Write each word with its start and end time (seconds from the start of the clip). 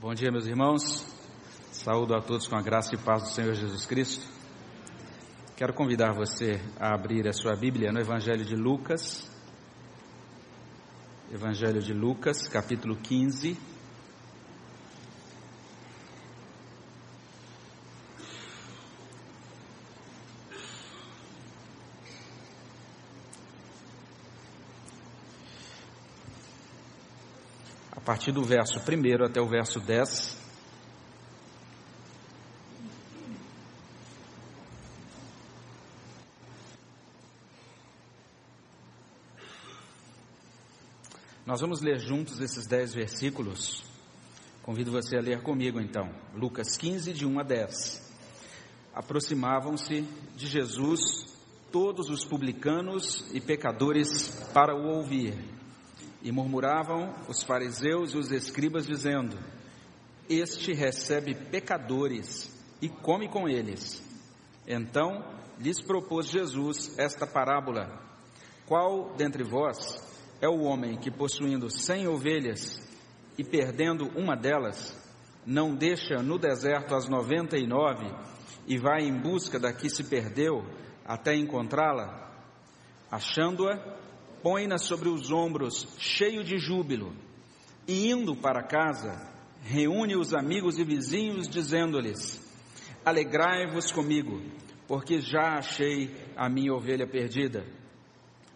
Bom 0.00 0.14
dia, 0.14 0.30
meus 0.30 0.46
irmãos. 0.46 1.04
Saúdo 1.72 2.14
a 2.14 2.20
todos 2.20 2.46
com 2.46 2.54
a 2.54 2.62
graça 2.62 2.94
e 2.94 2.98
paz 2.98 3.20
do 3.24 3.28
Senhor 3.30 3.52
Jesus 3.52 3.84
Cristo. 3.84 4.24
Quero 5.56 5.74
convidar 5.74 6.12
você 6.12 6.60
a 6.78 6.94
abrir 6.94 7.26
a 7.26 7.32
sua 7.32 7.56
Bíblia 7.56 7.90
no 7.90 7.98
Evangelho 7.98 8.44
de 8.44 8.54
Lucas. 8.54 9.28
Evangelho 11.32 11.82
de 11.82 11.92
Lucas, 11.92 12.46
capítulo 12.46 12.94
15. 12.94 13.58
Partir 28.08 28.32
do 28.32 28.42
verso 28.42 28.78
1 28.78 29.22
até 29.22 29.38
o 29.38 29.46
verso 29.46 29.78
10. 29.78 30.34
Nós 41.44 41.60
vamos 41.60 41.82
ler 41.82 41.98
juntos 41.98 42.40
esses 42.40 42.66
dez 42.66 42.94
versículos. 42.94 43.84
Convido 44.62 44.90
você 44.90 45.18
a 45.18 45.20
ler 45.20 45.42
comigo 45.42 45.78
então. 45.78 46.08
Lucas 46.34 46.78
15, 46.78 47.12
de 47.12 47.26
1 47.26 47.40
a 47.40 47.42
10. 47.42 48.10
Aproximavam-se 48.94 50.00
de 50.34 50.46
Jesus 50.46 51.26
todos 51.70 52.08
os 52.08 52.24
publicanos 52.24 53.28
e 53.34 53.40
pecadores 53.42 54.30
para 54.54 54.74
o 54.74 54.96
ouvir. 54.96 55.57
E 56.22 56.32
murmuravam 56.32 57.14
os 57.28 57.42
fariseus 57.42 58.12
e 58.12 58.18
os 58.18 58.32
escribas, 58.32 58.86
dizendo: 58.86 59.38
Este 60.28 60.72
recebe 60.72 61.34
pecadores 61.34 62.50
e 62.82 62.88
come 62.88 63.28
com 63.28 63.48
eles. 63.48 64.02
Então 64.66 65.24
lhes 65.58 65.80
propôs 65.80 66.28
Jesus 66.28 66.98
esta 66.98 67.26
parábola: 67.26 68.02
Qual 68.66 69.14
dentre 69.16 69.44
vós 69.44 69.98
é 70.40 70.48
o 70.48 70.62
homem 70.62 70.96
que, 70.98 71.10
possuindo 71.10 71.70
cem 71.70 72.06
ovelhas 72.06 72.80
e 73.36 73.44
perdendo 73.44 74.08
uma 74.16 74.36
delas, 74.36 74.96
não 75.46 75.74
deixa 75.74 76.22
no 76.22 76.38
deserto 76.38 76.94
as 76.94 77.08
noventa 77.08 77.56
e 77.56 77.66
nove 77.66 78.06
e 78.66 78.76
vai 78.76 79.02
em 79.02 79.18
busca 79.18 79.58
da 79.58 79.72
que 79.72 79.88
se 79.88 80.04
perdeu 80.04 80.64
até 81.04 81.34
encontrá-la? 81.34 82.28
Achando-a, 83.10 83.76
põe-na 84.42 84.78
sobre 84.78 85.08
os 85.08 85.30
ombros, 85.30 85.86
cheio 85.98 86.42
de 86.44 86.58
júbilo, 86.58 87.14
e 87.86 88.10
indo 88.10 88.36
para 88.36 88.62
casa, 88.62 89.32
reúne 89.62 90.16
os 90.16 90.34
amigos 90.34 90.78
e 90.78 90.84
vizinhos, 90.84 91.48
dizendo-lhes: 91.48 92.40
Alegrai-vos 93.04 93.90
comigo, 93.90 94.42
porque 94.86 95.20
já 95.20 95.58
achei 95.58 96.14
a 96.36 96.48
minha 96.48 96.72
ovelha 96.72 97.06
perdida. 97.06 97.64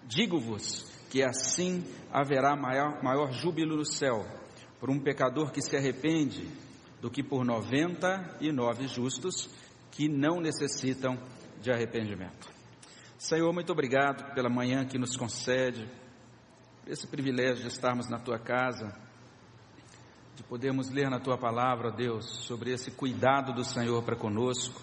Digo-vos 0.07 0.91
que 1.11 1.23
assim 1.23 1.85
haverá 2.11 2.57
maior, 2.57 3.03
maior 3.03 3.33
júbilo 3.33 3.77
no 3.77 3.85
céu 3.85 4.27
por 4.81 4.91
um 4.91 4.99
pecador 4.99 5.53
que 5.53 5.63
se 5.63 5.77
arrepende 5.77 6.49
do 7.01 7.11
que 7.11 7.23
por 7.23 7.45
noventa 7.45 8.37
e 8.41 8.51
nove 8.51 8.89
justos 8.89 9.49
que 9.91 10.09
não 10.09 10.41
necessitam 10.41 11.17
de 11.61 11.71
arrependimento. 11.71 12.51
Senhor, 13.23 13.53
muito 13.53 13.71
obrigado 13.71 14.35
pela 14.35 14.51
manhã 14.51 14.85
que 14.85 14.99
nos 14.99 15.17
concede, 15.17 15.89
por 16.83 16.91
esse 16.93 17.07
privilégio 17.07 17.63
de 17.63 17.69
estarmos 17.69 18.09
na 18.09 18.19
tua 18.19 18.37
casa, 18.37 18.93
de 20.35 20.43
podermos 20.43 20.91
ler 20.91 21.09
na 21.09 21.21
tua 21.21 21.39
palavra, 21.39 21.93
Deus, 21.93 22.27
sobre 22.45 22.73
esse 22.73 22.91
cuidado 22.91 23.53
do 23.53 23.65
Senhor 23.65 24.03
para 24.03 24.17
conosco, 24.17 24.83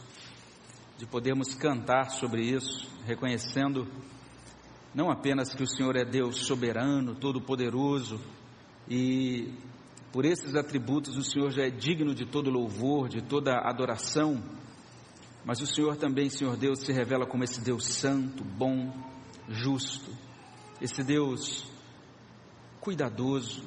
de 0.98 1.06
podermos 1.06 1.54
cantar 1.54 2.12
sobre 2.12 2.44
isso, 2.44 2.90
reconhecendo 3.06 3.86
não 4.96 5.12
apenas 5.12 5.54
que 5.54 5.62
o 5.62 5.68
Senhor 5.68 5.98
é 5.98 6.06
Deus 6.06 6.46
soberano, 6.46 7.16
todo-poderoso, 7.16 8.22
e 8.90 9.54
por 10.14 10.24
esses 10.24 10.56
atributos 10.56 11.18
o 11.18 11.24
Senhor 11.26 11.52
já 11.52 11.64
é 11.64 11.70
digno 11.70 12.16
de 12.16 12.26
todo 12.26 12.50
louvor, 12.50 13.10
de 13.10 13.22
toda 13.22 13.60
adoração, 13.70 14.42
mas 15.46 15.62
o 15.62 15.68
Senhor 15.68 15.96
também, 15.96 16.30
Senhor 16.30 16.56
Deus, 16.58 16.80
se 16.80 16.92
revela 16.92 17.26
como 17.26 17.44
esse 17.44 17.62
Deus 17.62 17.86
santo, 17.86 18.44
bom, 18.44 18.94
justo, 19.48 20.12
esse 20.82 21.04
Deus 21.04 21.66
cuidadoso, 22.80 23.64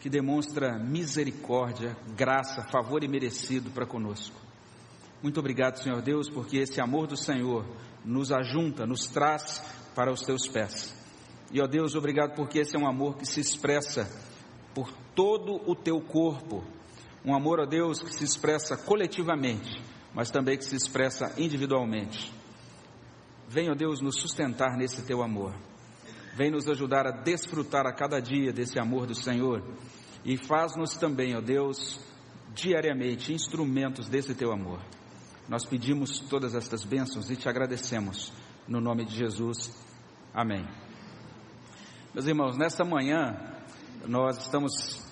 que 0.00 0.08
demonstra 0.08 0.78
misericórdia, 0.78 1.96
graça, 2.16 2.62
favor 2.70 3.04
e 3.04 3.08
merecido 3.08 3.70
para 3.70 3.86
conosco. 3.86 4.40
Muito 5.22 5.38
obrigado, 5.38 5.82
Senhor 5.82 6.00
Deus, 6.00 6.30
porque 6.30 6.56
esse 6.56 6.80
amor 6.80 7.06
do 7.06 7.16
Senhor 7.16 7.66
nos 8.04 8.32
ajunta, 8.32 8.86
nos 8.86 9.06
traz 9.06 9.62
para 9.94 10.10
os 10.10 10.22
teus 10.22 10.48
pés. 10.48 10.96
E 11.52 11.60
ó 11.60 11.66
Deus, 11.66 11.94
obrigado 11.94 12.34
porque 12.34 12.60
esse 12.60 12.74
é 12.76 12.78
um 12.78 12.88
amor 12.88 13.16
que 13.16 13.26
se 13.26 13.40
expressa 13.40 14.08
por 14.74 14.90
todo 15.14 15.60
o 15.68 15.74
teu 15.74 16.00
corpo. 16.00 16.64
Um 17.24 17.34
amor, 17.34 17.60
ó 17.60 17.66
Deus, 17.66 18.00
que 18.00 18.14
se 18.14 18.24
expressa 18.24 18.78
coletivamente, 18.78 19.82
mas 20.14 20.30
também 20.30 20.56
que 20.56 20.64
se 20.64 20.76
expressa 20.76 21.34
individualmente. 21.38 22.32
Venha, 23.48 23.74
Deus, 23.74 24.00
nos 24.00 24.20
sustentar 24.20 24.76
nesse 24.76 25.02
teu 25.02 25.22
amor. 25.22 25.54
Vem 26.36 26.50
nos 26.50 26.68
ajudar 26.68 27.06
a 27.06 27.10
desfrutar 27.10 27.86
a 27.86 27.92
cada 27.92 28.20
dia 28.20 28.52
desse 28.52 28.78
amor 28.78 29.06
do 29.06 29.14
Senhor. 29.14 29.62
E 30.24 30.36
faz-nos 30.36 30.96
também, 30.96 31.36
ó 31.36 31.40
Deus, 31.40 32.00
diariamente 32.54 33.32
instrumentos 33.32 34.08
desse 34.08 34.34
teu 34.34 34.52
amor. 34.52 34.80
Nós 35.48 35.64
pedimos 35.64 36.20
todas 36.20 36.54
estas 36.54 36.84
bênçãos 36.84 37.30
e 37.30 37.36
te 37.36 37.48
agradecemos 37.48 38.32
no 38.68 38.80
nome 38.80 39.04
de 39.04 39.16
Jesus. 39.16 39.74
Amém. 40.32 40.64
Meus 42.14 42.26
irmãos, 42.26 42.56
nesta 42.56 42.84
manhã 42.84 43.36
nós 44.06 44.38
estamos 44.38 45.04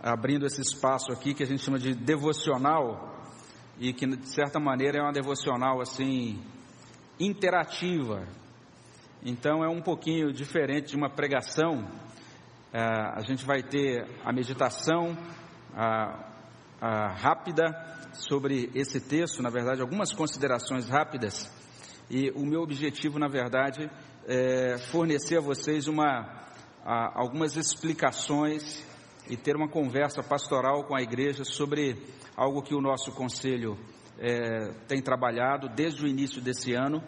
abrindo 0.00 0.46
esse 0.46 0.62
espaço 0.62 1.12
aqui 1.12 1.34
que 1.34 1.42
a 1.42 1.46
gente 1.46 1.62
chama 1.62 1.78
de 1.78 1.94
devocional 1.94 3.11
e 3.82 3.92
que 3.92 4.06
de 4.06 4.28
certa 4.28 4.60
maneira 4.60 4.98
é 4.98 5.02
uma 5.02 5.12
devocional 5.12 5.80
assim 5.80 6.40
interativa. 7.18 8.24
Então 9.24 9.64
é 9.64 9.68
um 9.68 9.82
pouquinho 9.82 10.32
diferente 10.32 10.90
de 10.90 10.96
uma 10.96 11.10
pregação. 11.10 11.84
É, 12.72 12.80
a 12.80 13.20
gente 13.20 13.44
vai 13.44 13.60
ter 13.60 14.06
a 14.24 14.32
meditação 14.32 15.18
a, 15.74 16.32
a 16.80 17.08
rápida 17.08 17.66
sobre 18.12 18.70
esse 18.72 19.00
texto, 19.00 19.42
na 19.42 19.50
verdade 19.50 19.82
algumas 19.82 20.12
considerações 20.12 20.88
rápidas 20.88 21.50
e 22.08 22.30
o 22.36 22.44
meu 22.44 22.60
objetivo, 22.60 23.18
na 23.18 23.26
verdade, 23.26 23.90
é 24.28 24.76
fornecer 24.90 25.38
a 25.38 25.40
vocês 25.40 25.88
uma, 25.88 26.44
a, 26.84 27.18
algumas 27.18 27.56
explicações 27.56 28.84
e 29.32 29.36
ter 29.36 29.56
uma 29.56 29.66
conversa 29.66 30.22
pastoral 30.22 30.84
com 30.84 30.94
a 30.94 31.00
igreja 31.00 31.42
sobre 31.42 31.96
algo 32.36 32.60
que 32.60 32.74
o 32.74 32.82
nosso 32.82 33.10
conselho 33.12 33.78
é, 34.18 34.74
tem 34.86 35.00
trabalhado 35.00 35.70
desde 35.70 36.04
o 36.04 36.06
início 36.06 36.38
desse 36.42 36.74
ano. 36.74 37.02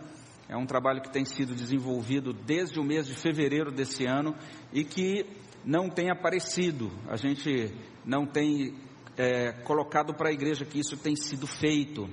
É 0.48 0.56
um 0.56 0.64
trabalho 0.64 1.02
que 1.02 1.12
tem 1.12 1.26
sido 1.26 1.54
desenvolvido 1.54 2.32
desde 2.32 2.80
o 2.80 2.82
mês 2.82 3.06
de 3.06 3.14
fevereiro 3.14 3.70
desse 3.70 4.06
ano 4.06 4.34
e 4.72 4.84
que 4.84 5.26
não 5.62 5.90
tem 5.90 6.10
aparecido. 6.10 6.90
A 7.10 7.16
gente 7.16 7.74
não 8.06 8.24
tem 8.24 8.74
é, 9.18 9.52
colocado 9.62 10.14
para 10.14 10.30
a 10.30 10.32
igreja 10.32 10.64
que 10.64 10.80
isso 10.80 10.96
tem 10.96 11.14
sido 11.14 11.46
feito. 11.46 12.08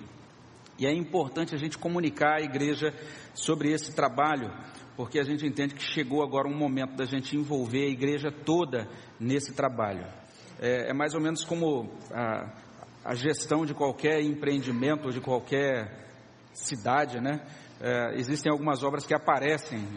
E 0.78 0.86
é 0.86 0.94
importante 0.94 1.56
a 1.56 1.58
gente 1.58 1.78
comunicar 1.78 2.42
à 2.42 2.44
igreja 2.44 2.94
sobre 3.34 3.72
esse 3.72 3.96
trabalho, 3.96 4.52
porque 4.96 5.20
a 5.20 5.24
gente 5.24 5.46
entende 5.46 5.74
que 5.74 5.84
chegou 5.84 6.24
agora 6.24 6.48
um 6.48 6.56
momento 6.56 6.96
da 6.96 7.06
gente 7.06 7.36
envolver 7.36 7.86
a 7.86 7.90
igreja 7.90 8.32
toda 8.32 8.88
nesse 9.20 9.54
trabalho. 9.54 10.06
É, 10.60 10.90
é 10.90 10.94
mais 10.94 11.14
ou 11.14 11.22
menos 11.22 11.44
como 11.44 11.90
a, 12.12 12.54
a, 13.04 13.16
gestão 13.16 13.66
de 13.66 13.74
qualquer 13.74 14.22
empreendimento 14.22 15.06
ou 15.06 15.12
de 15.12 15.22
qualquer 15.22 16.08
cidade, 16.54 17.20
né? 17.20 17.42
É, 17.80 18.16
existem 18.16 18.52
algumas 18.52 18.84
obras 18.84 19.06
que 19.06 19.14
aparecem. 19.14 19.88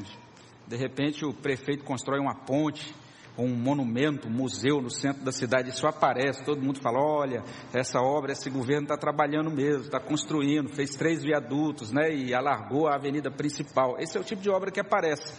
De 0.67 0.77
repente 0.77 1.25
o 1.25 1.35
prefeito 1.35 1.85
constrói 1.85 2.19
uma 2.19 2.35
ponte, 2.35 2.95
um 3.37 3.49
monumento, 3.49 4.29
um 4.29 4.31
museu 4.31 4.81
no 4.81 4.91
centro 4.91 5.25
da 5.25 5.33
cidade, 5.33 5.71
isso 5.71 5.87
aparece, 5.87 6.45
todo 6.45 6.63
mundo 6.63 6.81
fala, 6.81 7.01
olha, 7.01 7.43
essa 7.73 8.01
obra, 8.01 8.33
esse 8.33 8.49
governo 8.49 8.85
está 8.85 8.97
trabalhando 8.97 9.51
mesmo, 9.51 9.83
está 9.83 9.99
construindo, 9.99 10.69
fez 10.69 10.91
três 10.91 11.23
viadutos, 11.23 11.91
né, 11.91 12.15
e 12.15 12.33
alargou 12.33 12.87
a 12.87 12.95
avenida 12.95 13.31
principal. 13.31 13.97
Esse 13.99 14.17
é 14.17 14.21
o 14.21 14.25
tipo 14.25 14.41
de 14.41 14.51
obra 14.51 14.71
que 14.71 14.81
aparece. 14.81 15.33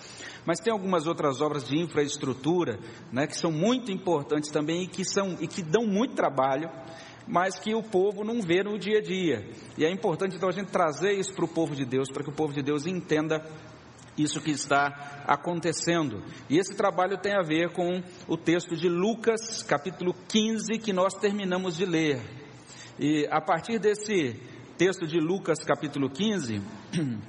Mas 0.46 0.60
tem 0.60 0.72
algumas 0.72 1.08
outras 1.08 1.42
obras 1.42 1.68
de 1.68 1.80
infraestrutura, 1.80 2.80
né, 3.12 3.26
que 3.26 3.38
são 3.38 3.52
muito 3.52 3.92
importantes 3.92 4.52
também 4.52 4.84
e 4.84 4.88
que 4.88 5.04
são 5.04 5.38
e 5.40 5.48
que 5.48 5.64
dão 5.64 5.88
muito 5.88 6.16
trabalho, 6.16 6.70
mas 7.28 7.58
que 7.58 7.74
o 7.74 7.82
povo 7.82 8.24
não 8.24 8.42
vê 8.42 8.62
no 8.64 8.78
dia 8.78 9.00
a 9.00 9.02
dia. 9.02 9.50
E 9.78 9.86
é 9.86 9.90
importante 9.90 10.36
então 10.36 10.50
a 10.50 10.52
gente 10.52 10.70
trazer 10.70 11.14
isso 11.14 11.34
para 11.34 11.46
o 11.46 11.48
povo 11.48 11.76
de 11.76 11.86
Deus, 11.86 12.12
para 12.12 12.24
que 12.24 12.30
o 12.30 12.36
povo 12.36 12.54
de 12.54 12.62
Deus 12.62 12.86
entenda 12.86 13.44
isso 14.18 14.42
que 14.42 14.52
está 14.52 15.24
acontecendo. 15.28 16.24
E 16.50 16.58
esse 16.58 16.76
trabalho 16.76 17.18
tem 17.18 17.34
a 17.34 17.42
ver 17.42 17.72
com 17.72 18.02
o 18.28 18.38
texto 18.38 18.76
de 18.76 18.88
Lucas, 18.88 19.64
capítulo 19.64 20.16
15, 20.28 20.80
que 20.80 20.94
nós 20.94 21.14
terminamos 21.14 21.76
de 21.76 21.86
ler. 21.86 22.22
E 22.98 23.28
a 23.30 23.42
partir 23.42 23.80
desse 23.80 24.40
texto 24.78 25.06
de 25.06 25.20
Lucas, 25.20 25.60
capítulo 25.60 26.10
15, 26.10 26.62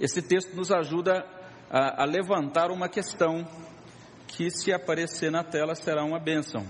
esse 0.00 0.22
texto 0.22 0.54
nos 0.54 0.72
ajuda 0.72 1.24
a, 1.70 2.02
a 2.02 2.04
levantar 2.04 2.70
uma 2.70 2.88
questão 2.88 3.46
que, 4.26 4.50
se 4.50 4.72
aparecer 4.72 5.30
na 5.30 5.44
tela, 5.44 5.74
será 5.74 6.04
uma 6.04 6.18
bênção. 6.18 6.66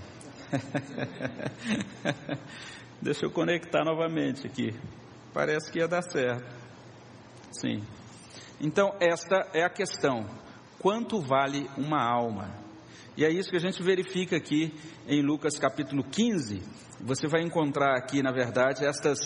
Deixa 3.01 3.25
eu 3.25 3.31
conectar 3.31 3.83
novamente 3.83 4.45
aqui. 4.45 4.75
Parece 5.33 5.71
que 5.71 5.79
ia 5.79 5.87
dar 5.87 6.03
certo. 6.03 6.45
Sim. 7.51 7.83
Então, 8.59 8.95
esta 8.99 9.49
é 9.53 9.63
a 9.63 9.69
questão: 9.69 10.25
quanto 10.79 11.19
vale 11.19 11.69
uma 11.77 12.01
alma? 12.01 12.49
E 13.17 13.23
é 13.23 13.29
isso 13.29 13.49
que 13.49 13.57
a 13.57 13.61
gente 13.61 13.81
verifica 13.81 14.35
aqui 14.35 14.73
em 15.07 15.21
Lucas 15.21 15.57
capítulo 15.57 16.03
15. 16.03 16.61
Você 17.01 17.27
vai 17.27 17.41
encontrar 17.41 17.97
aqui, 17.97 18.21
na 18.21 18.31
verdade, 18.31 18.85
estas, 18.85 19.17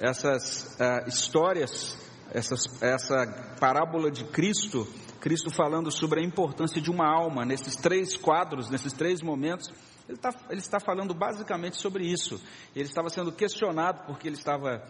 essas 0.00 0.76
uh, 0.78 1.08
histórias, 1.08 1.96
essas, 2.32 2.60
essa 2.82 3.56
parábola 3.58 4.10
de 4.10 4.24
Cristo, 4.24 4.86
Cristo 5.20 5.50
falando 5.50 5.90
sobre 5.90 6.20
a 6.20 6.24
importância 6.24 6.80
de 6.80 6.90
uma 6.90 7.06
alma, 7.06 7.44
nesses 7.44 7.76
três 7.76 8.16
quadros, 8.16 8.68
nesses 8.70 8.92
três 8.92 9.22
momentos. 9.22 9.72
Ele, 10.08 10.18
tá, 10.18 10.30
ele 10.50 10.60
está 10.60 10.80
falando 10.80 11.14
basicamente 11.14 11.76
sobre 11.76 12.04
isso. 12.04 12.40
Ele 12.74 12.86
estava 12.86 13.08
sendo 13.08 13.32
questionado 13.32 14.04
porque 14.06 14.28
ele 14.28 14.36
estava 14.36 14.82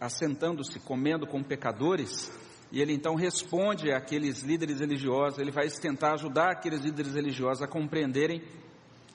assentando-se, 0.00 0.80
comendo 0.80 1.26
com 1.26 1.42
pecadores, 1.42 2.30
e 2.74 2.82
ele 2.82 2.92
então 2.92 3.14
responde 3.14 3.92
àqueles 3.92 4.42
líderes 4.42 4.80
religiosos, 4.80 5.38
ele 5.38 5.52
vai 5.52 5.68
tentar 5.68 6.14
ajudar 6.14 6.50
aqueles 6.50 6.80
líderes 6.80 7.14
religiosos 7.14 7.62
a 7.62 7.68
compreenderem 7.68 8.42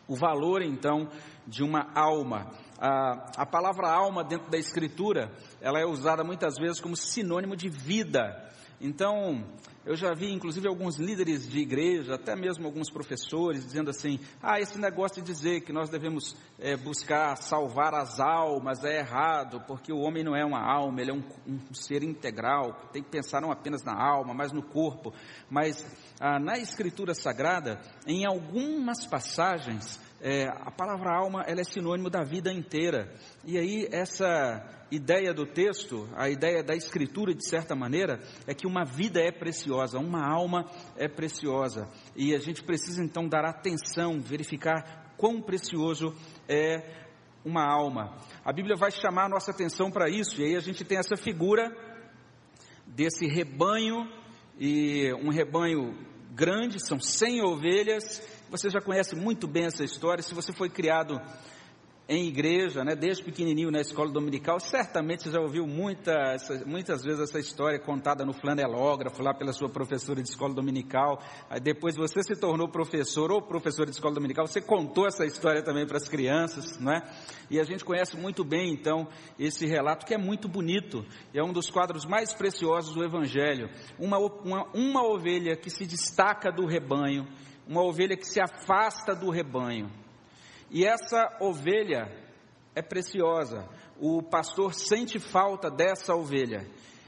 o 0.07 0.15
valor 0.15 0.61
então 0.61 1.09
de 1.45 1.61
uma 1.61 1.91
alma. 1.93 2.53
A, 2.79 3.41
a 3.41 3.45
palavra 3.45 3.91
alma 3.91 4.23
dentro 4.23 4.49
da 4.49 4.57
escritura, 4.57 5.29
ela 5.59 5.77
é 5.77 5.85
usada 5.85 6.23
muitas 6.23 6.55
vezes 6.57 6.79
como 6.79 6.95
sinônimo 6.95 7.53
de 7.53 7.67
vida. 7.67 8.49
Então, 8.81 9.43
eu 9.85 9.95
já 9.95 10.13
vi, 10.13 10.31
inclusive, 10.31 10.67
alguns 10.67 10.97
líderes 10.97 11.49
de 11.49 11.59
igreja, 11.59 12.15
até 12.15 12.35
mesmo 12.35 12.65
alguns 12.65 12.89
professores, 12.89 13.65
dizendo 13.65 13.89
assim: 13.89 14.19
ah, 14.41 14.59
esse 14.59 14.77
negócio 14.79 15.21
de 15.21 15.31
dizer 15.31 15.61
que 15.61 15.73
nós 15.73 15.89
devemos 15.89 16.35
é, 16.57 16.77
buscar 16.77 17.35
salvar 17.37 17.93
as 17.93 18.19
almas 18.19 18.83
é 18.83 18.99
errado, 18.99 19.61
porque 19.67 19.91
o 19.91 19.99
homem 19.99 20.23
não 20.23 20.35
é 20.35 20.45
uma 20.45 20.61
alma, 20.61 21.01
ele 21.01 21.11
é 21.11 21.13
um, 21.13 21.23
um 21.47 21.73
ser 21.73 22.03
integral, 22.03 22.73
tem 22.93 23.03
que 23.03 23.09
pensar 23.09 23.41
não 23.41 23.51
apenas 23.51 23.83
na 23.83 23.93
alma, 23.93 24.33
mas 24.33 24.51
no 24.51 24.61
corpo. 24.61 25.13
Mas 25.49 25.83
ah, 26.19 26.39
na 26.39 26.57
Escritura 26.57 27.13
Sagrada, 27.13 27.81
em 28.05 28.25
algumas 28.25 29.05
passagens, 29.07 29.99
é, 30.21 30.47
a 30.47 30.71
palavra 30.71 31.15
alma 31.15 31.43
ela 31.47 31.61
é 31.61 31.63
sinônimo 31.63 32.09
da 32.09 32.23
vida 32.23 32.51
inteira. 32.51 33.13
E 33.45 33.57
aí, 33.57 33.87
essa 33.91 34.65
ideia 34.91 35.33
do 35.33 35.45
texto, 35.45 36.09
a 36.15 36.29
ideia 36.29 36.63
da 36.63 36.75
escritura, 36.75 37.33
de 37.33 37.47
certa 37.47 37.75
maneira, 37.75 38.19
é 38.47 38.53
que 38.53 38.67
uma 38.67 38.83
vida 38.83 39.19
é 39.19 39.31
preciosa, 39.31 39.99
uma 39.99 40.25
alma 40.27 40.65
é 40.97 41.07
preciosa. 41.07 41.87
E 42.15 42.35
a 42.35 42.39
gente 42.39 42.63
precisa 42.63 43.03
então 43.03 43.27
dar 43.27 43.45
atenção, 43.45 44.19
verificar 44.19 45.13
quão 45.17 45.41
precioso 45.41 46.13
é 46.47 47.07
uma 47.45 47.63
alma. 47.63 48.17
A 48.43 48.51
Bíblia 48.51 48.75
vai 48.75 48.91
chamar 48.91 49.25
a 49.25 49.29
nossa 49.29 49.51
atenção 49.51 49.91
para 49.91 50.09
isso, 50.09 50.41
e 50.41 50.45
aí 50.45 50.55
a 50.55 50.59
gente 50.59 50.83
tem 50.83 50.97
essa 50.97 51.15
figura 51.15 51.69
desse 52.87 53.27
rebanho, 53.27 54.09
e 54.59 55.13
um 55.13 55.29
rebanho 55.29 55.95
grande, 56.33 56.79
são 56.85 56.99
100 56.99 57.41
ovelhas. 57.43 58.38
Você 58.49 58.67
já 58.67 58.81
conhece 58.81 59.15
muito 59.15 59.47
bem 59.47 59.65
essa 59.65 59.83
história. 59.83 60.23
Se 60.23 60.33
você 60.33 60.51
foi 60.51 60.69
criado 60.69 61.21
em 62.07 62.27
igreja, 62.27 62.83
né, 62.83 62.95
desde 62.95 63.23
pequenininho 63.23 63.69
na 63.69 63.79
escola 63.79 64.11
dominical, 64.11 64.59
certamente 64.59 65.21
você 65.21 65.31
já 65.31 65.39
ouviu 65.39 65.67
muita, 65.67 66.11
muitas 66.65 67.03
vezes 67.03 67.19
essa 67.19 67.37
história 67.37 67.79
contada 67.79 68.25
no 68.25 68.33
flanelógrafo, 68.33 69.21
lá 69.21 69.31
pela 69.31 69.53
sua 69.53 69.69
professora 69.69 70.19
de 70.19 70.27
escola 70.27 70.51
dominical. 70.55 71.21
Aí 71.47 71.59
depois 71.59 71.95
você 71.95 72.23
se 72.23 72.35
tornou 72.39 72.67
professor 72.67 73.31
ou 73.31 73.39
professor 73.39 73.85
de 73.85 73.91
escola 73.91 74.15
dominical, 74.15 74.47
você 74.47 74.59
contou 74.59 75.05
essa 75.05 75.23
história 75.23 75.61
também 75.61 75.85
para 75.85 75.97
as 75.97 76.09
crianças, 76.09 76.79
né? 76.79 77.03
E 77.51 77.59
a 77.59 77.63
gente 77.63 77.85
conhece 77.85 78.17
muito 78.17 78.43
bem, 78.43 78.73
então, 78.73 79.07
esse 79.37 79.67
relato 79.67 80.07
que 80.07 80.15
é 80.15 80.17
muito 80.17 80.49
bonito, 80.49 81.05
é 81.31 81.43
um 81.43 81.53
dos 81.53 81.69
quadros 81.69 82.05
mais 82.05 82.33
preciosos 82.33 82.95
do 82.95 83.03
Evangelho. 83.03 83.69
Uma, 83.99 84.17
uma, 84.17 84.67
uma 84.73 85.03
ovelha 85.03 85.55
que 85.55 85.69
se 85.69 85.85
destaca 85.85 86.51
do 86.51 86.65
rebanho, 86.65 87.27
uma 87.69 87.83
ovelha 87.83 88.17
que 88.17 88.27
se 88.27 88.41
afasta 88.41 89.15
do 89.15 89.29
rebanho 89.29 89.89
e 90.71 90.85
essa 90.85 91.37
ovelha 91.39 92.07
é 92.75 92.81
preciosa. 92.81 93.67
O 93.99 94.21
pastor 94.21 94.73
sente 94.73 95.19
falta 95.19 95.69
dessa 95.69 96.15
ovelha. 96.15 96.67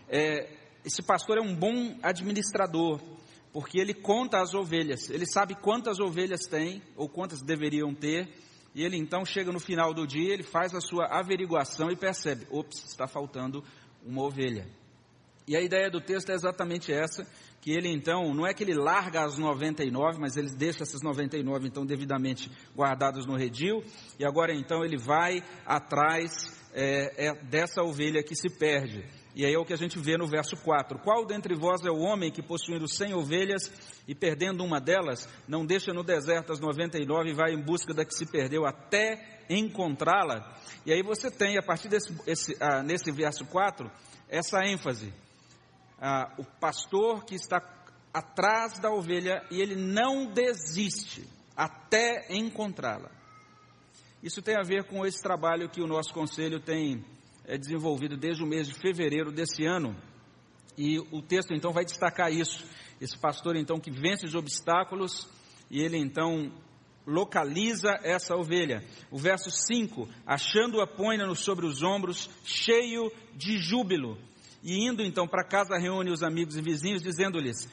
É, 0.10 0.50
esse 0.84 1.04
pastor 1.04 1.38
é 1.38 1.42
um 1.42 1.56
bom 1.56 1.96
administrador, 2.02 3.00
porque 3.54 3.80
ele 3.80 3.94
conta 3.94 4.42
as 4.42 4.54
ovelhas. 4.54 5.10
Ele 5.10 5.26
sabe 5.26 5.56
quantas 5.56 6.00
ovelhas 6.00 6.42
tem 6.50 6.82
ou 6.96 7.08
quantas 7.08 7.42
deveriam 7.42 7.94
ter. 7.94 8.28
E 8.74 8.84
ele 8.84 8.98
então 8.98 9.24
chega 9.26 9.52
no 9.52 9.60
final 9.60 9.94
do 9.94 10.08
dia, 10.08 10.34
ele 10.34 10.44
faz 10.44 10.74
a 10.74 10.82
sua 10.82 11.06
averiguação 11.06 11.92
e 11.92 11.96
percebe: 11.96 12.48
ops, 12.50 12.84
está 12.86 13.08
faltando 13.08 13.64
uma 14.04 14.24
ovelha. 14.24 14.68
E 15.48 15.56
a 15.56 15.62
ideia 15.62 15.90
do 15.90 16.00
texto 16.00 16.30
é 16.30 16.34
exatamente 16.34 16.92
essa, 16.92 17.28
que 17.62 17.72
ele 17.72 17.90
então, 17.90 18.34
não 18.34 18.46
é 18.46 18.54
que 18.54 18.64
ele 18.64 18.74
larga 18.74 19.24
as 19.24 19.38
99, 19.38 20.20
mas 20.20 20.36
ele 20.36 20.50
deixa 20.56 20.82
essas 20.82 21.02
99 21.02 21.68
então 21.68 21.86
devidamente 21.86 22.52
guardadas 22.76 23.26
no 23.26 23.36
redil, 23.36 23.84
e 24.20 24.26
agora 24.26 24.54
então 24.54 24.84
ele 24.84 24.98
vai 24.98 25.44
atrás 25.66 26.32
é, 26.74 27.28
é, 27.28 27.34
dessa 27.46 27.84
ovelha 27.84 28.24
que 28.24 28.36
se 28.36 28.50
perde. 28.50 29.06
E 29.34 29.46
aí 29.46 29.54
é 29.54 29.58
o 29.58 29.64
que 29.64 29.74
a 29.74 29.78
gente 29.78 29.98
vê 29.98 30.18
no 30.18 30.28
verso 30.28 30.58
4. 30.58 31.00
Qual 31.00 31.26
dentre 31.26 31.56
vós 31.56 31.86
é 31.86 31.90
o 31.90 32.00
homem 32.00 32.32
que, 32.32 32.42
possuindo 32.42 32.88
cem 32.88 33.14
ovelhas 33.14 33.72
e 34.06 34.14
perdendo 34.14 34.64
uma 34.64 34.80
delas, 34.80 35.30
não 35.48 35.66
deixa 35.66 35.94
no 35.94 36.04
deserto 36.04 36.52
as 36.52 36.60
99 36.60 37.30
e 37.30 37.34
vai 37.34 37.54
em 37.54 37.62
busca 37.62 37.94
da 37.94 38.04
que 38.04 38.14
se 38.14 38.26
perdeu 38.26 38.66
até 38.66 39.44
encontrá-la? 39.50 40.54
E 40.86 40.92
aí 40.92 41.02
você 41.02 41.32
tem, 41.32 41.58
a 41.58 41.64
partir 41.64 41.88
desse 41.88 42.14
esse, 42.28 42.58
ah, 42.60 42.84
nesse 42.84 43.10
verso 43.12 43.46
4, 43.46 43.90
essa 44.28 44.66
ênfase 44.66 45.14
ah, 46.02 46.34
o 46.38 46.44
pastor 46.44 47.24
que 47.24 47.36
está 47.36 47.62
atrás 48.12 48.80
da 48.80 48.90
ovelha 48.90 49.46
e 49.52 49.62
ele 49.62 49.76
não 49.76 50.26
desiste 50.26 51.24
até 51.56 52.26
encontrá-la. 52.30 53.12
Isso 54.24 54.42
tem 54.42 54.56
a 54.56 54.64
ver 54.64 54.86
com 54.86 55.06
esse 55.06 55.22
trabalho 55.22 55.70
que 55.70 55.82
o 55.82 55.88
nosso 55.88 56.14
conselho 56.14 56.60
tem 56.60 57.06
é, 57.46 57.58
desenvolvido 57.58 58.18
desde 58.18 58.44
o 58.44 58.48
mês 58.48 58.68
de 58.68 58.74
fevereiro 58.74 59.32
desse 59.32 59.66
ano. 59.66 59.96
E 60.78 61.00
o 61.00 61.22
texto 61.22 61.54
então 61.54 61.72
vai 61.72 61.86
destacar 61.86 62.32
isso. 62.32 62.66
Esse 63.00 63.18
pastor 63.18 63.56
então 63.56 63.80
que 63.80 63.92
vence 63.92 64.26
os 64.26 64.36
obstáculos 64.36 65.28
e 65.70 65.82
ele 65.82 65.98
então 65.98 66.52
localiza 67.06 67.90
essa 68.04 68.36
ovelha. 68.36 68.84
O 69.10 69.18
verso 69.18 69.50
5: 69.50 70.08
achando-a, 70.26 70.88
põe-na 70.88 71.34
sobre 71.36 71.66
os 71.66 71.82
ombros, 71.82 72.30
cheio 72.44 73.12
de 73.36 73.58
júbilo. 73.58 74.18
E 74.64 74.88
indo 74.88 75.02
então 75.02 75.28
para 75.28 75.44
casa, 75.44 75.78
reúne 75.78 76.12
os 76.12 76.24
amigos 76.24 76.56
e 76.56 76.62
vizinhos, 76.62 77.02
dizendo-lhes: 77.02 77.68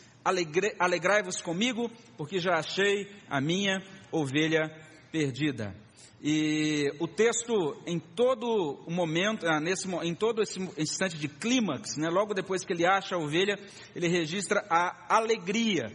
Alegrai-vos 0.78 1.40
comigo, 1.40 1.90
porque 2.16 2.38
já 2.38 2.54
achei 2.54 3.10
a 3.28 3.40
minha 3.40 3.82
ovelha 4.10 4.70
perdida. 5.12 5.74
E 6.20 6.92
o 6.98 7.06
texto, 7.06 7.76
em 7.86 7.98
todo 8.00 8.80
o 8.86 8.90
momento, 8.90 9.46
ah, 9.46 9.60
nesse, 9.60 9.88
em 10.02 10.14
todo 10.14 10.42
esse 10.42 10.58
instante 10.76 11.16
de 11.16 11.28
clímax, 11.28 11.96
né, 11.96 12.08
logo 12.08 12.34
depois 12.34 12.64
que 12.64 12.72
ele 12.72 12.84
acha 12.84 13.14
a 13.14 13.18
ovelha, 13.18 13.56
ele 13.94 14.08
registra 14.08 14.66
a 14.68 15.16
alegria. 15.16 15.92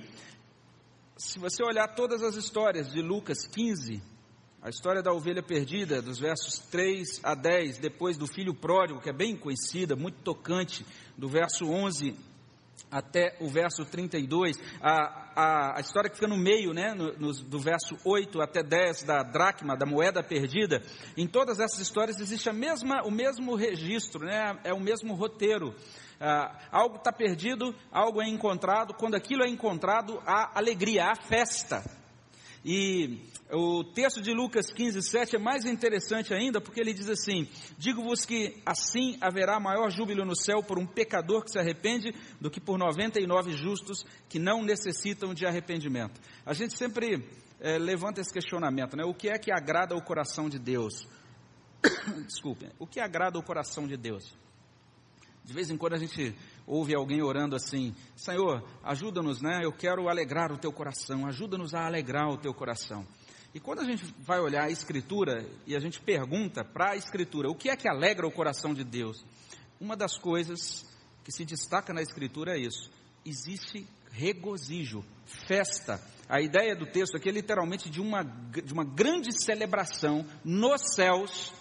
Se 1.18 1.40
você 1.40 1.62
olhar 1.64 1.90
todas 1.90 2.24
as 2.24 2.36
histórias 2.36 2.92
de 2.92 3.02
Lucas 3.02 3.46
15, 3.48 4.02
a 4.64 4.70
história 4.70 5.04
da 5.04 5.12
ovelha 5.12 5.44
perdida, 5.44 6.02
dos 6.02 6.18
versos 6.18 6.58
3 6.72 7.20
a 7.22 7.36
10, 7.36 7.80
depois 7.80 8.18
do 8.18 8.26
filho 8.26 8.54
pródigo, 8.54 9.02
que 9.02 9.10
é 9.10 9.14
bem 9.14 9.36
conhecida, 9.36 9.94
muito 9.94 10.22
tocante, 10.24 10.86
do 11.18 11.28
verso 11.28 11.66
11 11.66 12.16
até 12.90 13.36
o 13.42 13.50
verso 13.50 13.84
32, 13.84 14.58
a, 14.82 15.34
a, 15.36 15.78
a 15.78 15.82
história 15.82 16.10
que 16.10 16.16
fica 16.16 16.30
no 16.30 16.38
meio, 16.38 16.74
né, 16.74 16.94
no, 16.94 17.12
no, 17.18 17.34
do 17.34 17.60
verso 17.60 17.98
8 18.06 18.40
até 18.40 18.64
10, 18.64 19.04
da 19.04 19.22
dracma, 19.22 19.76
da 19.76 19.86
moeda 19.86 20.24
perdida, 20.24 20.82
em 21.18 21.28
todas 21.28 21.60
essas 21.60 21.80
histórias 21.80 22.22
existe 22.22 22.48
a 22.48 22.54
mesma, 22.54 23.02
o 23.04 23.12
mesmo 23.12 23.56
registro, 23.56 24.26
né, 24.26 24.58
é 24.64 24.74
o 24.74 24.80
mesmo 24.80 25.14
roteiro. 25.14 25.76
Ah, 26.22 26.70
algo 26.72 26.96
está 26.96 27.12
perdido, 27.12 27.76
algo 27.92 28.22
é 28.22 28.30
encontrado, 28.30 28.94
quando 28.94 29.16
aquilo 29.16 29.44
é 29.44 29.50
encontrado, 29.50 30.22
há 30.26 30.58
alegria, 30.58 31.08
há 31.08 31.16
festa. 31.16 31.84
E 32.66 33.20
o 33.52 33.84
texto 33.84 34.22
de 34.22 34.34
Lucas 34.34 34.72
15, 34.72 35.02
7 35.02 35.36
é 35.36 35.40
mais 35.40 35.66
interessante 35.66 36.34
ainda, 36.34 36.62
porque 36.62 36.80
ele 36.80 36.94
diz 36.94 37.10
assim: 37.10 37.48
Digo-vos 37.78 38.26
que 38.26 38.62
assim 38.66 39.18
haverá 39.20 39.60
maior 39.60 39.90
júbilo 39.90 40.24
no 40.24 40.36
céu 40.36 40.64
por 40.64 40.80
um 40.80 40.86
pecador 40.86 41.44
que 41.44 41.52
se 41.52 41.60
arrepende 41.60 42.14
do 42.40 42.50
que 42.50 42.62
por 42.62 42.78
99 42.78 43.52
justos 43.52 44.06
que 44.30 44.40
não 44.40 44.64
necessitam 44.64 45.34
de 45.34 45.46
arrependimento. 45.46 46.22
A 46.46 46.54
gente 46.54 46.78
sempre 46.78 47.28
é, 47.60 47.78
levanta 47.78 48.22
esse 48.22 48.32
questionamento, 48.32 48.96
né? 48.96 49.04
O 49.04 49.14
que 49.14 49.28
é 49.28 49.38
que 49.38 49.52
agrada 49.52 49.96
o 49.96 50.02
coração 50.02 50.50
de 50.50 50.58
Deus? 50.58 51.06
Desculpe, 52.26 52.70
o 52.80 52.88
que 52.88 53.02
agrada 53.02 53.38
o 53.38 53.44
coração 53.44 53.86
de 53.86 53.98
Deus? 53.98 54.36
De 55.44 55.54
vez 55.54 55.70
em 55.70 55.78
quando 55.78 55.96
a 55.96 55.98
gente 55.98 56.34
ouve 56.66 56.96
alguém 56.96 57.22
orando 57.22 57.56
assim: 57.56 57.94
Senhor, 58.16 58.64
ajuda-nos, 58.84 59.42
né? 59.42 59.62
Eu 59.64 59.72
quero 59.72 60.10
alegrar 60.10 60.52
o 60.52 60.58
teu 60.58 60.72
coração, 60.72 61.26
ajuda-nos 61.26 61.74
a 61.74 61.86
alegrar 61.86 62.30
o 62.30 62.38
teu 62.38 62.54
coração. 62.54 63.06
E 63.54 63.60
quando 63.60 63.80
a 63.80 63.84
gente 63.86 64.04
vai 64.20 64.40
olhar 64.40 64.64
a 64.64 64.72
Escritura 64.72 65.46
e 65.68 65.76
a 65.76 65.80
gente 65.80 66.02
pergunta 66.02 66.64
para 66.64 66.94
a 66.94 66.96
Escritura 66.96 67.50
o 67.50 67.56
que 67.56 67.70
é 67.70 67.76
que 67.76 67.88
alegra 67.88 68.28
o 68.28 68.32
coração 68.32 68.74
de 68.74 68.84
Deus, 68.84 69.24
uma 69.80 69.96
das 69.96 70.18
coisas 70.18 70.84
que 71.24 71.32
se 71.32 71.46
destaca 71.46 71.94
na 71.94 72.02
Escritura 72.02 72.58
é 72.58 72.62
isso: 72.62 72.90
existe 73.26 73.88
regozijo, 74.12 75.04
festa. 75.26 76.02
A 76.28 76.42
ideia 76.42 76.76
do 76.76 76.86
texto 76.86 77.16
aqui 77.18 77.30
é 77.30 77.32
literalmente 77.32 77.90
de 77.90 78.02
uma, 78.02 78.24
de 78.24 78.74
uma 78.74 78.84
grande 78.84 79.30
celebração 79.44 80.26
nos 80.44 80.96
céus 80.96 81.54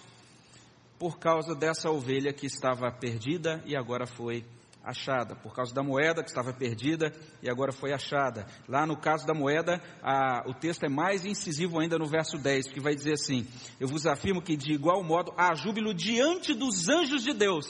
por 0.97 1.19
causa 1.19 1.53
dessa 1.53 1.91
ovelha 1.91 2.31
que 2.31 2.45
estava 2.45 2.89
perdida 2.91 3.61
e 3.65 3.75
agora 3.75 4.07
foi 4.07 4.45
achada, 4.83 5.35
por 5.35 5.53
causa 5.53 5.73
da 5.73 5.81
moeda 5.81 6.21
que 6.21 6.29
estava 6.29 6.51
perdida 6.53 7.13
e 7.41 7.49
agora 7.49 7.71
foi 7.71 7.93
achada. 7.93 8.45
Lá 8.67 8.85
no 8.85 8.97
caso 8.97 9.25
da 9.25 9.33
moeda, 9.33 9.81
a, 10.01 10.43
o 10.45 10.53
texto 10.53 10.83
é 10.83 10.89
mais 10.89 11.25
incisivo 11.25 11.79
ainda 11.79 11.97
no 11.97 12.05
verso 12.05 12.37
10, 12.37 12.67
que 12.67 12.81
vai 12.81 12.93
dizer 12.93 13.13
assim: 13.13 13.47
Eu 13.79 13.87
vos 13.87 14.05
afirmo 14.05 14.41
que 14.41 14.57
de 14.57 14.73
igual 14.73 15.01
modo 15.03 15.33
há 15.37 15.55
júbilo 15.55 15.93
diante 15.93 16.53
dos 16.53 16.89
anjos 16.89 17.23
de 17.23 17.33
Deus. 17.33 17.65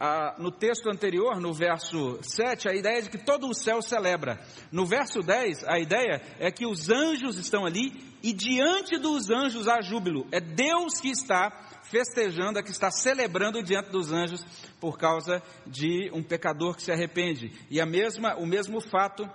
Ah, 0.00 0.36
no 0.38 0.52
texto 0.52 0.88
anterior, 0.88 1.40
no 1.40 1.52
verso 1.52 2.20
7, 2.22 2.68
a 2.68 2.74
ideia 2.74 2.98
é 2.98 3.00
de 3.00 3.10
que 3.10 3.18
todo 3.18 3.48
o 3.48 3.54
céu 3.54 3.82
celebra. 3.82 4.38
No 4.70 4.86
verso 4.86 5.20
10, 5.22 5.64
a 5.66 5.80
ideia 5.80 6.22
é 6.38 6.52
que 6.52 6.64
os 6.64 6.88
anjos 6.88 7.36
estão 7.36 7.66
ali 7.66 7.92
e 8.22 8.32
diante 8.32 8.96
dos 8.96 9.28
anjos 9.28 9.66
há 9.66 9.80
júbilo. 9.80 10.24
É 10.30 10.40
Deus 10.40 11.00
que 11.00 11.10
está 11.10 11.67
festejando, 11.90 12.58
é 12.58 12.62
que 12.62 12.70
está 12.70 12.90
celebrando 12.90 13.62
diante 13.62 13.90
dos 13.90 14.12
anjos 14.12 14.44
por 14.80 14.98
causa 14.98 15.42
de 15.66 16.10
um 16.12 16.22
pecador 16.22 16.76
que 16.76 16.82
se 16.82 16.92
arrepende. 16.92 17.52
E 17.70 17.80
a 17.80 17.86
mesma, 17.86 18.36
o 18.36 18.46
mesmo 18.46 18.80
fato 18.80 19.28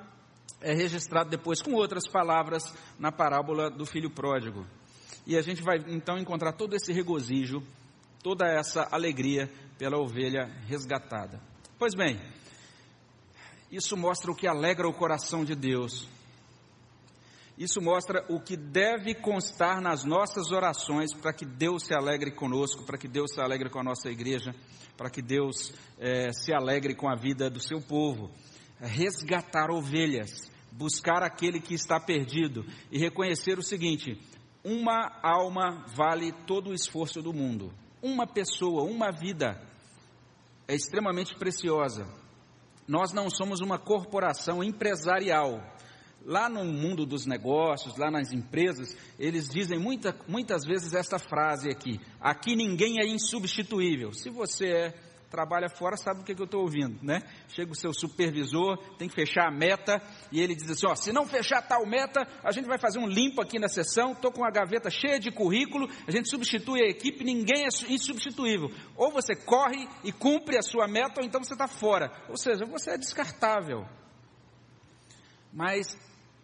é 0.62 0.74
registrado 0.74 1.30
depois 1.30 1.62
com 1.62 1.74
outras 1.74 2.08
palavras 2.08 2.64
na 2.98 3.12
parábola 3.12 3.70
do 3.70 3.86
filho 3.86 4.10
pródigo. 4.10 4.66
E 5.26 5.38
a 5.38 5.42
gente 5.42 5.62
vai 5.62 5.78
então 5.88 6.18
encontrar 6.18 6.54
todo 6.54 6.76
esse 6.76 6.92
regozijo, 6.92 7.62
toda 8.22 8.46
essa 8.48 8.88
alegria 8.92 9.50
pela 9.78 9.98
ovelha 9.98 10.46
resgatada. 10.68 11.42
Pois 11.78 11.94
bem, 11.96 12.20
isso 13.72 13.98
mostra 13.98 14.32
o 14.32 14.36
que 14.36 14.48
alegra 14.48 14.88
o 14.88 14.94
coração 14.94 15.44
de 15.44 15.56
Deus 15.56 16.08
isso 17.58 17.80
mostra 17.80 18.26
o 18.30 18.40
que 18.40 18.58
deve 18.58 19.14
constar 19.14 19.80
nas 19.80 20.04
nossas 20.04 20.52
orações 20.52 21.14
para 21.14 21.32
que 21.32 21.46
Deus 21.46 21.84
se 21.84 21.94
alegre 21.94 22.32
conosco, 22.32 22.84
para 22.84 22.98
que 22.98 23.08
Deus 23.08 23.32
se 23.32 23.40
alegre 23.40 23.70
com 23.70 23.80
a 23.80 23.84
nossa 23.84 24.10
igreja, 24.10 24.56
para 24.98 25.10
que 25.10 25.22
Deus 25.22 25.72
é, 26.00 26.32
se 26.32 26.52
alegre 26.52 26.96
com 26.96 27.08
a 27.08 27.16
vida 27.16 27.50
do 27.50 27.60
seu 27.60 27.80
povo. 27.80 28.32
Resgatar 28.80 29.70
ovelhas, 29.70 30.52
buscar 30.72 31.22
aquele 31.22 31.60
que 31.60 31.76
está 31.76 32.00
perdido 32.00 32.66
e 32.92 32.98
reconhecer 32.98 33.60
o 33.60 33.64
seguinte: 33.64 34.20
uma 34.64 35.20
alma 35.22 35.86
vale 35.96 36.32
todo 36.48 36.72
o 36.72 36.74
esforço 36.74 37.22
do 37.22 37.32
mundo. 37.32 37.72
Uma 38.02 38.26
pessoa, 38.26 38.84
uma 38.84 39.12
vida 39.12 39.62
é 40.68 40.74
extremamente 40.74 41.36
preciosa. 41.36 42.08
Nós 42.88 43.14
não 43.14 43.30
somos 43.30 43.62
uma 43.62 43.78
corporação 43.78 44.64
empresarial 44.64 45.73
Lá 46.26 46.48
no 46.48 46.64
mundo 46.64 47.06
dos 47.06 47.26
negócios, 47.26 47.98
lá 47.98 48.10
nas 48.10 48.32
empresas, 48.32 48.96
eles 49.20 49.50
dizem 49.50 49.78
muita, 49.78 50.16
muitas 50.26 50.64
vezes 50.66 50.94
essa 50.94 51.20
frase 51.20 51.70
aqui: 51.70 52.00
aqui 52.20 52.56
ninguém 52.56 53.02
é 53.02 53.06
insubstituível. 53.06 54.14
Se 54.14 54.30
você 54.30 54.68
é, 54.68 54.94
trabalha 55.30 55.68
fora, 55.68 55.98
sabe 55.98 56.22
o 56.22 56.24
que, 56.24 56.34
que 56.34 56.42
eu 56.42 56.46
estou 56.46 56.62
ouvindo, 56.62 56.98
né? 57.04 57.20
Chega 57.50 57.72
o 57.72 57.76
seu 57.76 57.92
supervisor, 57.92 58.78
tem 58.98 59.10
que 59.10 59.16
fechar 59.16 59.48
a 59.48 59.52
meta, 59.52 60.02
e 60.32 60.40
ele 60.40 60.56
diz 60.56 60.70
assim: 60.70 60.88
ó, 60.88 60.96
se 60.96 61.12
não 61.12 61.26
fechar 61.26 61.62
tal 61.62 61.86
meta, 61.86 62.26
a 62.42 62.52
gente 62.52 62.68
vai 62.68 62.78
fazer 62.78 63.00
um 63.00 63.08
limpo 63.08 63.42
aqui 63.42 63.60
na 63.60 63.68
sessão. 63.68 64.14
Estou 64.14 64.32
com 64.32 64.46
a 64.46 64.52
gaveta 64.52 64.90
cheia 64.90 65.20
de 65.20 65.30
currículo, 65.30 65.90
a 66.08 66.12
gente 66.12 66.30
substitui 66.30 66.84
a 66.84 66.88
equipe, 66.88 67.24
ninguém 67.26 67.66
é 67.66 67.92
insubstituível. 67.92 68.70
Ou 68.96 69.12
você 69.12 69.36
corre 69.36 69.90
e 70.06 70.12
cumpre 70.14 70.58
a 70.58 70.62
sua 70.62 70.88
meta, 70.88 71.20
ou 71.20 71.26
então 71.26 71.44
você 71.44 71.54
está 71.54 71.68
fora. 71.68 72.12
Ou 72.30 72.38
seja, 72.38 72.64
você 72.66 72.92
é 72.92 72.98
descartável. 72.98 73.86
Mas 75.52 75.98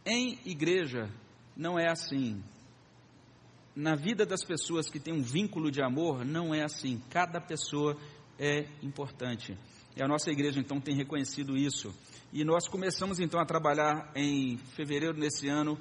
em 0.05 0.39
igreja, 0.45 1.09
não 1.55 1.77
é 1.77 1.89
assim. 1.89 2.43
Na 3.75 3.95
vida 3.95 4.25
das 4.25 4.43
pessoas 4.43 4.89
que 4.89 4.99
têm 4.99 5.13
um 5.13 5.21
vínculo 5.21 5.71
de 5.71 5.81
amor, 5.81 6.25
não 6.25 6.53
é 6.53 6.63
assim. 6.63 7.01
Cada 7.09 7.39
pessoa 7.39 7.97
é 8.37 8.65
importante. 8.81 9.57
E 9.95 10.01
a 10.01 10.07
nossa 10.07 10.31
igreja, 10.31 10.59
então, 10.59 10.79
tem 10.79 10.95
reconhecido 10.95 11.57
isso. 11.57 11.93
E 12.31 12.43
nós 12.43 12.67
começamos, 12.67 13.19
então, 13.19 13.39
a 13.39 13.45
trabalhar 13.45 14.11
em 14.15 14.57
fevereiro 14.75 15.19
desse 15.19 15.47
ano 15.47 15.77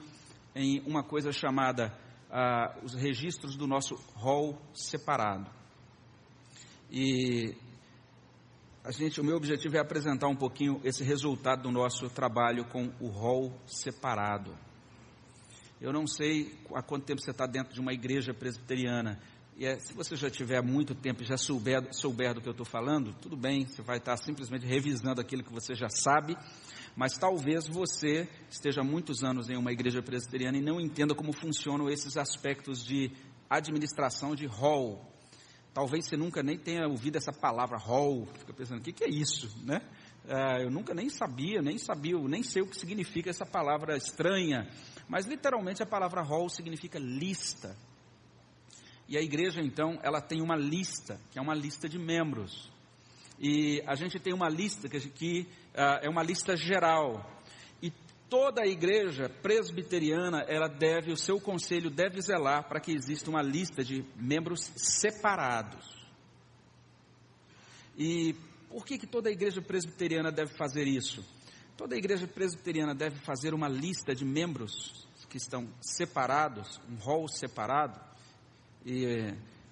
em 0.54 0.80
uma 0.86 1.02
coisa 1.02 1.30
chamada 1.30 1.96
ah, 2.30 2.76
os 2.82 2.94
registros 2.94 3.56
do 3.56 3.66
nosso 3.66 3.94
hall 4.14 4.60
separado. 4.74 5.50
E 6.90 7.54
a 8.88 8.90
gente, 8.90 9.20
o 9.20 9.24
meu 9.24 9.36
objetivo 9.36 9.76
é 9.76 9.80
apresentar 9.80 10.28
um 10.28 10.34
pouquinho 10.34 10.80
esse 10.82 11.04
resultado 11.04 11.64
do 11.64 11.70
nosso 11.70 12.08
trabalho 12.08 12.64
com 12.64 12.90
o 12.98 13.08
rol 13.08 13.52
separado. 13.66 14.56
Eu 15.78 15.92
não 15.92 16.06
sei 16.06 16.58
há 16.74 16.80
quanto 16.80 17.04
tempo 17.04 17.20
você 17.20 17.30
está 17.30 17.46
dentro 17.46 17.74
de 17.74 17.80
uma 17.80 17.92
igreja 17.92 18.32
presbiteriana. 18.32 19.20
E 19.58 19.66
é, 19.66 19.78
se 19.78 19.92
você 19.92 20.16
já 20.16 20.30
tiver 20.30 20.62
muito 20.62 20.94
tempo 20.94 21.22
e 21.22 21.26
já 21.26 21.36
souber, 21.36 21.86
souber 21.92 22.32
do 22.32 22.40
que 22.40 22.48
eu 22.48 22.52
estou 22.52 22.64
falando, 22.64 23.12
tudo 23.20 23.36
bem, 23.36 23.66
você 23.66 23.82
vai 23.82 23.98
estar 23.98 24.16
simplesmente 24.16 24.64
revisando 24.64 25.20
aquilo 25.20 25.44
que 25.44 25.52
você 25.52 25.74
já 25.74 25.90
sabe, 25.90 26.34
mas 26.96 27.18
talvez 27.18 27.68
você 27.68 28.26
esteja 28.48 28.82
muitos 28.82 29.22
anos 29.22 29.50
em 29.50 29.56
uma 29.58 29.70
igreja 29.70 30.00
presbiteriana 30.00 30.56
e 30.56 30.62
não 30.62 30.80
entenda 30.80 31.14
como 31.14 31.34
funcionam 31.34 31.90
esses 31.90 32.16
aspectos 32.16 32.82
de 32.82 33.12
administração 33.50 34.34
de 34.34 34.46
hall, 34.46 35.07
Talvez 35.78 36.06
você 36.06 36.16
nunca 36.16 36.42
nem 36.42 36.58
tenha 36.58 36.88
ouvido 36.88 37.18
essa 37.18 37.32
palavra 37.32 37.78
hall, 37.78 38.26
fica 38.36 38.52
pensando, 38.52 38.80
o 38.80 38.82
que, 38.82 38.92
que 38.92 39.04
é 39.04 39.08
isso, 39.08 39.64
né? 39.64 39.80
É, 40.26 40.64
eu 40.64 40.72
nunca 40.72 40.92
nem 40.92 41.08
sabia, 41.08 41.62
nem 41.62 41.78
sabia, 41.78 42.18
nem 42.18 42.42
sei 42.42 42.62
o 42.62 42.66
que 42.66 42.76
significa 42.76 43.30
essa 43.30 43.46
palavra 43.46 43.96
estranha, 43.96 44.68
mas 45.08 45.24
literalmente 45.24 45.80
a 45.80 45.86
palavra 45.86 46.20
hall 46.20 46.48
significa 46.48 46.98
lista. 46.98 47.76
E 49.08 49.16
a 49.16 49.22
igreja, 49.22 49.60
então, 49.60 50.00
ela 50.02 50.20
tem 50.20 50.42
uma 50.42 50.56
lista, 50.56 51.20
que 51.30 51.38
é 51.38 51.40
uma 51.40 51.54
lista 51.54 51.88
de 51.88 51.96
membros. 51.96 52.68
E 53.38 53.80
a 53.86 53.94
gente 53.94 54.18
tem 54.18 54.34
uma 54.34 54.48
lista 54.48 54.88
que, 54.88 54.98
que 55.10 55.40
uh, 55.76 56.02
é 56.02 56.08
uma 56.10 56.24
lista 56.24 56.56
geral 56.56 57.24
toda 58.28 58.62
a 58.62 58.66
igreja 58.66 59.28
presbiteriana, 59.42 60.42
ela 60.48 60.68
deve, 60.68 61.12
o 61.12 61.16
seu 61.16 61.40
conselho 61.40 61.90
deve 61.90 62.20
zelar 62.20 62.68
para 62.68 62.80
que 62.80 62.92
exista 62.92 63.30
uma 63.30 63.42
lista 63.42 63.82
de 63.82 64.04
membros 64.16 64.70
separados. 64.76 65.96
E 67.96 68.34
por 68.68 68.84
que, 68.84 68.98
que 68.98 69.06
toda 69.06 69.28
a 69.28 69.32
igreja 69.32 69.60
presbiteriana 69.60 70.30
deve 70.30 70.54
fazer 70.54 70.86
isso? 70.86 71.24
Toda 71.76 71.94
a 71.94 71.98
igreja 71.98 72.26
presbiteriana 72.26 72.94
deve 72.94 73.16
fazer 73.20 73.54
uma 73.54 73.68
lista 73.68 74.14
de 74.14 74.24
membros 74.24 75.06
que 75.28 75.36
estão 75.36 75.68
separados, 75.80 76.80
um 76.88 76.96
rol 76.96 77.28
separado. 77.28 78.00
E 78.84 79.06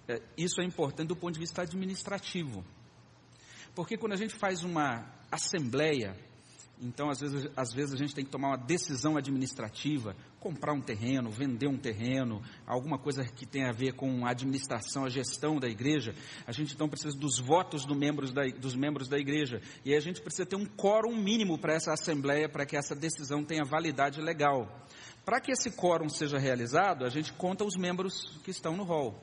é, 0.08 0.22
isso 0.36 0.60
é 0.60 0.64
importante 0.64 1.08
do 1.08 1.16
ponto 1.16 1.34
de 1.34 1.40
vista 1.40 1.62
administrativo. 1.62 2.64
Porque 3.75 3.96
quando 3.96 4.12
a 4.12 4.16
gente 4.16 4.34
faz 4.34 4.62
uma 4.62 5.06
assembleia, 5.30 6.16
então, 6.80 7.09
às 7.09 7.21
vezes, 7.21 7.49
às 7.56 7.73
vezes 7.73 7.95
a 7.95 7.97
gente 7.97 8.14
tem 8.14 8.25
que 8.25 8.30
tomar 8.30 8.49
uma 8.49 8.59
decisão 8.59 9.16
administrativa, 9.16 10.14
comprar 10.38 10.75
um 10.75 10.80
terreno, 10.80 11.30
vender 11.30 11.66
um 11.66 11.78
terreno, 11.78 12.42
alguma 12.66 12.99
coisa 12.99 13.25
que 13.25 13.47
tenha 13.47 13.71
a 13.71 13.73
ver 13.73 13.95
com 13.95 14.26
a 14.26 14.30
administração, 14.30 15.04
a 15.04 15.09
gestão 15.09 15.59
da 15.59 15.68
igreja. 15.68 16.14
A 16.47 16.52
gente 16.52 16.75
então 16.75 16.88
precisa 16.88 17.16
dos 17.16 17.38
votos 17.38 17.87
do 17.87 17.95
membros 17.95 18.30
da, 18.30 18.42
dos 18.47 18.75
membros 18.75 19.09
da 19.09 19.16
igreja. 19.16 19.61
E 19.85 19.95
a 19.95 20.00
gente 20.00 20.21
precisa 20.21 20.45
ter 20.45 20.56
um 20.56 20.66
quórum 20.66 21.16
mínimo 21.16 21.59
para 21.59 21.75
essa 21.75 21.92
assembleia, 21.92 22.49
para 22.49 22.66
que 22.66 22.76
essa 22.76 22.95
decisão 22.95 23.42
tenha 23.42 23.64
validade 23.64 24.21
legal. 24.21 24.68
Para 25.25 25.40
que 25.40 25.50
esse 25.50 25.71
quórum 25.71 26.09
seja 26.09 26.38
realizado, 26.38 27.04
a 27.04 27.09
gente 27.09 27.33
conta 27.33 27.64
os 27.64 27.75
membros 27.75 28.38
que 28.45 28.50
estão 28.50 28.76
no 28.76 28.85
hall. 28.85 29.18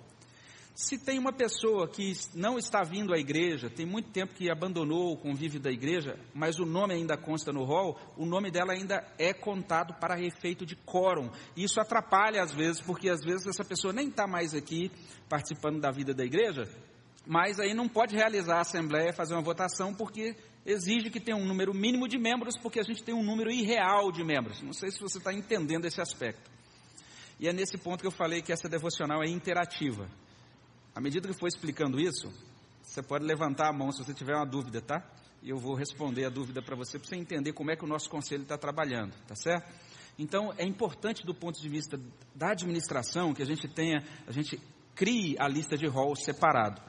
Se 0.75 0.97
tem 0.97 1.19
uma 1.19 1.31
pessoa 1.31 1.87
que 1.87 2.13
não 2.33 2.57
está 2.57 2.81
vindo 2.81 3.13
à 3.13 3.17
igreja, 3.19 3.69
tem 3.69 3.85
muito 3.85 4.09
tempo 4.09 4.33
que 4.33 4.49
abandonou 4.49 5.13
o 5.13 5.17
convívio 5.17 5.59
da 5.59 5.69
igreja, 5.71 6.17
mas 6.33 6.57
o 6.57 6.65
nome 6.65 6.95
ainda 6.95 7.15
consta 7.15 7.53
no 7.53 7.63
rol, 7.63 7.95
o 8.17 8.25
nome 8.25 8.49
dela 8.49 8.73
ainda 8.73 9.05
é 9.19 9.33
contado 9.33 9.93
para 9.99 10.19
efeito 10.19 10.65
de 10.65 10.75
quórum. 10.75 11.29
Isso 11.55 11.79
atrapalha 11.79 12.41
às 12.41 12.51
vezes, 12.51 12.81
porque 12.81 13.07
às 13.07 13.23
vezes 13.23 13.45
essa 13.45 13.63
pessoa 13.63 13.93
nem 13.93 14.07
está 14.07 14.25
mais 14.25 14.55
aqui 14.55 14.91
participando 15.29 15.79
da 15.79 15.91
vida 15.91 16.11
da 16.11 16.25
igreja, 16.25 16.63
mas 17.23 17.59
aí 17.59 17.75
não 17.75 17.87
pode 17.87 18.15
realizar 18.15 18.57
a 18.57 18.61
assembleia, 18.61 19.13
fazer 19.13 19.35
uma 19.35 19.43
votação, 19.43 19.93
porque 19.93 20.35
exige 20.65 21.11
que 21.11 21.19
tenha 21.19 21.37
um 21.37 21.45
número 21.45 21.71
mínimo 21.71 22.07
de 22.07 22.17
membros, 22.17 22.57
porque 22.57 22.79
a 22.79 22.83
gente 22.83 23.03
tem 23.03 23.13
um 23.13 23.23
número 23.23 23.51
irreal 23.51 24.11
de 24.11 24.23
membros. 24.23 24.59
Não 24.63 24.73
sei 24.73 24.89
se 24.89 24.99
você 24.99 25.19
está 25.19 25.31
entendendo 25.31 25.85
esse 25.85 26.01
aspecto. 26.01 26.51
E 27.39 27.47
é 27.47 27.53
nesse 27.53 27.77
ponto 27.77 28.01
que 28.01 28.07
eu 28.07 28.11
falei 28.11 28.41
que 28.41 28.51
essa 28.51 28.67
devocional 28.67 29.21
é 29.23 29.27
interativa. 29.27 30.07
À 30.95 31.01
medida 31.01 31.27
que 31.27 31.33
for 31.33 31.47
explicando 31.47 31.99
isso, 31.99 32.31
você 32.83 33.01
pode 33.01 33.25
levantar 33.25 33.69
a 33.69 33.73
mão 33.73 33.91
se 33.91 34.03
você 34.03 34.13
tiver 34.13 34.35
uma 34.35 34.45
dúvida, 34.45 34.79
tá? 34.79 35.03
E 35.41 35.49
eu 35.49 35.57
vou 35.57 35.73
responder 35.73 36.25
a 36.25 36.29
dúvida 36.29 36.61
para 36.61 36.75
você, 36.75 36.99
para 36.99 37.09
você 37.09 37.15
entender 37.15 37.51
como 37.51 37.71
é 37.71 37.75
que 37.75 37.83
o 37.83 37.87
nosso 37.87 38.07
conselho 38.09 38.43
está 38.43 38.57
trabalhando, 38.57 39.13
tá 39.27 39.35
certo? 39.35 39.73
Então, 40.19 40.53
é 40.55 40.63
importante 40.63 41.25
do 41.25 41.33
ponto 41.33 41.59
de 41.59 41.67
vista 41.67 41.99
da 42.35 42.51
administração 42.51 43.33
que 43.33 43.41
a 43.41 43.45
gente 43.45 43.67
tenha, 43.67 44.03
a 44.27 44.31
gente 44.31 44.61
crie 44.93 45.35
a 45.39 45.47
lista 45.47 45.75
de 45.75 45.87
rol 45.87 46.15
separado. 46.15 46.79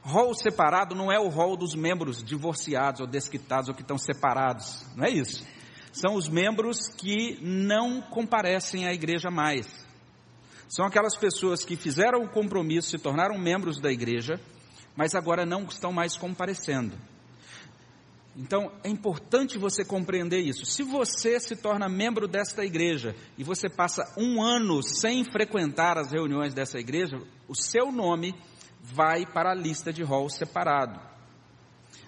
Rol 0.00 0.34
separado 0.34 0.94
não 0.94 1.12
é 1.12 1.18
o 1.18 1.28
rol 1.28 1.56
dos 1.56 1.74
membros 1.74 2.24
divorciados 2.24 3.02
ou 3.02 3.06
desquitados 3.06 3.68
ou 3.68 3.74
que 3.74 3.82
estão 3.82 3.98
separados, 3.98 4.82
não 4.96 5.04
é 5.04 5.10
isso. 5.10 5.46
São 5.92 6.14
os 6.14 6.28
membros 6.28 6.88
que 6.88 7.38
não 7.42 8.00
comparecem 8.00 8.86
à 8.86 8.92
igreja 8.94 9.30
mais 9.30 9.85
são 10.68 10.84
aquelas 10.84 11.16
pessoas 11.16 11.64
que 11.64 11.76
fizeram 11.76 12.22
o 12.22 12.28
compromisso, 12.28 12.90
se 12.90 12.98
tornaram 12.98 13.38
membros 13.38 13.80
da 13.80 13.90
igreja, 13.90 14.40
mas 14.96 15.14
agora 15.14 15.46
não 15.46 15.64
estão 15.64 15.92
mais 15.92 16.16
comparecendo. 16.16 16.96
Então, 18.36 18.70
é 18.84 18.88
importante 18.90 19.56
você 19.56 19.82
compreender 19.82 20.40
isso. 20.40 20.66
Se 20.66 20.82
você 20.82 21.40
se 21.40 21.56
torna 21.56 21.88
membro 21.88 22.28
desta 22.28 22.64
igreja 22.64 23.14
e 23.38 23.42
você 23.42 23.68
passa 23.68 24.12
um 24.18 24.42
ano 24.42 24.82
sem 24.82 25.24
frequentar 25.24 25.96
as 25.96 26.12
reuniões 26.12 26.52
dessa 26.52 26.78
igreja, 26.78 27.18
o 27.48 27.54
seu 27.54 27.90
nome 27.90 28.34
vai 28.82 29.24
para 29.24 29.52
a 29.52 29.54
lista 29.54 29.90
de 29.90 30.02
rol 30.02 30.28
separado. 30.28 31.00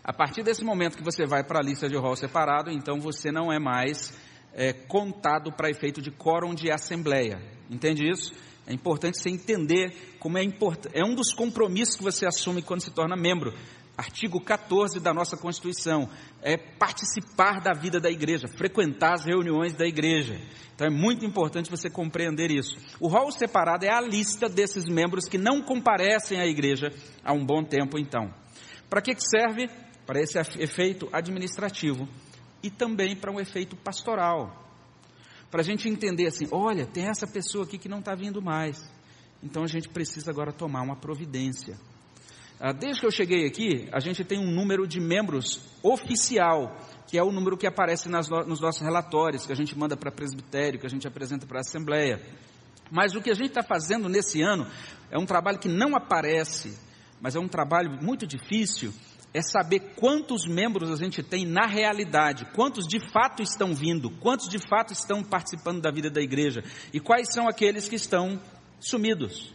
A 0.04 0.12
partir 0.12 0.42
desse 0.42 0.62
momento 0.62 0.98
que 0.98 1.04
você 1.04 1.24
vai 1.24 1.42
para 1.42 1.60
a 1.60 1.62
lista 1.62 1.88
de 1.88 1.96
rol 1.96 2.14
separado, 2.14 2.70
então 2.70 3.00
você 3.00 3.32
não 3.32 3.50
é 3.50 3.58
mais 3.58 4.12
é, 4.52 4.72
contado 4.72 5.50
para 5.50 5.70
efeito 5.70 6.02
de 6.02 6.10
quórum 6.10 6.54
de 6.54 6.70
assembleia. 6.70 7.40
Entende 7.70 8.06
isso? 8.06 8.34
É 8.68 8.74
importante 8.74 9.16
você 9.16 9.30
entender 9.30 10.18
como 10.20 10.36
é 10.36 10.44
importante. 10.44 10.94
É 10.94 11.02
um 11.02 11.14
dos 11.14 11.32
compromissos 11.32 11.96
que 11.96 12.02
você 12.02 12.26
assume 12.26 12.60
quando 12.60 12.82
se 12.82 12.90
torna 12.90 13.16
membro. 13.16 13.54
Artigo 13.96 14.38
14 14.38 15.00
da 15.00 15.14
nossa 15.14 15.38
Constituição 15.38 16.06
é 16.42 16.58
participar 16.58 17.62
da 17.62 17.72
vida 17.72 17.98
da 17.98 18.10
igreja, 18.10 18.46
frequentar 18.46 19.14
as 19.14 19.24
reuniões 19.24 19.72
da 19.72 19.86
igreja. 19.86 20.38
Então 20.74 20.86
é 20.86 20.90
muito 20.90 21.24
importante 21.24 21.70
você 21.70 21.88
compreender 21.88 22.50
isso. 22.50 22.76
O 23.00 23.08
rol 23.08 23.32
separado 23.32 23.86
é 23.86 23.90
a 23.90 24.02
lista 24.02 24.50
desses 24.50 24.84
membros 24.84 25.24
que 25.24 25.38
não 25.38 25.62
comparecem 25.62 26.38
à 26.38 26.46
igreja 26.46 26.92
há 27.24 27.32
um 27.32 27.44
bom 27.44 27.64
tempo, 27.64 27.98
então. 27.98 28.30
Para 28.90 29.00
que 29.00 29.16
serve? 29.18 29.66
Para 30.06 30.20
esse 30.20 30.38
efeito 30.38 31.08
administrativo 31.10 32.06
e 32.62 32.70
também 32.70 33.16
para 33.16 33.32
um 33.32 33.40
efeito 33.40 33.76
pastoral 33.76 34.67
para 35.50 35.60
a 35.60 35.64
gente 35.64 35.88
entender 35.88 36.26
assim: 36.26 36.46
olha, 36.50 36.86
tem 36.86 37.08
essa 37.08 37.26
pessoa 37.26 37.64
aqui 37.64 37.78
que 37.78 37.88
não 37.88 38.00
está 38.00 38.14
vindo 38.14 38.42
mais. 38.42 38.88
Então 39.42 39.62
a 39.62 39.66
gente 39.66 39.88
precisa 39.88 40.30
agora 40.30 40.52
tomar 40.52 40.82
uma 40.82 40.96
providência. 40.96 41.76
Ah, 42.60 42.72
desde 42.72 43.00
que 43.00 43.06
eu 43.06 43.10
cheguei 43.10 43.46
aqui, 43.46 43.88
a 43.92 44.00
gente 44.00 44.24
tem 44.24 44.38
um 44.38 44.50
número 44.50 44.86
de 44.86 45.00
membros 45.00 45.60
oficial, 45.80 46.76
que 47.06 47.16
é 47.16 47.22
o 47.22 47.30
número 47.30 47.56
que 47.56 47.68
aparece 47.68 48.08
nas, 48.08 48.28
nos 48.28 48.60
nossos 48.60 48.82
relatórios, 48.82 49.46
que 49.46 49.52
a 49.52 49.56
gente 49.56 49.78
manda 49.78 49.96
para 49.96 50.10
presbitério, 50.10 50.80
que 50.80 50.86
a 50.86 50.90
gente 50.90 51.06
apresenta 51.06 51.46
para 51.46 51.58
a 51.58 51.60
Assembleia. 51.60 52.20
Mas 52.90 53.14
o 53.14 53.20
que 53.20 53.30
a 53.30 53.34
gente 53.34 53.50
está 53.50 53.62
fazendo 53.62 54.08
nesse 54.08 54.42
ano 54.42 54.66
é 55.08 55.16
um 55.16 55.24
trabalho 55.24 55.58
que 55.58 55.68
não 55.68 55.94
aparece, 55.94 56.76
mas 57.20 57.36
é 57.36 57.38
um 57.38 57.46
trabalho 57.46 57.92
muito 58.02 58.26
difícil, 58.26 58.92
é 59.38 59.42
saber 59.42 59.94
quantos 59.94 60.46
membros 60.48 60.90
a 60.90 60.96
gente 60.96 61.22
tem 61.22 61.46
na 61.46 61.64
realidade, 61.64 62.44
quantos 62.56 62.88
de 62.88 62.98
fato 62.98 63.40
estão 63.40 63.72
vindo, 63.72 64.10
quantos 64.10 64.48
de 64.48 64.58
fato 64.58 64.92
estão 64.92 65.22
participando 65.22 65.80
da 65.80 65.92
vida 65.92 66.10
da 66.10 66.20
igreja 66.20 66.64
e 66.92 66.98
quais 66.98 67.32
são 67.32 67.48
aqueles 67.48 67.88
que 67.88 67.94
estão 67.94 68.40
sumidos. 68.80 69.54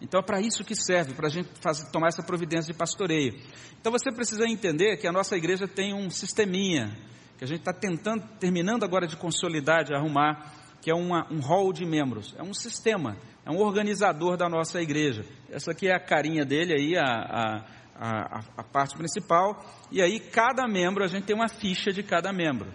Então 0.00 0.20
é 0.20 0.22
para 0.22 0.40
isso 0.40 0.62
que 0.62 0.76
serve, 0.76 1.12
para 1.12 1.26
a 1.26 1.30
gente 1.30 1.48
fazer, 1.60 1.90
tomar 1.90 2.08
essa 2.08 2.22
providência 2.22 2.72
de 2.72 2.78
pastoreio. 2.78 3.34
Então 3.80 3.90
você 3.90 4.12
precisa 4.12 4.46
entender 4.46 4.96
que 4.98 5.08
a 5.08 5.12
nossa 5.12 5.36
igreja 5.36 5.66
tem 5.66 5.92
um 5.92 6.08
sisteminha, 6.08 6.96
que 7.36 7.42
a 7.42 7.48
gente 7.48 7.60
está 7.60 7.72
tentando, 7.72 8.22
terminando 8.38 8.84
agora 8.84 9.08
de 9.08 9.16
consolidar, 9.16 9.82
de 9.82 9.92
arrumar, 9.92 10.52
que 10.80 10.88
é 10.88 10.94
uma, 10.94 11.26
um 11.32 11.40
hall 11.40 11.72
de 11.72 11.84
membros. 11.84 12.32
É 12.38 12.44
um 12.44 12.54
sistema, 12.54 13.16
é 13.44 13.50
um 13.50 13.58
organizador 13.58 14.36
da 14.36 14.48
nossa 14.48 14.80
igreja. 14.80 15.24
Essa 15.50 15.72
aqui 15.72 15.88
é 15.88 15.94
a 15.94 16.00
carinha 16.00 16.44
dele 16.44 16.74
aí, 16.74 16.96
a, 16.96 17.04
a 17.04 17.76
a, 17.98 18.40
a, 18.56 18.62
parte 18.62 18.96
principal, 18.96 19.64
e 19.90 20.02
aí 20.02 20.20
cada 20.20 20.66
membro, 20.68 21.04
a 21.04 21.06
gente 21.06 21.24
tem 21.24 21.34
uma 21.34 21.48
ficha 21.48 21.92
de 21.92 22.02
cada 22.02 22.32
membro. 22.32 22.72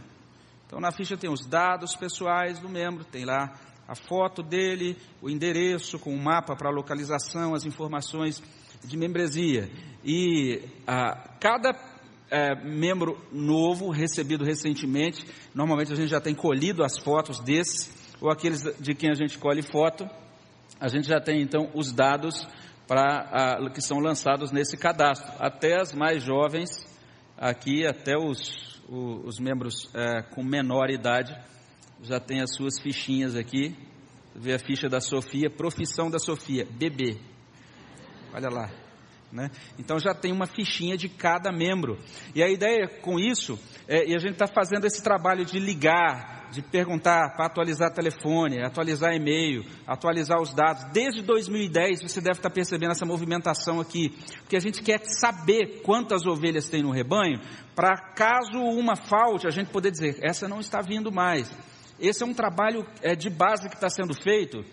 Então 0.66 0.80
na 0.80 0.92
ficha 0.92 1.18
tem 1.18 1.30
os 1.30 1.46
dados 1.46 1.96
pessoais 1.96 2.60
do 2.60 2.70
membro, 2.70 3.04
tem 3.04 3.26
lá 3.26 3.54
a 3.88 3.96
foto 3.96 4.42
dele, 4.42 4.98
o 5.22 5.30
endereço 5.30 6.00
com 6.00 6.12
o 6.12 6.16
um 6.16 6.22
mapa 6.22 6.56
para 6.56 6.70
localização, 6.70 7.54
as 7.54 7.66
informações 7.66 8.42
de 8.84 8.98
membresia. 8.98 9.70
E 10.04 10.62
a, 10.88 11.30
cada 11.40 11.72
é, 12.30 12.56
membro 12.64 13.18
novo 13.32 13.90
recebido 13.90 14.46
recentemente, 14.46 15.26
normalmente 15.54 15.92
a 15.92 15.96
gente 15.96 16.10
já 16.10 16.22
tem 16.22 16.34
colhido 16.34 16.84
as 16.84 16.98
fotos 16.98 17.40
desses, 17.42 17.92
ou 18.22 18.32
aqueles 18.32 18.62
de 18.80 18.96
quem 18.96 19.12
a 19.12 19.16
gente 19.16 19.38
colhe 19.38 19.62
foto, 19.62 20.08
a 20.80 20.88
gente 20.88 21.08
já 21.08 21.20
tem 21.20 21.42
então 21.42 21.70
os 21.76 21.92
dados 21.92 22.48
que 23.74 23.82
são 23.82 24.00
lançados 24.00 24.52
nesse 24.52 24.78
cadastro. 24.78 25.32
Até 25.40 25.80
as 25.80 25.94
mais 25.94 26.24
jovens, 26.24 26.70
aqui 27.38 27.86
até 27.86 28.18
os, 28.18 28.82
os, 28.90 29.26
os 29.26 29.40
membros 29.40 29.90
é, 29.94 30.22
com 30.22 30.44
menor 30.44 30.90
idade, 30.90 31.34
já 32.02 32.20
tem 32.20 32.42
as 32.42 32.56
suas 32.56 32.80
fichinhas 32.80 33.36
aqui. 33.36 33.76
Vê 34.36 34.54
a 34.54 34.60
ficha 34.60 34.88
da 34.88 35.00
Sofia, 35.00 35.50
profissão 35.50 36.10
da 36.10 36.20
Sofia, 36.20 36.66
bebê. 36.66 37.18
Olha 38.34 38.50
lá. 38.50 38.70
Né? 39.32 39.50
Então 39.80 39.98
já 39.98 40.14
tem 40.14 40.32
uma 40.32 40.46
fichinha 40.46 40.98
de 40.98 41.08
cada 41.08 41.52
membro. 41.52 41.98
E 42.36 42.44
a 42.44 42.50
ideia 42.50 42.88
com 43.02 43.18
isso, 43.18 43.58
é, 43.88 44.10
e 44.10 44.16
a 44.16 44.20
gente 44.20 44.34
está 44.34 44.48
fazendo 44.48 44.86
esse 44.86 45.02
trabalho 45.02 45.46
de 45.46 45.60
ligar, 45.60 46.41
de 46.52 46.62
perguntar 46.62 47.34
para 47.36 47.46
atualizar 47.46 47.94
telefone, 47.94 48.64
atualizar 48.64 49.14
e-mail, 49.14 49.64
atualizar 49.88 50.42
os 50.42 50.54
dados. 50.54 50.84
Desde 50.92 51.22
2010 51.22 52.04
você 52.04 52.20
deve 52.20 52.40
estar 52.40 52.50
percebendo 52.50 52.92
essa 52.92 53.06
movimentação 53.06 53.80
aqui, 53.80 54.10
porque 54.42 54.58
a 54.58 54.60
gente 54.60 54.84
quer 54.84 55.00
saber 55.06 55.82
quantas 55.82 56.26
ovelhas 56.26 56.70
tem 56.70 56.84
no 56.84 56.92
rebanho, 56.92 57.40
para 57.74 57.96
caso 58.14 58.60
uma 58.60 58.96
falte, 58.96 59.48
a 59.48 59.52
gente 59.52 59.72
poder 59.72 59.92
dizer, 59.92 60.20
essa 60.22 60.48
não 60.48 60.60
está 60.60 60.82
vindo 60.82 61.12
mais. 61.12 61.52
Esse 62.00 62.24
é 62.24 62.26
um 62.26 62.34
trabalho 62.34 62.86
é, 63.02 63.16
de 63.16 63.30
base 63.30 63.70
que 63.70 63.76
está 63.76 63.90
sendo 63.90 64.14
feito 64.14 64.66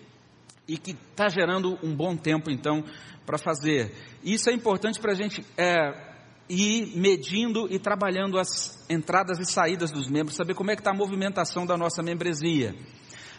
e 0.66 0.76
que 0.76 0.90
está 0.90 1.28
gerando 1.28 1.78
um 1.82 1.94
bom 1.94 2.16
tempo, 2.16 2.50
então, 2.50 2.82
para 3.24 3.38
fazer. 3.38 3.94
Isso 4.24 4.50
é 4.50 4.52
importante 4.52 4.98
para 4.98 5.12
a 5.12 5.14
gente 5.14 5.44
é, 5.56 6.07
e 6.48 6.92
medindo 6.96 7.66
e 7.70 7.78
trabalhando 7.78 8.38
as 8.38 8.84
entradas 8.88 9.38
e 9.38 9.44
saídas 9.44 9.90
dos 9.90 10.08
membros, 10.08 10.36
saber 10.36 10.54
como 10.54 10.70
é 10.70 10.74
que 10.74 10.80
está 10.80 10.90
a 10.90 10.94
movimentação 10.94 11.66
da 11.66 11.76
nossa 11.76 12.02
membresia. 12.02 12.74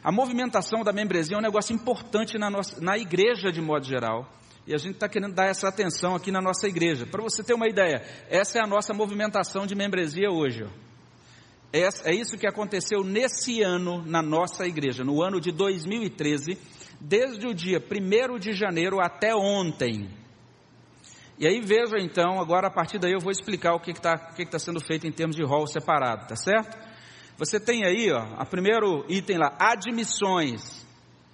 A 0.04 0.12
movimentação 0.12 0.84
da 0.84 0.93
membresia 0.93 1.36
é 1.36 1.39
um 1.39 1.43
negócio 1.43 1.74
importante 1.74 2.38
na, 2.38 2.50
nossa, 2.50 2.80
na 2.80 2.98
igreja 2.98 3.52
de 3.52 3.62
modo 3.62 3.86
geral. 3.86 4.30
E 4.65 4.74
a 4.74 4.78
gente 4.78 4.93
está 4.93 5.10
querendo 5.10 5.34
dar 5.34 5.48
essa 5.48 5.67
atenção 5.67 6.15
aqui 6.15 6.32
na 6.32 6.41
nossa 6.41 6.67
igreja. 6.67 7.06
Para 7.06 7.24
você 7.24 7.43
ter 7.43 7.54
uma 7.54 7.67
ideia, 7.67 8.04
essa 8.30 8.60
é 8.60 8.62
a 8.62 8.67
nossa 8.67 8.93
movimentação 8.93 9.65
de 9.65 9.74
membresia 9.74 10.30
hoje. 10.30 10.65
É, 11.74 11.88
é 12.06 12.13
isso 12.13 12.38
que 12.38 12.48
aconteceu 12.48 13.04
nesse 13.04 13.62
ano 13.62 14.04
na 14.06 14.22
nossa 14.22 14.65
igreja, 14.67 15.04
no 15.04 15.22
ano 15.22 15.41
de 15.41 15.52
2013, 15.52 16.58
desde 17.02 17.48
o 17.48 17.54
dia 17.54 17.80
1 17.80 18.39
de 18.39 18.54
janeiro 18.54 19.00
até 19.02 19.36
ontem. 19.36 20.18
E 21.39 21.47
aí 21.47 21.62
veja 21.62 21.97
então, 21.97 22.38
agora 22.41 22.67
a 22.67 22.71
partir 22.71 22.99
daí 22.99 23.13
eu 23.13 23.21
vou 23.21 23.32
explicar 23.32 23.73
o 23.73 23.80
que 23.80 23.91
está 23.91 24.17
tá 24.17 24.60
sendo 24.60 24.82
feito 24.82 25.08
em 25.08 25.12
termos 25.12 25.38
de 25.38 25.43
rol 25.43 25.65
separado, 25.65 26.28
tá 26.28 26.36
certo? 26.36 26.78
Você 27.38 27.58
tem 27.58 27.86
aí, 27.86 28.12
ó, 28.12 28.36
a 28.38 28.45
primeiro 28.45 29.06
item 29.08 29.38
lá, 29.38 29.56
admissões. 29.58 30.86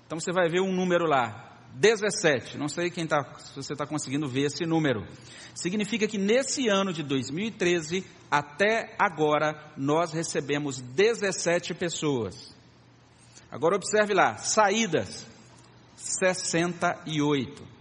Então 0.05 0.19
você 0.19 0.31
vai 0.31 0.47
ver 0.47 0.61
um 0.61 0.71
número 0.71 1.07
lá, 1.07 1.59
17. 1.73 2.55
Não 2.55 2.67
sei 2.67 2.91
quem 2.91 3.07
tá, 3.07 3.23
se 3.39 3.55
você 3.55 3.73
está 3.73 3.87
conseguindo 3.87 4.27
ver 4.27 4.43
esse 4.43 4.63
número. 4.63 5.07
Significa 5.55 6.07
que 6.07 6.19
nesse 6.19 6.67
ano 6.67 6.93
de 6.93 7.01
2013 7.01 8.05
até 8.29 8.95
agora 8.99 9.73
nós 9.75 10.13
recebemos 10.13 10.79
17 10.79 11.73
pessoas. 11.73 12.55
Agora 13.49 13.75
observe 13.75 14.13
lá, 14.13 14.37
saídas 14.37 15.25
68. 15.95 17.74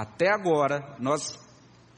Até 0.00 0.32
agora, 0.32 0.96
nós 0.98 1.38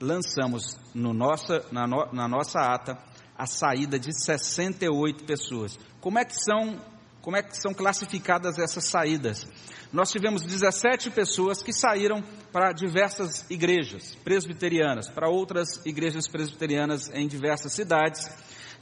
lançamos 0.00 0.76
no 0.92 1.14
nossa, 1.14 1.64
na, 1.70 1.86
no, 1.86 2.12
na 2.12 2.26
nossa 2.26 2.58
ata 2.58 2.98
a 3.38 3.46
saída 3.46 3.96
de 3.96 4.12
68 4.24 5.22
pessoas. 5.22 5.78
Como 6.00 6.18
é 6.18 6.24
que 6.24 6.34
são, 6.34 6.80
como 7.20 7.36
é 7.36 7.44
que 7.44 7.56
são 7.56 7.72
classificadas 7.72 8.58
essas 8.58 8.86
saídas? 8.86 9.46
Nós 9.92 10.10
tivemos 10.10 10.42
17 10.42 11.12
pessoas 11.12 11.62
que 11.62 11.72
saíram 11.72 12.24
para 12.50 12.72
diversas 12.72 13.48
igrejas 13.48 14.16
presbiterianas, 14.24 15.08
para 15.08 15.28
outras 15.28 15.80
igrejas 15.86 16.26
presbiterianas 16.26 17.08
em 17.14 17.28
diversas 17.28 17.72
cidades. 17.72 18.28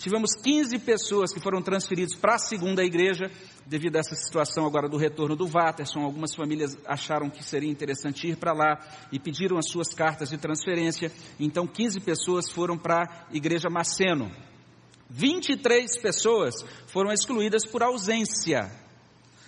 Tivemos 0.00 0.34
15 0.34 0.78
pessoas 0.78 1.30
que 1.30 1.40
foram 1.40 1.60
transferidas 1.60 2.16
para 2.16 2.36
a 2.36 2.38
segunda 2.38 2.82
igreja, 2.82 3.30
devido 3.66 3.96
a 3.96 3.98
essa 3.98 4.14
situação 4.14 4.64
agora 4.64 4.88
do 4.88 4.96
retorno 4.96 5.36
do 5.36 5.46
Watterson. 5.46 6.00
Algumas 6.00 6.34
famílias 6.34 6.74
acharam 6.86 7.28
que 7.28 7.44
seria 7.44 7.70
interessante 7.70 8.26
ir 8.26 8.36
para 8.36 8.54
lá 8.54 8.80
e 9.12 9.18
pediram 9.18 9.58
as 9.58 9.68
suas 9.68 9.92
cartas 9.92 10.30
de 10.30 10.38
transferência. 10.38 11.12
Então, 11.38 11.66
15 11.66 12.00
pessoas 12.00 12.50
foram 12.50 12.78
para 12.78 13.02
a 13.02 13.36
igreja 13.36 13.68
Maceno. 13.68 14.32
23 15.10 16.00
pessoas 16.00 16.54
foram 16.86 17.12
excluídas 17.12 17.66
por 17.66 17.82
ausência. 17.82 18.72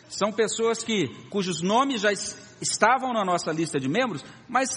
São 0.07 0.31
pessoas 0.31 0.83
que, 0.83 1.09
cujos 1.31 1.63
nomes 1.63 2.03
já 2.03 2.13
estavam 2.13 3.15
na 3.15 3.25
nossa 3.25 3.51
lista 3.51 3.81
de 3.81 3.89
membros, 3.89 4.23
mas 4.47 4.69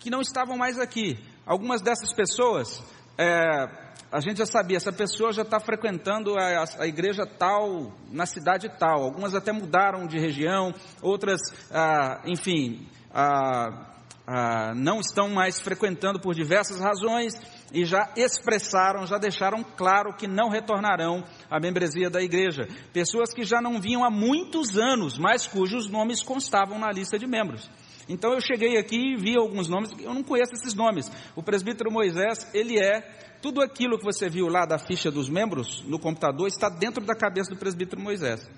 que 0.00 0.10
não 0.10 0.20
estavam 0.20 0.56
mais 0.56 0.76
aqui. 0.80 1.16
Algumas 1.46 1.80
dessas 1.80 2.12
pessoas 2.12 2.82
é, 3.16 3.81
a 4.12 4.20
gente 4.20 4.36
já 4.36 4.46
sabia, 4.46 4.76
essa 4.76 4.92
pessoa 4.92 5.32
já 5.32 5.40
está 5.40 5.58
frequentando 5.58 6.36
a, 6.36 6.64
a, 6.78 6.86
igreja 6.86 7.24
tal, 7.24 7.90
na 8.10 8.26
cidade 8.26 8.68
tal. 8.78 9.02
Algumas 9.04 9.34
até 9.34 9.52
mudaram 9.52 10.06
de 10.06 10.18
região, 10.18 10.74
outras, 11.00 11.40
ah, 11.70 12.20
enfim, 12.26 12.86
ah, 13.10 13.86
ah, 14.26 14.74
não 14.76 15.00
estão 15.00 15.30
mais 15.30 15.58
frequentando 15.58 16.20
por 16.20 16.34
diversas 16.34 16.78
razões 16.78 17.32
e 17.72 17.86
já 17.86 18.12
expressaram, 18.14 19.06
já 19.06 19.16
deixaram 19.16 19.64
claro 19.64 20.14
que 20.14 20.26
não 20.26 20.50
retornarão 20.50 21.24
à 21.50 21.58
membresia 21.58 22.10
da 22.10 22.22
igreja. 22.22 22.68
Pessoas 22.92 23.32
que 23.32 23.44
já 23.44 23.62
não 23.62 23.80
vinham 23.80 24.04
há 24.04 24.10
muitos 24.10 24.76
anos, 24.76 25.16
mas 25.16 25.46
cujos 25.46 25.88
nomes 25.88 26.22
constavam 26.22 26.78
na 26.78 26.92
lista 26.92 27.18
de 27.18 27.26
membros. 27.26 27.70
Então 28.06 28.34
eu 28.34 28.40
cheguei 28.42 28.76
aqui 28.76 29.14
e 29.14 29.16
vi 29.16 29.38
alguns 29.38 29.68
nomes, 29.68 29.90
eu 29.98 30.12
não 30.12 30.22
conheço 30.22 30.52
esses 30.52 30.74
nomes. 30.74 31.10
O 31.34 31.42
presbítero 31.42 31.90
Moisés, 31.90 32.46
ele 32.52 32.78
é 32.78 33.31
tudo 33.42 33.60
aquilo 33.60 33.98
que 33.98 34.04
você 34.04 34.30
viu 34.30 34.46
lá 34.46 34.64
da 34.64 34.78
ficha 34.78 35.10
dos 35.10 35.28
membros 35.28 35.82
no 35.84 35.98
computador 35.98 36.46
está 36.46 36.68
dentro 36.68 37.04
da 37.04 37.14
cabeça 37.14 37.50
do 37.50 37.56
presbítero 37.56 38.00
Moisés. 38.00 38.48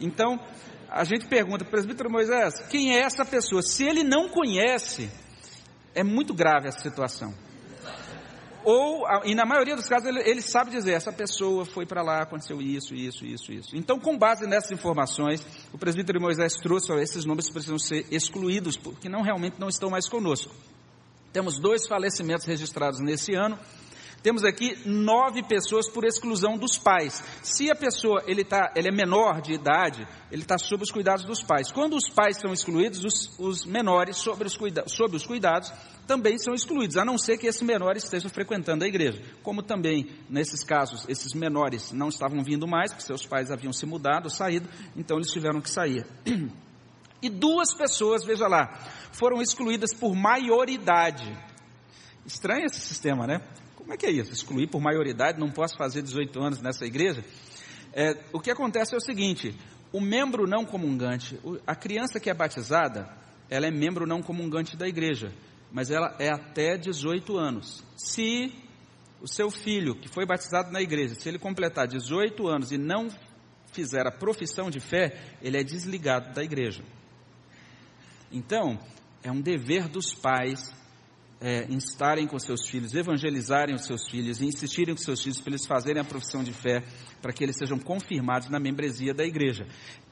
Então, 0.00 0.40
a 0.88 1.04
gente 1.04 1.26
pergunta, 1.26 1.64
presbítero 1.64 2.10
Moisés, 2.10 2.54
quem 2.70 2.96
é 2.96 3.00
essa 3.00 3.24
pessoa? 3.24 3.62
Se 3.62 3.84
ele 3.84 4.02
não 4.02 4.30
conhece, 4.30 5.10
é 5.94 6.02
muito 6.02 6.32
grave 6.32 6.68
essa 6.68 6.80
situação. 6.80 7.34
Ou, 8.64 9.06
e 9.24 9.34
na 9.34 9.46
maioria 9.46 9.76
dos 9.76 9.86
casos, 9.86 10.08
ele, 10.08 10.20
ele 10.20 10.42
sabe 10.42 10.70
dizer, 10.70 10.92
essa 10.92 11.12
pessoa 11.12 11.64
foi 11.64 11.86
para 11.86 12.02
lá, 12.02 12.22
aconteceu 12.22 12.60
isso, 12.60 12.94
isso, 12.94 13.24
isso, 13.24 13.52
isso. 13.52 13.76
Então, 13.76 13.98
com 13.98 14.18
base 14.18 14.46
nessas 14.46 14.70
informações, 14.70 15.44
o 15.72 15.78
presbítero 15.78 16.20
Moisés 16.20 16.54
trouxe, 16.54 16.92
ó, 16.92 16.98
esses 16.98 17.24
nomes 17.24 17.48
precisam 17.50 17.78
ser 17.78 18.06
excluídos, 18.10 18.76
porque 18.76 19.08
não 19.08 19.22
realmente 19.22 19.58
não 19.58 19.68
estão 19.68 19.90
mais 19.90 20.08
conosco. 20.08 20.52
Temos 21.32 21.58
dois 21.58 21.86
falecimentos 21.86 22.44
registrados 22.46 23.00
nesse 23.00 23.34
ano, 23.34 23.58
temos 24.22 24.44
aqui 24.44 24.76
nove 24.86 25.42
pessoas 25.42 25.88
por 25.88 26.04
exclusão 26.04 26.58
dos 26.58 26.76
pais. 26.76 27.22
Se 27.42 27.70
a 27.70 27.74
pessoa 27.74 28.22
ele, 28.26 28.44
tá, 28.44 28.72
ele 28.76 28.88
é 28.88 28.92
menor 28.92 29.40
de 29.40 29.54
idade, 29.54 30.06
ele 30.30 30.42
está 30.42 30.58
sob 30.58 30.82
os 30.82 30.90
cuidados 30.90 31.24
dos 31.24 31.42
pais. 31.42 31.72
Quando 31.72 31.96
os 31.96 32.08
pais 32.08 32.36
são 32.36 32.52
excluídos, 32.52 33.02
os, 33.04 33.38
os 33.38 33.64
menores 33.64 34.18
sob 34.18 34.44
os, 34.44 34.56
cuida, 34.56 34.84
sob 34.86 35.16
os 35.16 35.26
cuidados 35.26 35.72
também 36.06 36.36
são 36.38 36.52
excluídos, 36.52 36.96
a 36.96 37.04
não 37.04 37.16
ser 37.16 37.38
que 37.38 37.46
esse 37.46 37.64
menor 37.64 37.96
esteja 37.96 38.28
frequentando 38.28 38.84
a 38.84 38.88
igreja. 38.88 39.22
Como 39.42 39.62
também, 39.62 40.08
nesses 40.28 40.62
casos, 40.64 41.06
esses 41.08 41.32
menores 41.32 41.92
não 41.92 42.08
estavam 42.08 42.42
vindo 42.42 42.66
mais, 42.66 42.92
porque 42.92 43.06
seus 43.06 43.24
pais 43.24 43.50
haviam 43.50 43.72
se 43.72 43.86
mudado, 43.86 44.28
saído, 44.28 44.68
então 44.96 45.16
eles 45.16 45.30
tiveram 45.30 45.60
que 45.60 45.70
sair. 45.70 46.04
E 47.22 47.28
duas 47.28 47.74
pessoas, 47.74 48.24
veja 48.24 48.48
lá, 48.48 48.80
foram 49.12 49.42
excluídas 49.42 49.92
por 49.92 50.14
maioridade. 50.14 51.30
Estranho 52.24 52.64
esse 52.64 52.80
sistema, 52.80 53.26
né? 53.26 53.42
Como 53.90 53.96
é 53.96 53.98
que 53.98 54.06
é 54.06 54.12
isso? 54.12 54.30
Excluir 54.32 54.68
por 54.68 54.80
maioridade, 54.80 55.40
não 55.40 55.50
posso 55.50 55.76
fazer 55.76 56.00
18 56.00 56.40
anos 56.40 56.62
nessa 56.62 56.86
igreja? 56.86 57.24
É, 57.92 58.16
o 58.32 58.38
que 58.38 58.48
acontece 58.48 58.94
é 58.94 58.96
o 58.96 59.00
seguinte: 59.00 59.52
o 59.92 60.00
membro 60.00 60.46
não 60.46 60.64
comungante, 60.64 61.36
a 61.66 61.74
criança 61.74 62.20
que 62.20 62.30
é 62.30 62.34
batizada, 62.34 63.12
ela 63.50 63.66
é 63.66 63.70
membro 63.72 64.06
não 64.06 64.22
comungante 64.22 64.76
da 64.76 64.86
igreja, 64.86 65.34
mas 65.72 65.90
ela 65.90 66.14
é 66.20 66.28
até 66.32 66.78
18 66.78 67.36
anos. 67.36 67.82
Se 67.96 68.54
o 69.20 69.26
seu 69.26 69.50
filho, 69.50 69.96
que 69.96 70.08
foi 70.08 70.24
batizado 70.24 70.70
na 70.70 70.80
igreja, 70.80 71.16
se 71.16 71.28
ele 71.28 71.40
completar 71.40 71.88
18 71.88 72.46
anos 72.46 72.70
e 72.70 72.78
não 72.78 73.08
fizer 73.72 74.06
a 74.06 74.12
profissão 74.12 74.70
de 74.70 74.78
fé, 74.78 75.36
ele 75.42 75.58
é 75.58 75.64
desligado 75.64 76.32
da 76.32 76.44
igreja. 76.44 76.84
Então, 78.30 78.78
é 79.20 79.32
um 79.32 79.40
dever 79.40 79.88
dos 79.88 80.14
pais 80.14 80.78
é, 81.40 81.66
estarem 81.70 82.26
com 82.26 82.38
seus 82.38 82.68
filhos, 82.68 82.94
evangelizarem 82.94 83.74
os 83.74 83.86
seus 83.86 84.08
filhos 84.08 84.40
e 84.40 84.46
insistirem 84.46 84.94
com 84.94 85.00
seus 85.00 85.22
filhos 85.22 85.40
para 85.40 85.50
eles 85.52 85.66
fazerem 85.66 86.00
a 86.00 86.04
profissão 86.04 86.44
de 86.44 86.52
fé, 86.52 86.82
para 87.22 87.32
que 87.32 87.42
eles 87.42 87.56
sejam 87.56 87.78
confirmados 87.78 88.50
na 88.50 88.60
membresia 88.60 89.14
da 89.14 89.24
igreja. 89.24 89.66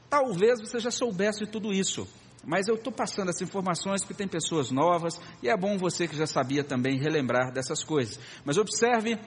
Talvez 0.09 0.59
você 0.59 0.79
já 0.79 0.89
soubesse 0.89 1.45
tudo 1.45 1.71
isso, 1.71 2.07
mas 2.43 2.67
eu 2.67 2.75
estou 2.75 2.91
passando 2.91 3.29
essas 3.29 3.43
informações 3.43 4.01
porque 4.01 4.15
tem 4.15 4.27
pessoas 4.27 4.71
novas 4.71 5.21
e 5.43 5.49
é 5.49 5.55
bom 5.55 5.77
você 5.77 6.07
que 6.07 6.17
já 6.17 6.25
sabia 6.25 6.63
também 6.63 6.99
relembrar 6.99 7.53
dessas 7.53 7.83
coisas. 7.83 8.19
Mas 8.43 8.57
observe 8.57 9.19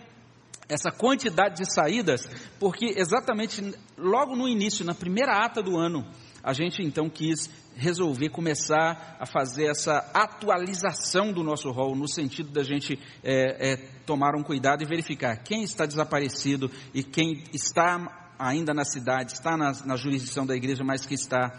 essa 0.68 0.90
quantidade 0.90 1.56
de 1.56 1.72
saídas, 1.72 2.28
porque 2.58 2.94
exatamente 2.96 3.74
logo 3.96 4.34
no 4.34 4.48
início, 4.48 4.84
na 4.84 4.94
primeira 4.94 5.44
ata 5.44 5.62
do 5.62 5.76
ano, 5.76 6.04
a 6.42 6.52
gente 6.52 6.82
então 6.82 7.08
quis 7.08 7.48
resolver 7.76 8.28
começar 8.30 9.16
a 9.18 9.26
fazer 9.26 9.66
essa 9.70 9.98
atualização 10.12 11.32
do 11.32 11.42
nosso 11.42 11.70
rol, 11.70 11.94
no 11.94 12.08
sentido 12.08 12.50
da 12.50 12.62
gente 12.62 12.98
é, 13.22 13.72
é, 13.72 13.76
tomar 14.04 14.34
um 14.34 14.42
cuidado 14.42 14.82
e 14.82 14.86
verificar 14.86 15.36
quem 15.42 15.62
está 15.62 15.86
desaparecido 15.86 16.70
e 16.92 17.02
quem 17.02 17.44
está 17.52 18.34
ainda 18.38 18.74
na 18.74 18.84
cidade, 18.84 19.32
está 19.32 19.56
na, 19.56 19.72
na 19.84 19.96
jurisdição 19.96 20.44
da 20.44 20.56
igreja, 20.56 20.82
mas 20.84 21.06
que 21.06 21.14
está, 21.14 21.52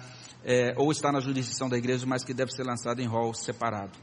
é, 0.43 0.73
ou 0.77 0.91
está 0.91 1.11
na 1.11 1.19
jurisdição 1.19 1.69
da 1.69 1.77
igreja, 1.77 2.05
mas 2.05 2.23
que 2.23 2.33
deve 2.33 2.51
ser 2.51 2.63
lançado 2.63 2.99
em 3.01 3.07
rol 3.07 3.33
separado. 3.33 3.97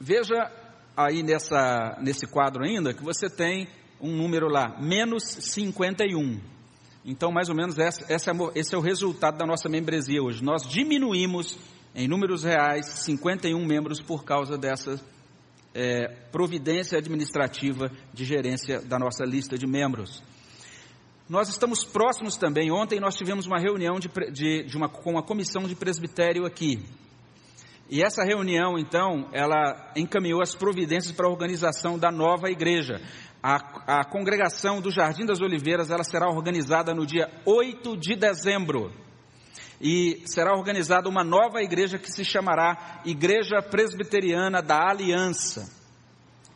Veja 0.00 0.50
aí 0.96 1.22
nessa, 1.22 1.98
nesse 2.00 2.26
quadro 2.26 2.64
ainda 2.64 2.94
que 2.94 3.04
você 3.04 3.28
tem 3.28 3.68
um 4.00 4.16
número 4.16 4.48
lá, 4.48 4.80
menos 4.80 5.24
51. 5.24 6.57
Então, 7.10 7.32
mais 7.32 7.48
ou 7.48 7.54
menos, 7.54 7.78
essa, 7.78 8.04
essa 8.12 8.30
é, 8.30 8.34
esse 8.54 8.74
é 8.74 8.78
o 8.78 8.82
resultado 8.82 9.38
da 9.38 9.46
nossa 9.46 9.66
membresia 9.66 10.22
hoje. 10.22 10.44
Nós 10.44 10.68
diminuímos, 10.68 11.58
em 11.94 12.06
números 12.06 12.44
reais, 12.44 12.84
51 12.84 13.64
membros 13.64 13.98
por 13.98 14.24
causa 14.24 14.58
dessa 14.58 15.00
é, 15.74 16.08
providência 16.30 16.98
administrativa 16.98 17.90
de 18.12 18.26
gerência 18.26 18.82
da 18.82 18.98
nossa 18.98 19.24
lista 19.24 19.56
de 19.56 19.66
membros. 19.66 20.22
Nós 21.26 21.48
estamos 21.48 21.82
próximos 21.82 22.36
também. 22.36 22.70
Ontem 22.70 23.00
nós 23.00 23.16
tivemos 23.16 23.46
uma 23.46 23.58
reunião 23.58 23.98
de, 23.98 24.10
de, 24.30 24.64
de 24.64 24.76
uma, 24.76 24.90
com 24.90 25.16
a 25.16 25.22
comissão 25.22 25.62
de 25.62 25.74
presbitério 25.74 26.44
aqui. 26.44 26.84
E 27.90 28.02
essa 28.02 28.22
reunião, 28.22 28.78
então, 28.78 29.30
ela 29.32 29.92
encaminhou 29.96 30.42
as 30.42 30.54
providências 30.54 31.10
para 31.10 31.26
a 31.26 31.30
organização 31.30 31.98
da 31.98 32.10
nova 32.10 32.50
igreja. 32.50 33.00
A, 33.42 34.00
a 34.00 34.04
congregação 34.04 34.80
do 34.80 34.90
Jardim 34.90 35.24
das 35.24 35.40
Oliveiras 35.40 35.90
ela 35.90 36.02
será 36.02 36.28
organizada 36.28 36.92
no 36.94 37.06
dia 37.06 37.30
8 37.44 37.96
de 37.96 38.16
dezembro. 38.16 38.92
E 39.80 40.22
será 40.26 40.56
organizada 40.56 41.08
uma 41.08 41.22
nova 41.22 41.62
igreja 41.62 41.98
que 41.98 42.10
se 42.10 42.24
chamará 42.24 43.00
Igreja 43.04 43.62
Presbiteriana 43.62 44.60
da 44.60 44.90
Aliança. 44.90 45.78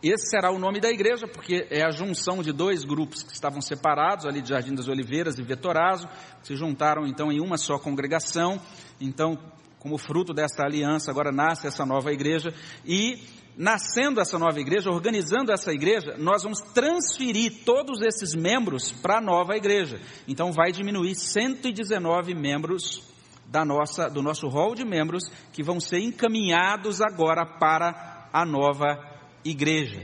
Esse 0.03 0.31
será 0.31 0.51
o 0.51 0.59
nome 0.59 0.81
da 0.81 0.91
igreja, 0.91 1.29
porque 1.29 1.69
é 1.71 1.85
a 1.85 1.93
junção 1.93 2.43
de 2.43 2.53
dois 2.53 2.83
grupos 2.85 3.23
que 3.23 3.33
estavam 3.33 3.61
separados, 3.61 4.27
ali 4.27 4.43
de 4.43 4.49
Jardim 4.49 4.75
das 4.75 4.89
Oliveiras 4.89 5.39
e 5.39 5.45
Vetorazo, 5.45 6.09
se 6.43 6.57
juntaram 6.57 7.07
então 7.07 7.31
em 7.31 7.41
uma 7.41 7.57
só 7.57 7.79
congregação. 7.79 8.61
Então, 9.01 9.39
como 9.83 9.99
fruto 9.99 10.33
desta 10.33 10.65
aliança, 10.65 11.11
agora 11.11 11.33
nasce 11.33 11.67
essa 11.67 11.85
nova 11.85 12.13
igreja. 12.13 12.55
E 12.87 13.19
nascendo 13.57 14.21
essa 14.21 14.39
nova 14.39 14.61
igreja, 14.61 14.89
organizando 14.89 15.51
essa 15.51 15.73
igreja, 15.73 16.17
nós 16.19 16.45
vamos 16.45 16.61
transferir 16.73 17.65
todos 17.65 18.01
esses 18.01 18.33
membros 18.33 18.93
para 18.93 19.19
a 19.19 19.21
nova 19.21 19.57
igreja. 19.57 20.01
Então 20.29 20.53
vai 20.53 20.71
diminuir 20.71 21.17
119 21.17 22.33
membros 22.33 23.03
da 23.49 23.65
nossa, 23.65 24.09
do 24.09 24.23
nosso 24.23 24.47
rol 24.47 24.77
de 24.77 24.85
membros 24.85 25.25
que 25.53 25.65
vão 25.65 25.81
ser 25.81 25.99
encaminhados 25.99 27.01
agora 27.01 27.45
para 27.45 28.29
a 28.33 28.47
nova 28.47 28.97
igreja. 29.45 30.01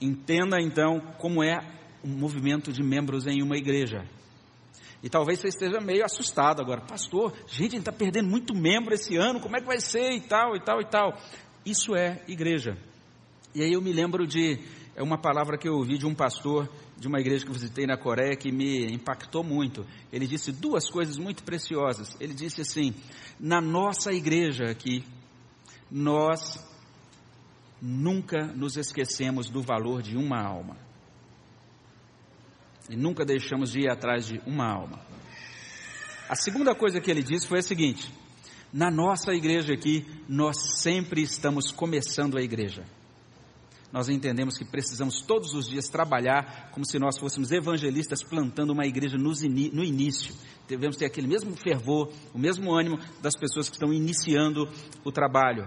Entenda 0.00 0.60
então 0.60 1.00
como 1.18 1.42
é 1.42 1.58
o 2.04 2.08
movimento 2.08 2.72
de 2.72 2.84
membros 2.84 3.26
em 3.26 3.42
uma 3.42 3.56
igreja. 3.56 4.06
E 5.02 5.08
talvez 5.08 5.38
você 5.38 5.48
esteja 5.48 5.80
meio 5.80 6.04
assustado 6.04 6.60
agora, 6.60 6.80
pastor, 6.80 7.32
gente, 7.46 7.58
a 7.58 7.62
gente 7.62 7.78
está 7.78 7.92
perdendo 7.92 8.28
muito 8.28 8.54
membro 8.54 8.94
esse 8.94 9.16
ano, 9.16 9.40
como 9.40 9.56
é 9.56 9.60
que 9.60 9.66
vai 9.66 9.80
ser 9.80 10.12
e 10.12 10.20
tal, 10.20 10.56
e 10.56 10.60
tal, 10.60 10.80
e 10.80 10.84
tal. 10.86 11.18
Isso 11.64 11.94
é 11.94 12.22
igreja. 12.26 12.76
E 13.54 13.62
aí 13.62 13.72
eu 13.72 13.82
me 13.82 13.92
lembro 13.92 14.26
de 14.26 14.58
é 14.94 15.02
uma 15.02 15.18
palavra 15.18 15.58
que 15.58 15.68
eu 15.68 15.74
ouvi 15.74 15.98
de 15.98 16.06
um 16.06 16.14
pastor 16.14 16.68
de 16.98 17.06
uma 17.06 17.20
igreja 17.20 17.44
que 17.44 17.52
visitei 17.52 17.86
na 17.86 17.98
Coreia 17.98 18.34
que 18.34 18.50
me 18.50 18.86
impactou 18.86 19.44
muito. 19.44 19.84
Ele 20.10 20.26
disse 20.26 20.50
duas 20.50 20.88
coisas 20.88 21.18
muito 21.18 21.44
preciosas. 21.44 22.16
Ele 22.18 22.32
disse 22.32 22.62
assim: 22.62 22.94
na 23.38 23.60
nossa 23.60 24.12
igreja 24.12 24.64
aqui, 24.70 25.04
nós 25.90 26.58
nunca 27.80 28.46
nos 28.46 28.76
esquecemos 28.76 29.50
do 29.50 29.60
valor 29.60 30.00
de 30.00 30.16
uma 30.16 30.42
alma. 30.42 30.85
E 32.88 32.96
nunca 32.96 33.24
deixamos 33.24 33.72
de 33.72 33.80
ir 33.80 33.90
atrás 33.90 34.26
de 34.26 34.40
uma 34.46 34.66
alma. 34.66 35.00
A 36.28 36.34
segunda 36.34 36.74
coisa 36.74 37.00
que 37.00 37.10
ele 37.10 37.22
disse 37.22 37.46
foi 37.46 37.58
a 37.58 37.62
seguinte: 37.62 38.12
na 38.72 38.90
nossa 38.90 39.32
igreja 39.32 39.72
aqui, 39.74 40.04
nós 40.28 40.80
sempre 40.80 41.22
estamos 41.22 41.70
começando 41.70 42.36
a 42.36 42.42
igreja 42.42 42.84
nós 43.96 44.10
entendemos 44.10 44.58
que 44.58 44.64
precisamos 44.66 45.22
todos 45.22 45.54
os 45.54 45.66
dias 45.66 45.88
trabalhar 45.88 46.70
como 46.70 46.84
se 46.84 46.98
nós 46.98 47.16
fôssemos 47.18 47.50
evangelistas 47.50 48.22
plantando 48.22 48.74
uma 48.74 48.84
igreja 48.84 49.16
no 49.16 49.84
início. 49.84 50.34
Devemos 50.68 50.96
ter 50.96 51.06
aquele 51.06 51.26
mesmo 51.26 51.56
fervor, 51.56 52.12
o 52.34 52.38
mesmo 52.38 52.74
ânimo 52.74 52.98
das 53.22 53.34
pessoas 53.34 53.70
que 53.70 53.76
estão 53.76 53.94
iniciando 53.94 54.68
o 55.02 55.10
trabalho. 55.10 55.66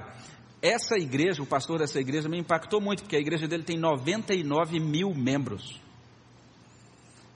Essa 0.62 0.96
igreja, 0.98 1.42
o 1.42 1.48
pastor 1.48 1.80
dessa 1.80 2.00
igreja 2.00 2.30
me 2.30 2.38
impactou 2.38 2.80
muito, 2.80 3.02
porque 3.02 3.16
a 3.16 3.20
igreja 3.20 3.48
dele 3.48 3.64
tem 3.64 3.80
99 3.80 4.80
mil 4.80 5.12
membros. 5.16 5.82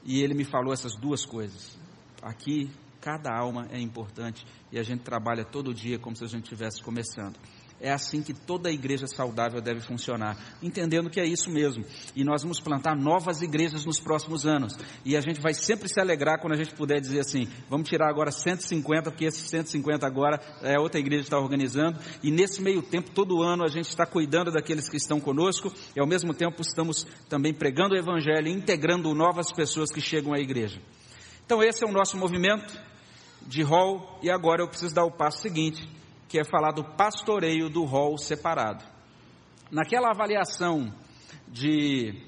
E 0.06 0.22
ele 0.22 0.34
me 0.34 0.44
falou 0.44 0.74
essas 0.74 0.96
duas 0.96 1.26
coisas. 1.26 1.78
Aqui, 2.22 2.70
cada 3.00 3.36
alma 3.36 3.68
é 3.72 3.80
importante 3.80 4.46
e 4.72 4.80
a 4.80 4.84
gente 4.84 5.02
trabalha 5.02 5.44
todo 5.44 5.74
dia 5.74 6.00
como 6.00 6.16
se 6.16 6.24
a 6.24 6.28
gente 6.28 6.44
estivesse 6.44 6.82
começando. 6.82 7.38
É 7.84 7.92
assim 7.92 8.22
que 8.24 8.34
toda 8.34 8.72
igreja 8.72 9.06
saudável 9.08 9.60
deve 9.60 9.82
funcionar, 9.82 10.38
entendendo 10.62 11.10
que 11.10 11.20
é 11.20 11.26
isso 11.26 11.52
mesmo. 11.52 11.84
E 12.16 12.24
nós 12.24 12.42
vamos 12.42 12.62
plantar 12.62 12.96
novas 12.96 13.42
igrejas 13.42 13.84
nos 13.84 14.00
próximos 14.00 14.46
anos. 14.46 14.78
E 15.04 15.18
a 15.18 15.20
gente 15.20 15.42
vai 15.42 15.54
sempre 15.54 15.90
se 15.90 16.00
alegrar 16.00 16.40
quando 16.40 16.54
a 16.54 16.56
gente 16.56 16.74
puder 16.74 17.02
dizer 17.02 17.20
assim: 17.20 17.46
vamos 17.70 17.90
tirar 17.90 18.10
agora 18.10 18.32
150, 18.32 19.12
porque 19.12 19.26
esses 19.26 19.50
150 19.50 20.08
agora 20.08 20.40
é 20.62 20.80
outra 20.80 20.98
igreja 20.98 21.24
que 21.24 21.28
está 21.28 21.38
organizando. 21.38 22.00
E 22.24 22.32
nesse 22.32 22.62
meio 22.62 22.82
tempo, 22.82 23.12
todo 23.12 23.44
ano, 23.44 23.66
a 23.66 23.70
gente 23.70 23.90
está 23.90 24.06
cuidando 24.06 24.50
daqueles 24.50 24.88
que 24.88 24.96
estão 24.96 25.20
conosco 25.20 25.70
e 25.94 26.00
ao 26.00 26.08
mesmo 26.08 26.34
tempo 26.34 26.62
estamos 26.62 27.06
também 27.28 27.54
pregando 27.54 27.96
o 27.96 27.98
Evangelho 27.98 28.48
integrando 28.48 29.14
novas 29.14 29.52
pessoas 29.52 29.92
que 29.92 30.00
chegam 30.00 30.34
à 30.34 30.40
igreja. 30.40 30.82
Então, 31.46 31.62
esse 31.62 31.84
é 31.84 31.88
o 31.88 31.92
nosso 31.92 32.16
movimento 32.16 32.80
de 33.46 33.62
rol. 33.62 34.20
E 34.24 34.32
agora 34.32 34.62
eu 34.62 34.70
preciso 34.70 34.96
dar 34.96 35.04
o 35.04 35.12
passo 35.12 35.42
seguinte 35.42 35.86
que 36.34 36.40
é 36.40 36.44
falar 36.44 36.72
do 36.72 36.84
pastoreio 36.84 37.70
do 37.70 37.84
rol 37.84 38.18
separado. 38.18 38.84
Naquela 39.70 40.10
avaliação 40.10 40.92
de, 41.48 42.24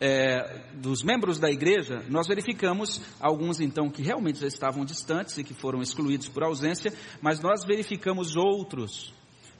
é, 0.00 0.72
dos 0.74 1.04
membros 1.04 1.38
da 1.38 1.48
igreja, 1.48 2.04
nós 2.08 2.26
verificamos 2.26 3.00
alguns 3.20 3.60
então 3.60 3.88
que 3.88 4.02
realmente 4.02 4.40
já 4.40 4.48
estavam 4.48 4.84
distantes 4.84 5.38
e 5.38 5.44
que 5.44 5.54
foram 5.54 5.80
excluídos 5.80 6.28
por 6.28 6.42
ausência, 6.42 6.92
mas 7.22 7.38
nós 7.38 7.64
verificamos 7.64 8.34
outros 8.34 9.14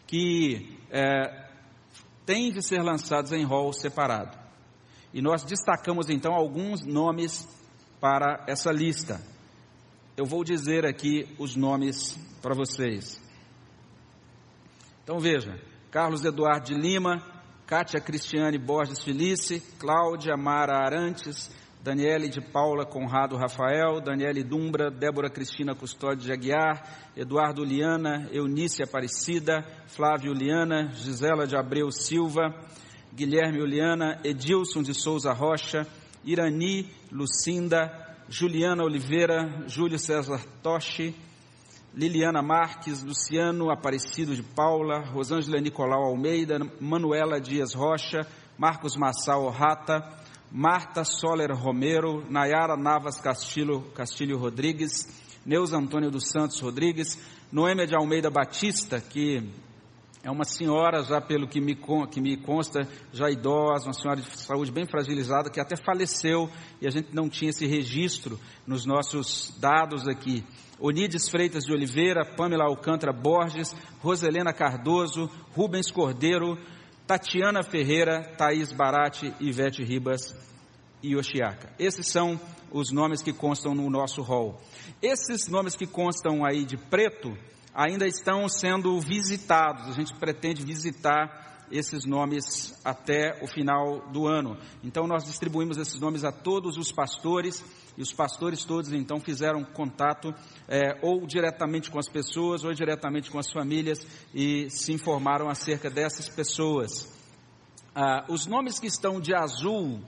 que 0.08 0.76
é, 0.90 1.48
têm 2.26 2.50
de 2.50 2.66
ser 2.66 2.82
lançados 2.82 3.30
em 3.30 3.44
rol 3.44 3.72
separado. 3.72 4.36
E 5.12 5.22
nós 5.22 5.44
destacamos 5.44 6.10
então 6.10 6.34
alguns 6.34 6.84
nomes 6.84 7.48
para 8.00 8.44
essa 8.48 8.72
lista. 8.72 9.20
Eu 10.16 10.26
vou 10.26 10.42
dizer 10.42 10.84
aqui 10.84 11.32
os 11.38 11.54
nomes 11.54 12.18
para 12.42 12.56
vocês. 12.56 13.22
Então 15.04 15.20
veja, 15.20 15.60
Carlos 15.90 16.24
Eduardo 16.24 16.64
de 16.64 16.74
Lima, 16.74 17.22
Kátia 17.66 18.00
Cristiane 18.00 18.56
Borges 18.56 19.04
Felice, 19.04 19.60
Cláudia 19.78 20.34
Mara 20.34 20.78
Arantes, 20.78 21.54
Daniele 21.82 22.30
de 22.30 22.40
Paula 22.40 22.86
Conrado 22.86 23.36
Rafael, 23.36 24.00
Daniele 24.00 24.42
Dumbra, 24.42 24.90
Débora 24.90 25.28
Cristina 25.28 25.74
Custódio 25.74 26.24
de 26.24 26.32
Aguiar, 26.32 27.12
Eduardo 27.14 27.62
Liana, 27.62 28.26
Eunice 28.32 28.82
Aparecida, 28.82 29.62
Flávio 29.88 30.32
Liana, 30.32 30.90
Gisela 30.94 31.46
de 31.46 31.54
Abreu 31.54 31.90
Silva, 31.92 32.54
Guilherme 33.14 33.60
Uliana, 33.60 34.18
Edilson 34.24 34.82
de 34.82 34.94
Souza 34.94 35.34
Rocha, 35.34 35.86
Irani 36.24 36.88
Lucinda, 37.12 38.16
Juliana 38.30 38.82
Oliveira, 38.82 39.68
Júlio 39.68 39.98
César 39.98 40.40
Toshi, 40.62 41.14
Liliana 41.96 42.42
Marques, 42.42 43.04
Luciano 43.04 43.70
Aparecido 43.70 44.34
de 44.34 44.42
Paula, 44.42 44.98
Rosângela 45.00 45.60
Nicolau 45.60 46.02
Almeida, 46.02 46.58
Manuela 46.80 47.40
Dias 47.40 47.72
Rocha, 47.72 48.26
Marcos 48.58 48.96
Massal 48.96 49.48
Rata, 49.50 50.02
Marta 50.50 51.04
Soler 51.04 51.52
Romero, 51.52 52.24
Nayara 52.28 52.76
Navas 52.76 53.20
Castilho, 53.20 53.82
Castilho 53.94 54.38
Rodrigues, 54.38 55.06
Neus 55.46 55.72
Antônio 55.72 56.10
dos 56.10 56.28
Santos 56.30 56.60
Rodrigues, 56.60 57.16
Noêmia 57.52 57.86
de 57.86 57.94
Almeida 57.94 58.28
Batista, 58.28 59.00
que 59.00 59.48
é 60.24 60.30
uma 60.30 60.44
senhora, 60.44 61.02
já 61.02 61.20
pelo 61.20 61.46
que 61.46 61.60
me, 61.60 61.76
que 62.10 62.18
me 62.18 62.34
consta, 62.38 62.88
já 63.12 63.30
idosa, 63.30 63.84
uma 63.84 63.92
senhora 63.92 64.22
de 64.22 64.40
saúde 64.40 64.72
bem 64.72 64.86
fragilizada, 64.86 65.50
que 65.50 65.60
até 65.60 65.76
faleceu 65.76 66.48
e 66.80 66.86
a 66.86 66.90
gente 66.90 67.14
não 67.14 67.28
tinha 67.28 67.50
esse 67.50 67.66
registro 67.66 68.40
nos 68.66 68.86
nossos 68.86 69.54
dados 69.60 70.08
aqui. 70.08 70.42
Onides 70.80 71.28
Freitas 71.28 71.64
de 71.64 71.72
Oliveira, 71.74 72.24
Pamela 72.24 72.64
Alcântara 72.64 73.12
Borges, 73.12 73.76
Roselena 74.00 74.54
Cardoso, 74.54 75.30
Rubens 75.54 75.90
Cordeiro, 75.90 76.58
Tatiana 77.06 77.62
Ferreira, 77.62 78.22
Thaís 78.38 78.72
Barate, 78.72 79.30
Ivete 79.38 79.84
Ribas 79.84 80.34
e 81.02 81.14
Oshiaka. 81.14 81.70
Esses 81.78 82.08
são 82.08 82.40
os 82.72 82.90
nomes 82.90 83.20
que 83.20 83.32
constam 83.32 83.74
no 83.74 83.90
nosso 83.90 84.22
rol. 84.22 84.58
Esses 85.02 85.48
nomes 85.48 85.76
que 85.76 85.86
constam 85.86 86.46
aí 86.46 86.64
de 86.64 86.78
preto 86.78 87.36
ainda 87.74 88.06
estão 88.06 88.48
sendo 88.48 88.98
visitados. 89.00 89.88
A 89.88 89.92
gente 89.92 90.14
pretende 90.14 90.64
visitar 90.64 91.66
esses 91.70 92.04
nomes 92.04 92.78
até 92.84 93.42
o 93.42 93.46
final 93.46 94.08
do 94.12 94.26
ano. 94.26 94.56
Então 94.82 95.06
nós 95.06 95.24
distribuímos 95.24 95.76
esses 95.76 95.98
nomes 95.98 96.24
a 96.24 96.30
todos 96.30 96.76
os 96.76 96.92
pastores 96.92 97.64
e 97.96 98.02
os 98.02 98.12
pastores 98.12 98.64
todos 98.64 98.92
então 98.92 99.18
fizeram 99.20 99.64
contato 99.64 100.34
é, 100.68 100.98
ou 101.02 101.26
diretamente 101.26 101.90
com 101.90 101.98
as 101.98 102.08
pessoas 102.08 102.64
ou 102.64 102.72
diretamente 102.72 103.30
com 103.30 103.38
as 103.38 103.50
famílias 103.50 104.06
e 104.32 104.68
se 104.70 104.92
informaram 104.92 105.48
acerca 105.48 105.90
dessas 105.90 106.28
pessoas. 106.28 107.12
Ah, 107.94 108.24
os 108.28 108.46
nomes 108.46 108.78
que 108.78 108.86
estão 108.86 109.20
de 109.20 109.34
azul 109.34 110.00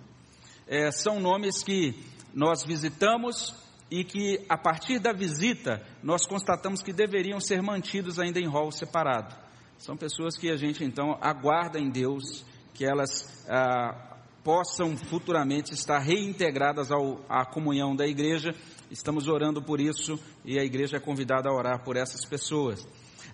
é, 0.67 0.91
são 0.91 1.21
nomes 1.21 1.63
que 1.63 1.95
nós 2.35 2.65
visitamos 2.65 3.55
e 3.91 4.05
que 4.05 4.45
a 4.49 4.59
partir 4.59 4.99
da 4.99 5.13
visita 5.13 5.83
nós 6.03 6.27
constatamos 6.27 6.83
que 6.83 6.93
deveriam 6.93 7.41
ser 7.41 7.63
mantidos 7.63 8.19
ainda 8.19 8.41
em 8.41 8.47
rol 8.47 8.71
separado. 8.73 9.35
São 9.79 9.97
pessoas 9.97 10.37
que 10.37 10.51
a 10.51 10.57
gente 10.57 10.83
então 10.83 11.19
aguarda 11.21 11.79
em 11.79 11.91
Deus 11.91 12.45
que 12.75 12.85
elas 12.85 13.47
ah, 13.49 14.17
possam 14.43 14.97
futuramente 14.97 15.73
estar 15.73 15.99
reintegradas 15.99 16.91
ao, 16.91 17.21
à 17.29 17.45
comunhão 17.45 17.97
da 17.97 18.07
igreja. 18.07 18.55
Estamos 18.91 19.29
orando 19.29 19.63
por 19.63 19.81
isso 19.81 20.19
e 20.45 20.59
a 20.59 20.65
igreja 20.65 20.99
é 20.99 21.01
convidada 21.01 21.49
a 21.49 21.53
orar 21.53 21.83
por 21.83 21.97
essas 21.97 22.25
pessoas. 22.29 22.87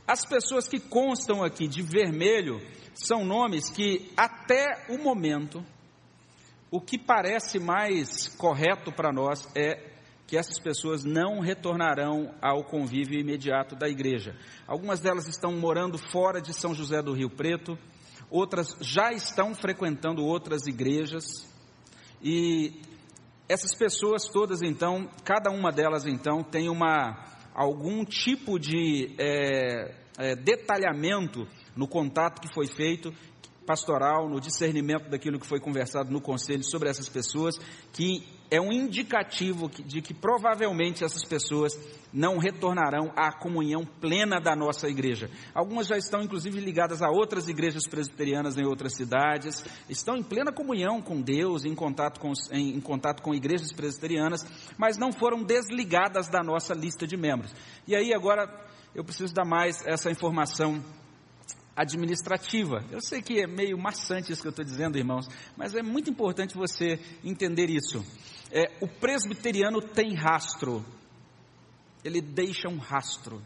As 0.07 0.25
pessoas 0.25 0.67
que 0.69 0.81
constam 0.81 1.45
aqui 1.45 1.69
de 1.69 1.83
vermelho 1.83 2.61
são 2.95 3.25
nomes 3.25 3.71
que, 3.71 4.11
até 4.17 4.87
o 4.88 4.99
momento, 4.99 5.65
o 6.71 6.81
que 6.81 6.99
parece 6.99 7.59
mais 7.59 8.29
correto 8.29 8.91
para 8.91 9.12
nós 9.12 9.47
é 9.55 9.91
que 10.33 10.38
essas 10.38 10.59
pessoas 10.59 11.05
não 11.05 11.40
retornarão 11.40 12.35
ao 12.40 12.64
convívio 12.64 13.21
imediato 13.21 13.77
da 13.77 13.87
igreja. 13.87 14.35
Algumas 14.66 14.99
delas 14.99 15.29
estão 15.29 15.53
morando 15.53 15.99
fora 15.99 16.40
de 16.40 16.55
São 16.55 16.75
José 16.75 17.03
do 17.03 17.12
Rio 17.12 17.29
Preto, 17.29 17.77
outras 18.31 18.75
já 18.81 19.12
estão 19.12 19.55
frequentando 19.55 20.25
outras 20.25 20.66
igrejas, 20.66 21.47
e 22.23 22.81
essas 23.47 23.75
pessoas 23.75 24.27
todas, 24.27 24.62
então, 24.62 25.07
cada 25.23 25.51
uma 25.51 25.71
delas, 25.71 26.07
então, 26.07 26.42
tem 26.42 26.71
uma, 26.71 27.27
algum 27.55 28.03
tipo 28.03 28.59
de 28.59 29.14
é, 29.18 29.95
é, 30.16 30.35
detalhamento 30.35 31.47
no 31.77 31.87
contato 31.87 32.40
que 32.40 32.49
foi 32.55 32.68
feito 32.68 33.12
pastoral, 33.66 34.31
no 34.31 34.40
discernimento 34.40 35.11
daquilo 35.11 35.38
que 35.38 35.47
foi 35.47 35.61
conversado 35.61 36.11
no 36.11 36.23
conselho 36.23 36.64
sobre 36.64 36.88
essas 36.88 37.11
pessoas, 37.11 37.59
que 37.92 38.25
é 38.53 38.61
um 38.61 38.71
indicativo 38.71 39.71
de 39.71 40.03
que 40.03 40.12
provavelmente 40.12 41.03
essas 41.03 41.25
pessoas 41.25 41.73
não 42.12 42.37
retornarão 42.37 43.11
à 43.17 43.33
comunhão 43.33 43.83
plena 43.99 44.38
da 44.38 44.55
nossa 44.55 44.91
igreja. 44.91 45.31
Algumas 45.55 45.87
já 45.87 45.97
estão 45.97 46.21
inclusive 46.21 46.61
ligadas 46.61 47.01
a 47.01 47.09
outras 47.09 47.49
igrejas 47.49 47.88
presbiterianas 47.88 48.59
em 48.59 48.67
outras 48.67 48.95
cidades, 48.95 49.65
estão 49.88 50.19
em 50.19 50.23
plena 50.23 50.53
comunhão 50.53 51.01
com 51.01 51.23
Deus, 51.23 51.65
em 51.65 51.75
contato 51.75 52.21
com, 52.21 52.35
em, 52.51 52.77
em 52.77 52.81
contato 52.81 53.23
com 53.23 53.35
igrejas 53.35 53.73
presbiterianas, 53.73 54.45
mas 54.77 54.99
não 54.99 55.12
foram 55.12 55.43
desligadas 55.43 56.29
da 56.29 56.43
nossa 56.43 56.75
lista 56.75 57.07
de 57.07 57.17
membros. 57.17 57.55
E 57.88 57.97
aí 57.97 58.12
agora 58.12 58.47
eu 58.95 59.03
preciso 59.03 59.33
dar 59.33 59.47
mais 59.47 59.83
essa 59.87 60.11
informação 60.11 60.85
administrativa. 61.75 62.85
Eu 62.91 63.01
sei 63.01 63.23
que 63.23 63.41
é 63.41 63.47
meio 63.47 63.79
maçante 63.79 64.31
isso 64.31 64.43
que 64.43 64.49
eu 64.49 64.51
estou 64.51 64.65
dizendo, 64.65 64.99
irmãos, 64.99 65.27
mas 65.57 65.75
é 65.75 65.83
muito 65.83 66.11
importante 66.11 66.55
você 66.55 67.01
entender 67.25 67.71
isso. 67.71 68.05
É, 68.53 68.67
o 68.83 68.87
presbiteriano 68.87 69.81
tem 69.81 70.15
rastro, 70.15 70.85
ele 72.05 72.21
deixa 72.21 72.69
um 72.69 72.77
rastro. 72.77 73.41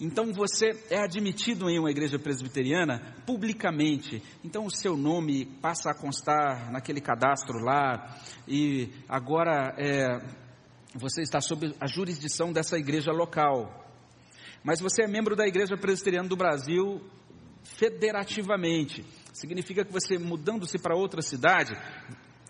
Então 0.00 0.32
você 0.32 0.70
é 0.90 0.98
admitido 0.98 1.70
em 1.70 1.78
uma 1.78 1.88
igreja 1.88 2.18
presbiteriana 2.18 3.14
publicamente. 3.24 4.20
Então 4.42 4.66
o 4.66 4.70
seu 4.70 4.96
nome 4.96 5.44
passa 5.60 5.92
a 5.92 5.94
constar 5.94 6.72
naquele 6.72 7.00
cadastro 7.00 7.60
lá 7.60 8.18
e 8.48 8.90
agora 9.08 9.76
é, 9.78 10.08
você 10.96 11.22
está 11.22 11.40
sob 11.40 11.72
a 11.80 11.86
jurisdição 11.86 12.52
dessa 12.52 12.76
igreja 12.76 13.12
local. 13.12 13.80
Mas 14.64 14.80
você 14.80 15.04
é 15.04 15.08
membro 15.08 15.36
da 15.36 15.46
Igreja 15.46 15.76
Presbiteriana 15.76 16.28
do 16.28 16.36
Brasil 16.36 17.00
federativamente. 17.62 19.04
Significa 19.32 19.84
que 19.84 19.92
você, 19.92 20.18
mudando-se 20.18 20.78
para 20.78 20.96
outra 20.96 21.22
cidade, 21.22 21.74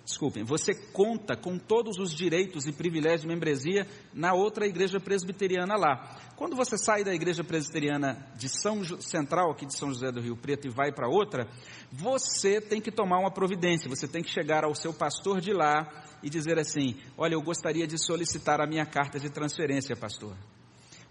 desculpem, 0.04 0.42
você 0.42 0.74
conta 0.92 1.36
com 1.36 1.58
todos 1.58 1.98
os 1.98 2.12
direitos 2.12 2.66
e 2.66 2.72
privilégios 2.72 3.22
de 3.22 3.28
membresia 3.28 3.86
na 4.12 4.34
outra 4.34 4.66
igreja 4.66 4.98
presbiteriana 4.98 5.76
lá. 5.76 6.16
Quando 6.36 6.56
você 6.56 6.76
sai 6.76 7.04
da 7.04 7.14
igreja 7.14 7.44
presbiteriana 7.44 8.26
de 8.36 8.48
São 8.48 8.82
Central, 9.00 9.52
aqui 9.52 9.64
de 9.64 9.76
São 9.76 9.90
José 9.90 10.10
do 10.10 10.20
Rio 10.20 10.36
Preto, 10.36 10.66
e 10.66 10.70
vai 10.70 10.92
para 10.92 11.08
outra, 11.08 11.48
você 11.90 12.60
tem 12.60 12.80
que 12.80 12.90
tomar 12.90 13.18
uma 13.18 13.30
providência, 13.30 13.88
você 13.88 14.08
tem 14.08 14.22
que 14.22 14.30
chegar 14.30 14.64
ao 14.64 14.74
seu 14.74 14.92
pastor 14.92 15.40
de 15.40 15.52
lá 15.52 15.88
e 16.22 16.28
dizer 16.28 16.58
assim: 16.58 16.96
Olha, 17.16 17.34
eu 17.34 17.42
gostaria 17.42 17.86
de 17.86 17.96
solicitar 17.98 18.60
a 18.60 18.66
minha 18.66 18.84
carta 18.84 19.20
de 19.20 19.30
transferência, 19.30 19.96
pastor. 19.96 20.36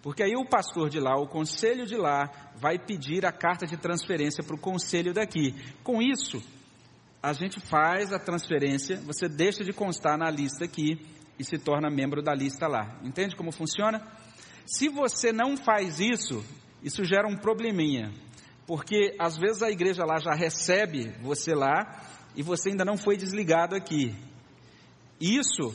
Porque 0.02 0.24
aí 0.24 0.36
o 0.36 0.46
pastor 0.46 0.90
de 0.90 1.00
lá, 1.00 1.16
o 1.16 1.28
conselho 1.28 1.86
de 1.86 1.96
lá, 1.96 2.30
vai 2.56 2.80
pedir 2.80 3.26
a 3.26 3.32
carta 3.32 3.68
de 3.68 3.78
transferência 3.78 4.44
para 4.44 4.56
o 4.56 4.60
conselho 4.60 5.14
daqui. 5.14 5.54
Com 5.84 6.02
isso, 6.02 6.42
a 7.22 7.34
gente 7.34 7.60
faz 7.60 8.12
a 8.12 8.20
transferência, 8.20 9.00
você 9.02 9.28
deixa 9.28 9.64
de 9.64 9.72
constar 9.72 10.18
na 10.18 10.30
lista 10.30 10.66
aqui 10.66 11.00
e 11.38 11.44
se 11.44 11.58
torna 11.58 11.90
membro 11.90 12.22
da 12.22 12.34
lista 12.34 12.68
lá. 12.68 13.00
Entende 13.04 13.36
como 13.36 13.52
funciona? 13.52 14.02
Se 14.66 14.90
você 14.90 15.32
não 15.32 15.56
faz 15.58 16.00
isso, 16.00 16.44
isso 16.84 17.04
gera 17.04 17.28
um 17.28 17.38
probleminha. 17.38 18.12
Porque 18.66 19.16
às 19.20 19.38
vezes 19.38 19.62
a 19.62 19.70
igreja 19.70 20.04
lá 20.06 20.18
já 20.18 20.34
recebe 20.34 21.12
você 21.22 21.54
lá 21.54 22.04
e 22.36 22.42
você 22.42 22.70
ainda 22.70 22.86
não 22.86 22.98
foi 22.98 23.18
desligado 23.18 23.76
aqui. 23.76 24.16
Isso 25.20 25.74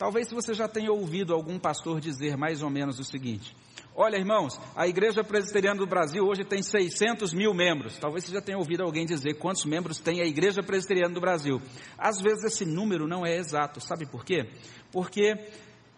Talvez 0.00 0.28
se 0.28 0.34
você 0.34 0.54
já 0.54 0.66
tenha 0.66 0.90
ouvido 0.90 1.34
algum 1.34 1.58
pastor 1.58 2.00
dizer 2.00 2.34
mais 2.34 2.62
ou 2.62 2.70
menos 2.70 2.98
o 2.98 3.04
seguinte: 3.04 3.54
Olha, 3.94 4.16
irmãos, 4.16 4.58
a 4.76 4.86
Igreja 4.86 5.24
Presbiteriana 5.24 5.80
do 5.80 5.86
Brasil 5.86 6.24
hoje 6.24 6.44
tem 6.44 6.62
600 6.62 7.34
mil 7.34 7.52
membros. 7.52 7.98
Talvez 7.98 8.24
você 8.24 8.32
já 8.32 8.40
tenha 8.40 8.56
ouvido 8.56 8.84
alguém 8.84 9.04
dizer 9.04 9.34
quantos 9.34 9.64
membros 9.64 9.98
tem 9.98 10.22
a 10.22 10.24
Igreja 10.24 10.62
Presbiteriana 10.62 11.12
do 11.12 11.20
Brasil. 11.20 11.60
Às 11.98 12.20
vezes 12.20 12.44
esse 12.44 12.64
número 12.64 13.08
não 13.08 13.26
é 13.26 13.36
exato, 13.36 13.80
sabe 13.80 14.06
por 14.06 14.24
quê? 14.24 14.48
Porque 14.92 15.34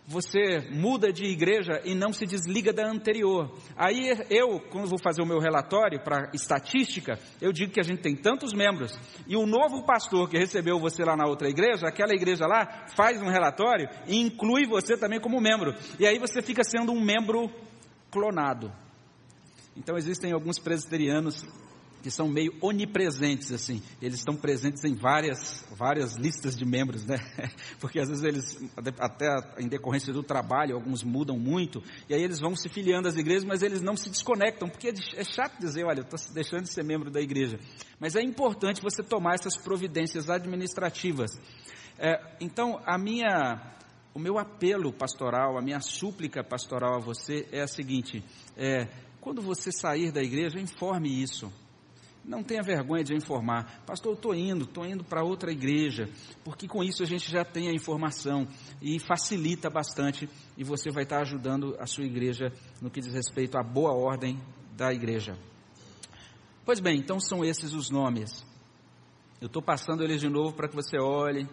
você 0.07 0.69
muda 0.71 1.13
de 1.13 1.25
igreja 1.25 1.81
e 1.85 1.95
não 1.95 2.13
se 2.13 2.27
desliga 2.27 2.73
da 2.73 2.89
anterior. 2.89 3.53
Aí 3.77 4.11
eu, 4.31 4.59
quando 4.59 4.89
vou 4.89 4.99
fazer 4.99 5.23
o 5.23 5.27
meu 5.27 5.39
relatório 5.39 6.03
para 6.03 6.31
estatística, 6.35 7.19
eu 7.41 7.53
digo 7.53 7.73
que 7.73 7.81
a 7.81 7.85
gente 7.85 8.01
tem 8.01 8.17
tantos 8.17 8.53
membros 8.53 8.99
e 9.29 9.37
o 9.37 9.47
novo 9.47 9.85
pastor 9.85 10.29
que 10.29 10.37
recebeu 10.37 10.81
você 10.81 11.05
lá 11.05 11.17
na 11.17 11.29
outra 11.29 11.49
igreja, 11.49 11.87
aquela 11.87 12.15
igreja 12.15 12.47
lá, 12.47 12.87
faz 12.97 13.23
um 13.23 13.29
relatório 13.29 13.89
e 14.09 14.17
inclui 14.17 14.67
você 14.67 14.97
também 14.97 15.21
como 15.21 15.41
membro. 15.41 15.75
E 16.01 16.07
aí 16.07 16.19
você 16.19 16.43
fica 16.43 16.65
sendo 16.65 16.91
um 16.91 17.01
membro 17.01 17.49
clonado. 18.13 18.71
Então 19.77 19.97
existem 19.97 20.33
alguns 20.33 20.59
presbiterianos 20.59 21.45
que 22.03 22.11
são 22.11 22.29
meio 22.29 22.53
onipresentes, 22.61 23.53
assim. 23.53 23.81
Eles 24.01 24.19
estão 24.19 24.35
presentes 24.35 24.85
em 24.85 24.95
várias, 24.95 25.65
várias 25.71 26.17
listas 26.17 26.57
de 26.57 26.65
membros, 26.65 27.07
né? 27.07 27.17
Porque 27.81 28.01
às 28.01 28.09
vezes 28.09 28.25
eles, 28.25 28.71
até 28.99 29.29
em 29.59 29.69
decorrência 29.69 30.13
do 30.13 30.23
trabalho, 30.23 30.75
alguns 30.75 31.05
mudam 31.05 31.39
muito, 31.39 31.81
e 32.09 32.15
aí 32.15 32.23
eles 32.23 32.41
vão 32.41 32.57
se 32.57 32.69
filiando 32.69 33.09
às 33.09 33.17
igrejas, 33.17 33.45
mas 33.45 33.63
eles 33.63 33.81
não 33.81 33.97
se 33.97 34.11
desconectam, 34.11 34.69
porque 34.69 34.89
é, 34.89 34.93
é 35.17 35.25
chato 35.25 35.59
dizer, 35.61 35.85
olha, 35.85 36.01
eu 36.01 36.05
estou 36.05 36.35
deixando 36.35 36.63
de 36.63 36.73
ser 36.73 36.85
membro 36.85 37.11
da 37.11 37.21
igreja. 37.21 37.59
Mas 38.01 38.17
é 38.17 38.23
importante 38.23 38.83
você 38.83 39.03
tomar 39.03 39.35
essas 39.35 39.57
providências 39.57 40.29
administrativas. 40.29 41.31
É, 41.99 42.19
então, 42.41 42.81
a 42.85 42.99
minha, 42.99 43.61
o 44.15 44.19
meu 44.19 44.39
apelo 44.39 44.93
pastoral, 44.93 45.57
a 45.57 45.63
minha 45.63 45.81
súplica 45.81 46.45
pastoral 46.45 46.97
a 46.97 47.01
você 47.01 47.49
é 47.51 47.63
a 47.63 47.67
seguinte: 47.67 48.23
é, 48.57 48.89
quando 49.21 49.41
você 49.41 49.73
sair 49.73 50.13
da 50.13 50.23
igreja, 50.23 50.61
informe 50.61 51.23
isso. 51.23 51.53
Não 52.25 52.45
tenha 52.45 52.63
vergonha 52.63 53.03
de 53.03 53.15
informar. 53.15 53.83
Pastor, 53.85 54.13
eu 54.13 54.17
estou 54.17 54.35
indo, 54.35 54.65
estou 54.65 54.87
indo 54.87 55.03
para 55.03 55.25
outra 55.25 55.51
igreja, 55.51 56.09
porque 56.45 56.69
com 56.69 56.85
isso 56.85 57.03
a 57.03 57.07
gente 57.07 57.29
já 57.29 57.45
tem 57.45 57.69
a 57.69 57.73
informação 57.73 58.47
e 58.81 59.01
facilita 59.01 59.69
bastante 59.69 60.29
e 60.57 60.63
você 60.63 60.89
vai 60.93 61.03
estar 61.03 61.21
ajudando 61.23 61.75
a 61.81 61.87
sua 61.87 62.05
igreja 62.05 62.53
no 62.81 62.91
que 62.91 63.01
diz 63.01 63.13
respeito 63.13 63.59
à 63.59 63.63
boa 63.65 63.93
ordem 63.93 64.41
da 64.77 64.93
igreja. 64.93 65.37
Pois 66.65 66.79
bem, 66.79 66.97
então 66.97 67.19
são 67.19 67.45
esses 67.45 67.73
os 67.73 67.91
nomes. 67.91 68.47
Eu 69.41 69.47
estou 69.47 69.61
passando 69.61 70.05
eles 70.05 70.21
de 70.21 70.29
novo 70.29 70.55
para 70.55 70.69
que 70.69 70.77
você 70.77 70.99
olhe 71.01 71.49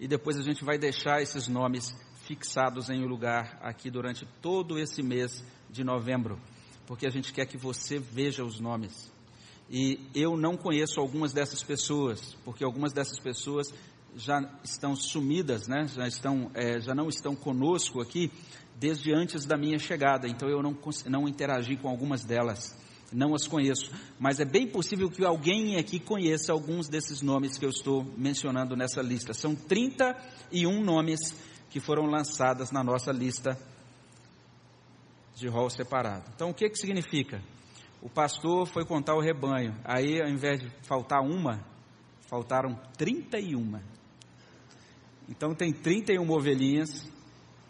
e 0.00 0.08
depois 0.08 0.38
a 0.38 0.42
gente 0.42 0.64
vai 0.64 0.78
deixar 0.78 1.20
esses 1.20 1.46
nomes 1.46 1.94
fixados 2.24 2.88
em 2.88 3.04
um 3.04 3.06
lugar 3.06 3.58
aqui 3.60 3.90
durante 3.90 4.26
todo 4.40 4.78
esse 4.78 5.02
mês 5.02 5.44
de 5.68 5.84
novembro, 5.84 6.40
porque 6.86 7.06
a 7.06 7.10
gente 7.10 7.34
quer 7.34 7.44
que 7.44 7.58
você 7.58 7.98
veja 7.98 8.42
os 8.42 8.58
nomes. 8.58 9.12
E 9.68 10.00
eu 10.14 10.36
não 10.38 10.56
conheço 10.56 10.98
algumas 10.98 11.34
dessas 11.34 11.62
pessoas, 11.62 12.34
porque 12.44 12.64
algumas 12.64 12.94
dessas 12.94 13.20
pessoas 13.20 13.72
já 14.16 14.40
estão 14.64 14.96
sumidas, 14.96 15.68
né? 15.68 15.86
já, 15.86 16.08
estão, 16.08 16.50
é, 16.54 16.80
já 16.80 16.94
não 16.94 17.08
estão 17.08 17.36
conosco 17.36 18.00
aqui 18.00 18.32
desde 18.76 19.12
antes 19.12 19.44
da 19.44 19.56
minha 19.58 19.78
chegada, 19.78 20.26
então 20.26 20.48
eu 20.48 20.62
não, 20.62 20.76
não 21.06 21.28
interagi 21.28 21.76
com 21.76 21.88
algumas 21.88 22.24
delas, 22.24 22.74
não 23.12 23.34
as 23.34 23.46
conheço, 23.46 23.90
mas 24.18 24.38
é 24.40 24.44
bem 24.44 24.66
possível 24.66 25.10
que 25.10 25.24
alguém 25.24 25.76
aqui 25.76 25.98
conheça 25.98 26.52
alguns 26.52 26.88
desses 26.88 27.22
nomes 27.22 27.58
que 27.58 27.64
eu 27.64 27.70
estou 27.70 28.04
mencionando 28.16 28.76
nessa 28.76 29.02
lista. 29.02 29.32
São 29.32 29.54
31 29.54 30.82
nomes 30.82 31.18
que 31.70 31.80
foram 31.80 32.06
lançados 32.06 32.70
na 32.70 32.84
nossa 32.84 33.10
lista 33.12 33.58
de 35.34 35.48
rol 35.48 35.70
separado. 35.70 36.30
Então 36.34 36.50
o 36.50 36.54
que, 36.54 36.68
que 36.68 36.78
significa? 36.78 37.42
o 38.02 38.08
pastor 38.08 38.66
foi 38.66 38.84
contar 38.84 39.14
o 39.14 39.20
rebanho. 39.20 39.76
Aí, 39.84 40.20
ao 40.20 40.28
invés 40.28 40.60
de 40.60 40.70
faltar 40.82 41.20
uma, 41.20 41.64
faltaram 42.28 42.74
31. 42.96 43.80
Então, 45.28 45.54
tem 45.54 45.72
31 45.72 46.28
ovelhinhas 46.30 47.06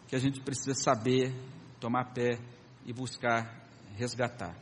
que 0.07 0.15
a 0.15 0.19
gente 0.19 0.41
precisa 0.41 0.73
saber, 0.73 1.33
tomar 1.79 2.13
pé 2.13 2.39
e 2.85 2.93
buscar 2.93 3.67
resgatar. 3.97 4.55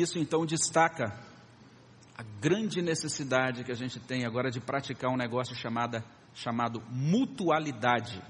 Isso 0.00 0.18
então 0.18 0.44
destaca 0.44 1.18
a 2.16 2.22
grande 2.40 2.82
necessidade 2.82 3.64
que 3.64 3.72
a 3.72 3.76
gente 3.76 4.00
tem 4.00 4.24
agora 4.24 4.50
de 4.50 4.60
praticar 4.60 5.10
um 5.10 5.16
negócio 5.16 5.54
chamada, 5.54 6.04
chamado 6.34 6.82
mutualidade 6.90 8.22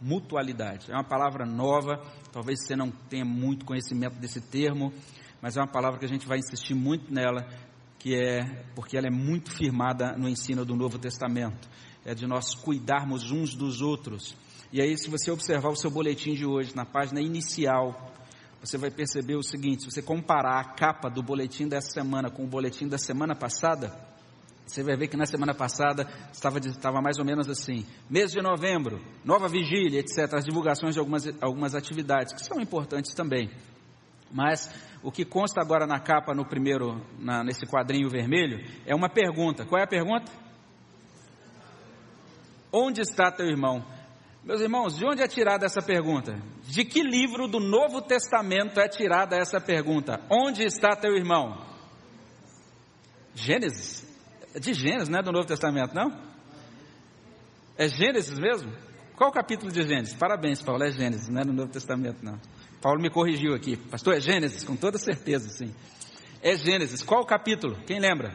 mutualidade. 0.00 0.90
É 0.90 0.94
uma 0.94 1.04
palavra 1.04 1.44
nova, 1.44 2.00
talvez 2.32 2.64
você 2.64 2.74
não 2.74 2.90
tenha 2.90 3.24
muito 3.24 3.66
conhecimento 3.66 4.18
desse 4.18 4.40
termo, 4.40 4.92
mas 5.42 5.56
é 5.56 5.60
uma 5.60 5.70
palavra 5.70 5.98
que 5.98 6.04
a 6.04 6.08
gente 6.08 6.26
vai 6.26 6.38
insistir 6.38 6.74
muito 6.74 7.12
nela, 7.12 7.46
que 7.98 8.14
é 8.14 8.64
porque 8.74 8.96
ela 8.96 9.08
é 9.08 9.10
muito 9.10 9.52
firmada 9.52 10.16
no 10.16 10.28
ensino 10.28 10.64
do 10.64 10.74
Novo 10.74 10.98
Testamento. 10.98 11.68
É 12.04 12.14
de 12.14 12.26
nós 12.26 12.54
cuidarmos 12.54 13.30
uns 13.30 13.54
dos 13.54 13.82
outros. 13.82 14.34
E 14.72 14.80
aí, 14.80 14.96
se 14.96 15.10
você 15.10 15.30
observar 15.30 15.68
o 15.68 15.76
seu 15.76 15.90
boletim 15.90 16.32
de 16.32 16.46
hoje, 16.46 16.74
na 16.74 16.86
página 16.86 17.20
inicial, 17.20 18.10
você 18.60 18.76
vai 18.76 18.90
perceber 18.90 19.36
o 19.36 19.42
seguinte: 19.42 19.84
se 19.84 19.90
você 19.90 20.02
comparar 20.02 20.60
a 20.60 20.64
capa 20.74 21.08
do 21.08 21.22
boletim 21.22 21.66
dessa 21.66 21.90
semana 21.90 22.30
com 22.30 22.44
o 22.44 22.48
boletim 22.48 22.86
da 22.86 22.98
semana 22.98 23.34
passada, 23.34 23.90
você 24.66 24.82
vai 24.82 24.96
ver 24.96 25.08
que 25.08 25.16
na 25.16 25.26
semana 25.26 25.54
passada 25.54 26.06
estava, 26.32 26.58
estava 26.58 27.00
mais 27.00 27.18
ou 27.18 27.24
menos 27.24 27.48
assim: 27.48 27.86
mês 28.08 28.30
de 28.30 28.40
novembro, 28.40 29.00
nova 29.24 29.48
vigília, 29.48 30.00
etc. 30.00 30.34
As 30.34 30.44
divulgações 30.44 30.94
de 30.94 31.00
algumas, 31.00 31.24
algumas 31.40 31.74
atividades, 31.74 32.34
que 32.34 32.44
são 32.44 32.60
importantes 32.60 33.14
também. 33.14 33.50
Mas 34.30 34.70
o 35.02 35.10
que 35.10 35.24
consta 35.24 35.60
agora 35.60 35.86
na 35.86 35.98
capa, 35.98 36.34
no 36.34 36.44
primeiro, 36.46 37.04
na, 37.18 37.42
nesse 37.42 37.66
quadrinho 37.66 38.08
vermelho, 38.08 38.64
é 38.86 38.94
uma 38.94 39.08
pergunta. 39.08 39.64
Qual 39.64 39.80
é 39.80 39.84
a 39.84 39.88
pergunta? 39.88 40.30
Onde 42.72 43.00
está 43.00 43.32
teu 43.32 43.46
irmão? 43.46 43.84
Meus 44.42 44.60
irmãos, 44.60 44.96
de 44.96 45.04
onde 45.04 45.22
é 45.22 45.28
tirada 45.28 45.66
essa 45.66 45.82
pergunta? 45.82 46.40
De 46.64 46.84
que 46.84 47.02
livro 47.02 47.46
do 47.46 47.60
Novo 47.60 48.00
Testamento 48.00 48.80
é 48.80 48.88
tirada 48.88 49.36
essa 49.36 49.60
pergunta? 49.60 50.20
Onde 50.30 50.64
está 50.64 50.96
teu 50.96 51.14
irmão? 51.14 51.66
Gênesis? 53.34 54.06
De 54.58 54.72
Gênesis, 54.72 55.08
não 55.08 55.18
é 55.18 55.22
do 55.22 55.30
Novo 55.30 55.46
Testamento, 55.46 55.94
não? 55.94 56.10
É 57.76 57.86
Gênesis 57.86 58.38
mesmo? 58.38 58.72
Qual 59.14 59.30
o 59.30 59.32
capítulo 59.32 59.70
de 59.70 59.82
Gênesis? 59.82 60.14
Parabéns, 60.14 60.62
Paulo, 60.62 60.82
é 60.82 60.90
Gênesis, 60.90 61.28
não 61.28 61.42
é 61.42 61.44
no 61.44 61.52
Novo 61.52 61.70
Testamento, 61.70 62.24
não. 62.24 62.40
Paulo 62.80 63.00
me 63.00 63.10
corrigiu 63.10 63.54
aqui. 63.54 63.76
Pastor, 63.76 64.16
é 64.16 64.20
Gênesis, 64.20 64.64
com 64.64 64.74
toda 64.74 64.96
certeza, 64.96 65.50
sim. 65.50 65.74
É 66.42 66.56
Gênesis. 66.56 67.02
Qual 67.02 67.20
o 67.20 67.26
capítulo? 67.26 67.76
Quem 67.86 68.00
lembra? 68.00 68.34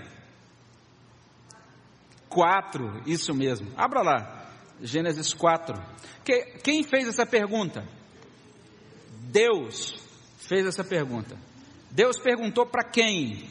Quatro, 2.29 3.01
isso 3.07 3.33
mesmo. 3.33 3.71
Abra 3.75 4.01
lá. 4.01 4.34
Gênesis 4.81 5.33
4. 5.33 5.75
Quem 6.63 6.83
fez 6.83 7.07
essa 7.07 7.25
pergunta? 7.25 7.87
Deus 9.31 9.95
fez 10.37 10.65
essa 10.65 10.83
pergunta. 10.83 11.37
Deus 11.91 12.17
perguntou 12.19 12.65
para 12.65 12.83
quem? 12.83 13.49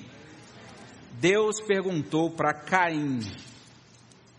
Deus 1.13 1.61
perguntou 1.61 2.31
para 2.31 2.53
Caim: 2.53 3.21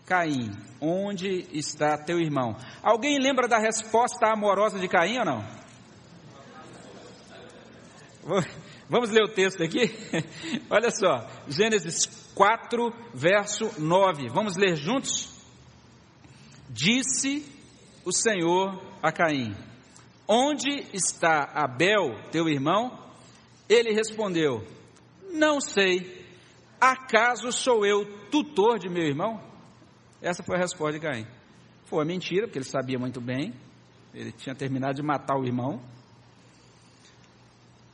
Caim, 0.04 0.50
onde 0.80 1.46
está 1.52 1.96
teu 1.98 2.20
irmão? 2.20 2.56
Alguém 2.82 3.18
lembra 3.18 3.48
da 3.48 3.58
resposta 3.58 4.26
amorosa 4.28 4.78
de 4.78 4.88
Caim 4.88 5.18
ou 5.18 5.24
não? 5.24 5.44
Vamos 8.88 9.10
ler 9.10 9.24
o 9.24 9.28
texto 9.28 9.62
aqui? 9.62 9.92
Olha 10.70 10.90
só, 10.90 11.26
Gênesis 11.48 12.06
4, 12.34 12.92
verso 13.14 13.70
9. 13.80 14.28
Vamos 14.28 14.56
ler 14.56 14.76
juntos? 14.76 15.35
Disse 16.76 17.42
o 18.04 18.12
Senhor 18.12 18.78
a 19.02 19.10
Caim: 19.10 19.56
Onde 20.28 20.68
está 20.92 21.50
Abel, 21.54 22.14
teu 22.30 22.50
irmão? 22.50 22.92
Ele 23.66 23.94
respondeu: 23.94 24.62
Não 25.32 25.58
sei. 25.58 26.26
Acaso 26.78 27.50
sou 27.50 27.86
eu 27.86 28.04
tutor 28.30 28.78
de 28.78 28.90
meu 28.90 29.04
irmão? 29.04 29.40
Essa 30.20 30.42
foi 30.42 30.56
a 30.56 30.60
resposta 30.60 30.98
de 30.98 31.00
Caim. 31.00 31.26
Foi 31.86 32.04
mentira, 32.04 32.46
porque 32.46 32.58
ele 32.58 32.66
sabia 32.66 32.98
muito 32.98 33.22
bem. 33.22 33.54
Ele 34.12 34.30
tinha 34.32 34.54
terminado 34.54 34.96
de 34.96 35.02
matar 35.02 35.38
o 35.38 35.46
irmão. 35.46 35.80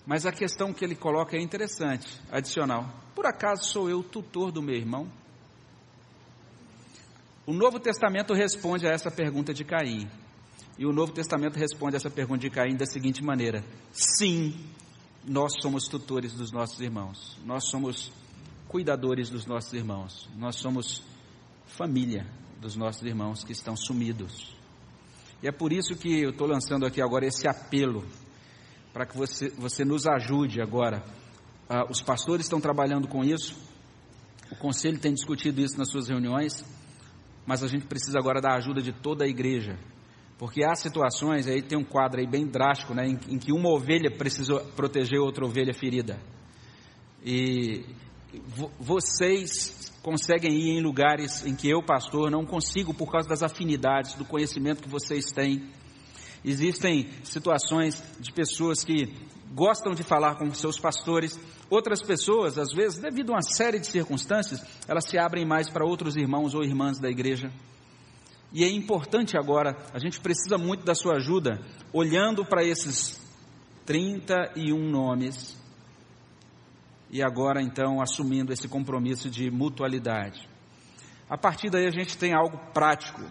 Mas 0.04 0.26
a 0.26 0.32
questão 0.32 0.72
que 0.72 0.84
ele 0.84 0.96
coloca 0.96 1.36
é 1.36 1.40
interessante, 1.40 2.20
adicional. 2.32 2.92
Por 3.14 3.26
acaso 3.26 3.62
sou 3.62 3.88
eu 3.88 4.02
tutor 4.02 4.50
do 4.50 4.60
meu 4.60 4.74
irmão? 4.74 5.06
O 7.44 7.52
Novo 7.52 7.80
Testamento 7.80 8.32
responde 8.34 8.86
a 8.86 8.90
essa 8.90 9.10
pergunta 9.10 9.52
de 9.52 9.64
Caim. 9.64 10.08
E 10.78 10.86
o 10.86 10.92
Novo 10.92 11.12
Testamento 11.12 11.58
responde 11.58 11.96
a 11.96 11.98
essa 11.98 12.10
pergunta 12.10 12.40
de 12.40 12.50
Caim 12.50 12.76
da 12.76 12.86
seguinte 12.86 13.22
maneira: 13.22 13.64
Sim, 13.92 14.54
nós 15.26 15.52
somos 15.60 15.88
tutores 15.88 16.34
dos 16.34 16.52
nossos 16.52 16.80
irmãos. 16.80 17.36
Nós 17.44 17.68
somos 17.68 18.12
cuidadores 18.68 19.28
dos 19.28 19.44
nossos 19.44 19.72
irmãos. 19.72 20.28
Nós 20.36 20.56
somos 20.56 21.02
família 21.66 22.26
dos 22.60 22.76
nossos 22.76 23.02
irmãos 23.02 23.42
que 23.42 23.52
estão 23.52 23.76
sumidos. 23.76 24.54
E 25.42 25.48
é 25.48 25.52
por 25.52 25.72
isso 25.72 25.96
que 25.96 26.22
eu 26.22 26.30
estou 26.30 26.46
lançando 26.46 26.86
aqui 26.86 27.02
agora 27.02 27.26
esse 27.26 27.48
apelo 27.48 28.06
para 28.92 29.04
que 29.04 29.16
você, 29.16 29.48
você 29.50 29.84
nos 29.84 30.06
ajude 30.06 30.62
agora. 30.62 31.02
Ah, 31.68 31.84
os 31.90 32.00
pastores 32.00 32.46
estão 32.46 32.60
trabalhando 32.60 33.08
com 33.08 33.24
isso, 33.24 33.56
o 34.50 34.56
conselho 34.56 35.00
tem 35.00 35.12
discutido 35.12 35.60
isso 35.60 35.76
nas 35.76 35.90
suas 35.90 36.08
reuniões, 36.08 36.64
mas 37.46 37.62
a 37.62 37.66
gente 37.66 37.86
precisa 37.86 38.18
agora 38.18 38.40
da 38.40 38.54
ajuda 38.54 38.80
de 38.80 38.92
toda 38.92 39.24
a 39.24 39.28
igreja, 39.28 39.78
porque 40.38 40.64
há 40.64 40.74
situações, 40.74 41.46
aí 41.46 41.62
tem 41.62 41.78
um 41.78 41.84
quadro 41.84 42.20
aí 42.20 42.26
bem 42.26 42.46
drástico, 42.46 42.94
né, 42.94 43.06
em, 43.06 43.18
em 43.34 43.38
que 43.38 43.52
uma 43.52 43.70
ovelha 43.70 44.10
precisa 44.10 44.60
proteger 44.74 45.20
outra 45.20 45.44
ovelha 45.44 45.72
ferida. 45.72 46.18
E 47.24 47.84
vocês 48.80 49.92
conseguem 50.02 50.52
ir 50.52 50.78
em 50.78 50.82
lugares 50.82 51.46
em 51.46 51.54
que 51.54 51.70
eu, 51.70 51.82
pastor, 51.82 52.30
não 52.30 52.44
consigo 52.44 52.92
por 52.92 53.10
causa 53.10 53.28
das 53.28 53.42
afinidades, 53.42 54.14
do 54.14 54.24
conhecimento 54.24 54.82
que 54.82 54.88
vocês 54.88 55.30
têm. 55.30 55.70
Existem 56.44 57.08
situações 57.22 58.02
de 58.18 58.32
pessoas 58.32 58.82
que 58.82 59.14
gostam 59.54 59.92
de 59.92 60.02
falar 60.02 60.36
com 60.36 60.50
seus 60.52 60.78
pastores, 60.78 61.38
outras 61.72 62.02
pessoas, 62.02 62.58
às 62.58 62.72
vezes, 62.74 62.98
devido 63.00 63.30
a 63.30 63.36
uma 63.36 63.42
série 63.42 63.78
de 63.78 63.86
circunstâncias, 63.86 64.62
elas 64.86 65.04
se 65.08 65.18
abrem 65.18 65.46
mais 65.46 65.70
para 65.70 65.86
outros 65.86 66.16
irmãos 66.16 66.54
ou 66.54 66.62
irmãs 66.62 66.98
da 66.98 67.08
igreja. 67.08 67.50
E 68.52 68.62
é 68.62 68.70
importante 68.70 69.38
agora, 69.38 69.76
a 69.94 69.98
gente 69.98 70.20
precisa 70.20 70.58
muito 70.58 70.84
da 70.84 70.94
sua 70.94 71.14
ajuda, 71.16 71.58
olhando 71.90 72.44
para 72.44 72.62
esses 72.62 73.18
31 73.86 74.78
nomes 74.90 75.58
e 77.10 77.22
agora 77.22 77.62
então 77.62 78.02
assumindo 78.02 78.52
esse 78.52 78.68
compromisso 78.68 79.30
de 79.30 79.50
mutualidade. 79.50 80.46
A 81.28 81.38
partir 81.38 81.70
daí 81.70 81.86
a 81.86 81.90
gente 81.90 82.18
tem 82.18 82.34
algo 82.34 82.58
prático. 82.74 83.22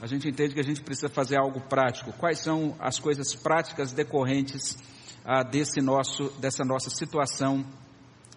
A 0.00 0.06
gente 0.06 0.26
entende 0.26 0.54
que 0.54 0.60
a 0.60 0.64
gente 0.64 0.80
precisa 0.80 1.10
fazer 1.10 1.36
algo 1.36 1.60
prático. 1.60 2.12
Quais 2.14 2.38
são 2.38 2.74
as 2.78 2.98
coisas 2.98 3.34
práticas 3.34 3.92
decorrentes 3.92 4.78
ah, 5.24 5.42
desse 5.42 5.80
nosso, 5.80 6.30
dessa 6.38 6.64
nossa 6.64 6.90
situação 6.90 7.64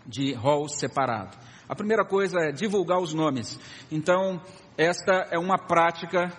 de 0.05 0.33
rol 0.33 0.67
separado? 0.69 1.37
A 1.67 1.75
primeira 1.75 2.05
coisa 2.05 2.39
é 2.39 2.51
divulgar 2.51 2.99
os 2.99 3.13
nomes. 3.13 3.59
Então, 3.91 4.41
esta 4.77 5.27
é 5.31 5.37
uma 5.37 5.57
prática 5.57 6.31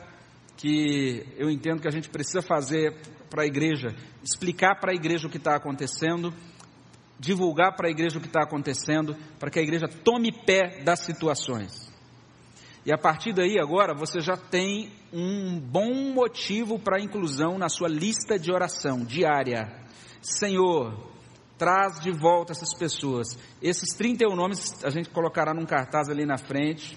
que 0.56 1.26
eu 1.36 1.50
entendo 1.50 1.80
que 1.80 1.88
a 1.88 1.92
gente 1.92 2.08
precisa 2.08 2.40
fazer 2.40 2.94
para 3.28 3.42
a 3.42 3.46
igreja, 3.46 3.94
explicar 4.22 4.80
para 4.80 4.92
a 4.92 4.94
igreja 4.94 5.28
o 5.28 5.30
que 5.30 5.36
está 5.36 5.54
acontecendo, 5.54 6.32
divulgar 7.18 7.76
para 7.76 7.88
a 7.88 7.90
igreja 7.90 8.18
o 8.18 8.20
que 8.20 8.26
está 8.26 8.42
acontecendo, 8.42 9.14
para 9.38 9.50
que 9.50 9.58
a 9.58 9.62
igreja 9.62 9.86
tome 9.86 10.32
pé 10.32 10.82
das 10.82 11.00
situações. 11.00 11.88
E 12.86 12.92
a 12.92 12.96
partir 12.96 13.34
daí, 13.34 13.58
agora, 13.58 13.94
você 13.94 14.20
já 14.20 14.36
tem 14.36 14.90
um 15.12 15.60
bom 15.60 16.12
motivo 16.14 16.78
para 16.78 17.00
inclusão 17.00 17.58
na 17.58 17.68
sua 17.68 17.88
lista 17.88 18.38
de 18.38 18.50
oração 18.50 19.04
diária. 19.04 19.68
Senhor, 20.20 20.94
traz 21.58 22.00
de 22.00 22.10
volta 22.10 22.52
essas 22.52 22.72
pessoas. 22.72 23.36
Esses 23.60 23.94
31 23.96 24.34
nomes 24.34 24.84
a 24.84 24.90
gente 24.90 25.10
colocará 25.10 25.52
num 25.52 25.66
cartaz 25.66 26.08
ali 26.08 26.24
na 26.24 26.38
frente. 26.38 26.96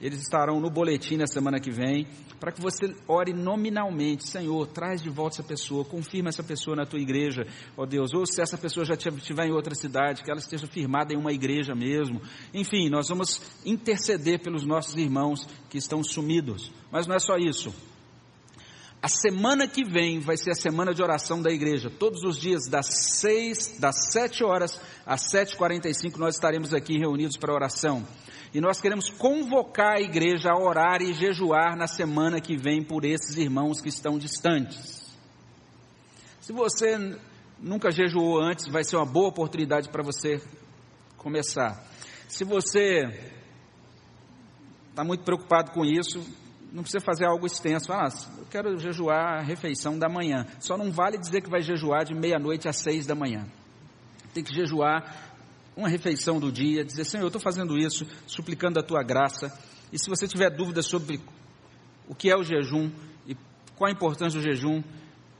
Eles 0.00 0.20
estarão 0.20 0.60
no 0.60 0.70
boletim 0.70 1.16
na 1.16 1.26
semana 1.26 1.58
que 1.58 1.72
vem, 1.72 2.06
para 2.38 2.52
que 2.52 2.60
você 2.60 2.94
ore 3.08 3.32
nominalmente, 3.32 4.28
Senhor, 4.28 4.64
traz 4.68 5.02
de 5.02 5.10
volta 5.10 5.36
essa 5.36 5.42
pessoa, 5.42 5.84
confirma 5.84 6.28
essa 6.28 6.44
pessoa 6.44 6.76
na 6.76 6.86
tua 6.86 7.00
igreja, 7.00 7.44
ó 7.76 7.84
Deus, 7.84 8.14
ou 8.14 8.24
se 8.24 8.40
essa 8.40 8.56
pessoa 8.56 8.86
já 8.86 8.94
estiver 8.94 9.46
em 9.46 9.52
outra 9.52 9.74
cidade, 9.74 10.22
que 10.22 10.30
ela 10.30 10.38
esteja 10.38 10.68
firmada 10.68 11.12
em 11.12 11.16
uma 11.16 11.32
igreja 11.32 11.74
mesmo. 11.74 12.22
Enfim, 12.54 12.88
nós 12.88 13.08
vamos 13.08 13.42
interceder 13.66 14.40
pelos 14.40 14.64
nossos 14.64 14.94
irmãos 14.94 15.48
que 15.68 15.78
estão 15.78 16.00
sumidos. 16.04 16.70
Mas 16.92 17.08
não 17.08 17.16
é 17.16 17.18
só 17.18 17.36
isso. 17.36 17.74
A 19.00 19.08
semana 19.08 19.68
que 19.68 19.84
vem 19.84 20.18
vai 20.18 20.36
ser 20.36 20.50
a 20.50 20.54
semana 20.54 20.92
de 20.92 21.00
oração 21.00 21.40
da 21.40 21.52
igreja. 21.52 21.88
Todos 21.88 22.24
os 22.24 22.36
dias, 22.36 22.68
das 22.68 22.86
seis, 23.20 23.78
das 23.78 24.10
sete 24.10 24.42
horas 24.42 24.80
às 25.06 25.30
sete 25.30 25.52
e 25.52 25.56
quarenta 25.56 25.88
e 25.88 25.94
cinco, 25.94 26.18
nós 26.18 26.34
estaremos 26.34 26.74
aqui 26.74 26.98
reunidos 26.98 27.36
para 27.36 27.54
oração. 27.54 28.04
E 28.52 28.60
nós 28.60 28.80
queremos 28.80 29.08
convocar 29.08 29.98
a 29.98 30.00
igreja 30.00 30.50
a 30.50 30.58
orar 30.58 31.00
e 31.00 31.12
jejuar 31.12 31.76
na 31.76 31.86
semana 31.86 32.40
que 32.40 32.56
vem 32.56 32.82
por 32.82 33.04
esses 33.04 33.36
irmãos 33.36 33.80
que 33.80 33.88
estão 33.88 34.18
distantes. 34.18 35.16
Se 36.40 36.52
você 36.52 36.98
nunca 37.60 37.92
jejuou 37.92 38.40
antes, 38.40 38.66
vai 38.66 38.82
ser 38.82 38.96
uma 38.96 39.06
boa 39.06 39.28
oportunidade 39.28 39.90
para 39.90 40.02
você 40.02 40.42
começar. 41.18 41.86
Se 42.26 42.42
você 42.42 43.04
está 44.90 45.04
muito 45.04 45.22
preocupado 45.22 45.70
com 45.70 45.84
isso, 45.84 46.20
não 46.72 46.82
precisa 46.82 47.04
fazer 47.04 47.24
algo 47.24 47.46
extenso. 47.46 47.92
Ah, 47.92 48.08
eu 48.38 48.46
quero 48.50 48.78
jejuar 48.78 49.38
a 49.38 49.42
refeição 49.42 49.98
da 49.98 50.08
manhã. 50.08 50.46
Só 50.60 50.76
não 50.76 50.90
vale 50.90 51.18
dizer 51.18 51.40
que 51.40 51.50
vai 51.50 51.62
jejuar 51.62 52.04
de 52.04 52.14
meia-noite 52.14 52.68
às 52.68 52.76
seis 52.76 53.06
da 53.06 53.14
manhã. 53.14 53.46
Tem 54.34 54.44
que 54.44 54.54
jejuar 54.54 55.32
uma 55.76 55.88
refeição 55.88 56.38
do 56.40 56.50
dia, 56.50 56.84
dizer, 56.84 57.04
Senhor, 57.04 57.22
eu 57.22 57.28
estou 57.28 57.40
fazendo 57.40 57.78
isso, 57.78 58.06
suplicando 58.26 58.78
a 58.80 58.82
tua 58.82 59.02
graça. 59.02 59.56
E 59.92 59.98
se 59.98 60.10
você 60.10 60.26
tiver 60.26 60.50
dúvidas 60.50 60.86
sobre 60.86 61.20
o 62.08 62.14
que 62.14 62.30
é 62.30 62.36
o 62.36 62.42
jejum 62.42 62.90
e 63.26 63.36
qual 63.76 63.88
a 63.88 63.92
importância 63.92 64.40
do 64.40 64.44
jejum, 64.44 64.82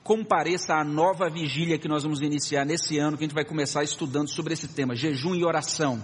compareça 0.03 0.75
à 0.75 0.85
nova 0.85 1.29
vigília 1.29 1.79
que 1.79 1.89
nós 1.89 2.05
vamos 2.05 2.23
iniciar 2.23 2.65
nesse 2.65 2.99
ano, 2.99 3.17
que 3.17 3.25
a 3.25 3.27
gente 3.27 3.35
vai 3.35 3.45
começar 3.45 3.83
estudando 3.83 4.29
sobre 4.29 4.55
esse 4.55 4.69
tema, 4.69 4.95
jejum 4.95 5.35
e 5.35 5.45
oração 5.45 6.03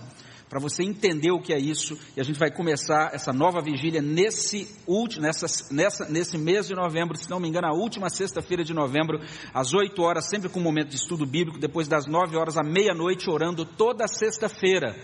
para 0.54 0.62
você 0.62 0.84
entender 0.84 1.32
o 1.32 1.40
que 1.40 1.52
é 1.52 1.58
isso, 1.58 1.98
e 2.16 2.20
a 2.20 2.22
gente 2.22 2.38
vai 2.38 2.48
começar 2.48 3.10
essa 3.12 3.32
nova 3.32 3.60
vigília 3.60 4.00
nesse, 4.00 4.68
último, 4.86 5.22
nessa, 5.22 5.46
nessa, 5.74 6.04
nesse 6.08 6.38
mês 6.38 6.68
de 6.68 6.76
novembro, 6.76 7.16
se 7.18 7.28
não 7.28 7.40
me 7.40 7.48
engano, 7.48 7.66
a 7.66 7.74
última 7.74 8.08
sexta-feira 8.08 8.62
de 8.62 8.72
novembro, 8.72 9.18
às 9.52 9.74
8 9.74 10.00
horas, 10.00 10.28
sempre 10.28 10.48
com 10.48 10.60
um 10.60 10.62
momento 10.62 10.90
de 10.90 10.94
estudo 10.94 11.26
bíblico, 11.26 11.58
depois 11.58 11.88
das 11.88 12.06
9 12.06 12.36
horas 12.36 12.56
à 12.56 12.62
meia-noite, 12.62 13.28
orando 13.28 13.64
toda 13.64 14.06
sexta-feira. 14.06 14.94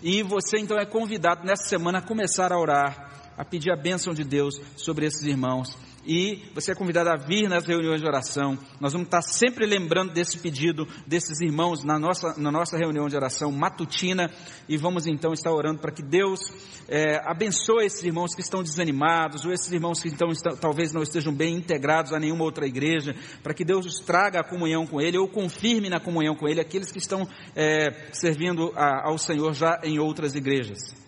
E 0.00 0.22
você 0.22 0.58
então 0.60 0.78
é 0.78 0.86
convidado 0.86 1.44
nessa 1.44 1.64
semana 1.64 1.98
a 1.98 2.06
começar 2.06 2.52
a 2.52 2.60
orar 2.60 3.32
a 3.36 3.44
pedir 3.44 3.72
a 3.72 3.76
bênção 3.76 4.14
de 4.14 4.22
Deus 4.22 4.60
sobre 4.76 5.06
esses 5.06 5.24
irmãos 5.24 5.76
e 6.06 6.42
você 6.54 6.72
é 6.72 6.74
convidado 6.74 7.10
a 7.10 7.16
vir 7.16 7.48
nas 7.48 7.66
reuniões 7.66 8.00
de 8.00 8.06
oração. 8.06 8.58
Nós 8.80 8.92
vamos 8.92 9.06
estar 9.06 9.22
sempre 9.22 9.66
lembrando 9.66 10.12
desse 10.12 10.38
pedido 10.38 10.86
desses 11.06 11.40
irmãos 11.40 11.84
na 11.84 11.98
nossa, 11.98 12.38
na 12.38 12.50
nossa 12.50 12.76
reunião 12.76 13.08
de 13.08 13.16
oração 13.16 13.50
matutina 13.50 14.30
e 14.68 14.76
vamos 14.76 15.06
então 15.06 15.32
estar 15.32 15.52
orando 15.52 15.80
para 15.80 15.92
que 15.92 16.02
Deus 16.02 16.40
é, 16.88 17.16
abençoe 17.24 17.86
esses 17.86 18.02
irmãos 18.02 18.34
que 18.34 18.40
estão 18.40 18.62
desanimados 18.62 19.44
ou 19.44 19.52
esses 19.52 19.70
irmãos 19.72 20.02
que 20.02 20.08
então 20.08 20.28
estão, 20.28 20.56
talvez 20.56 20.92
não 20.92 21.02
estejam 21.02 21.32
bem 21.32 21.56
integrados 21.56 22.12
a 22.12 22.18
nenhuma 22.18 22.44
outra 22.44 22.66
igreja, 22.66 23.14
para 23.42 23.54
que 23.54 23.64
Deus 23.64 23.86
os 23.86 24.00
traga 24.00 24.40
a 24.40 24.44
comunhão 24.44 24.86
com 24.86 25.00
Ele 25.00 25.18
ou 25.18 25.28
confirme 25.28 25.88
na 25.88 26.00
comunhão 26.00 26.34
com 26.34 26.48
Ele 26.48 26.60
aqueles 26.60 26.92
que 26.92 26.98
estão 26.98 27.26
é, 27.54 28.08
servindo 28.12 28.72
a, 28.76 29.08
ao 29.08 29.18
Senhor 29.18 29.52
já 29.54 29.80
em 29.82 29.98
outras 29.98 30.34
igrejas. 30.34 31.03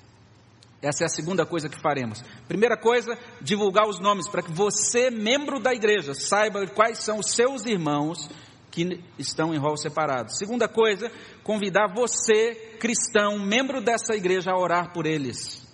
Essa 0.87 1.03
é 1.03 1.07
a 1.07 1.09
segunda 1.09 1.45
coisa 1.45 1.69
que 1.69 1.81
faremos. 1.81 2.23
Primeira 2.47 2.77
coisa, 2.77 3.19
divulgar 3.41 3.89
os 3.89 3.99
nomes 3.99 4.29
para 4.29 4.41
que 4.41 4.53
você, 4.53 5.11
membro 5.11 5.59
da 5.59 5.75
igreja, 5.75 6.15
saiba 6.15 6.65
quais 6.69 7.03
são 7.03 7.19
os 7.19 7.33
seus 7.33 7.67
irmãos 7.67 8.31
que 8.71 9.03
estão 9.19 9.53
em 9.53 9.59
rol 9.59 9.77
separado. 9.77 10.33
Segunda 10.33 10.69
coisa, 10.69 11.11
convidar 11.43 11.93
você, 11.93 12.77
cristão, 12.79 13.37
membro 13.37 13.81
dessa 13.81 14.15
igreja, 14.15 14.53
a 14.53 14.59
orar 14.59 14.93
por 14.93 15.07
eles, 15.07 15.67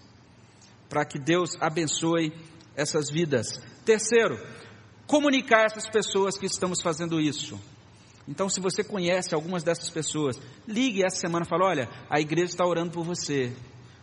para 0.88 1.04
que 1.04 1.18
Deus 1.18 1.56
abençoe 1.60 2.32
essas 2.74 3.10
vidas. 3.10 3.60
Terceiro, 3.84 4.38
comunicar 5.06 5.66
essas 5.66 5.90
pessoas 5.90 6.38
que 6.38 6.46
estamos 6.46 6.80
fazendo 6.80 7.20
isso. 7.20 7.60
Então, 8.26 8.48
se 8.48 8.60
você 8.60 8.82
conhece 8.82 9.34
algumas 9.34 9.62
dessas 9.62 9.90
pessoas, 9.90 10.40
ligue 10.66 11.04
essa 11.04 11.16
semana 11.16 11.44
e 11.44 11.48
fale: 11.48 11.64
olha, 11.64 11.88
a 12.08 12.18
igreja 12.18 12.52
está 12.52 12.64
orando 12.64 12.92
por 12.92 13.04
você 13.04 13.52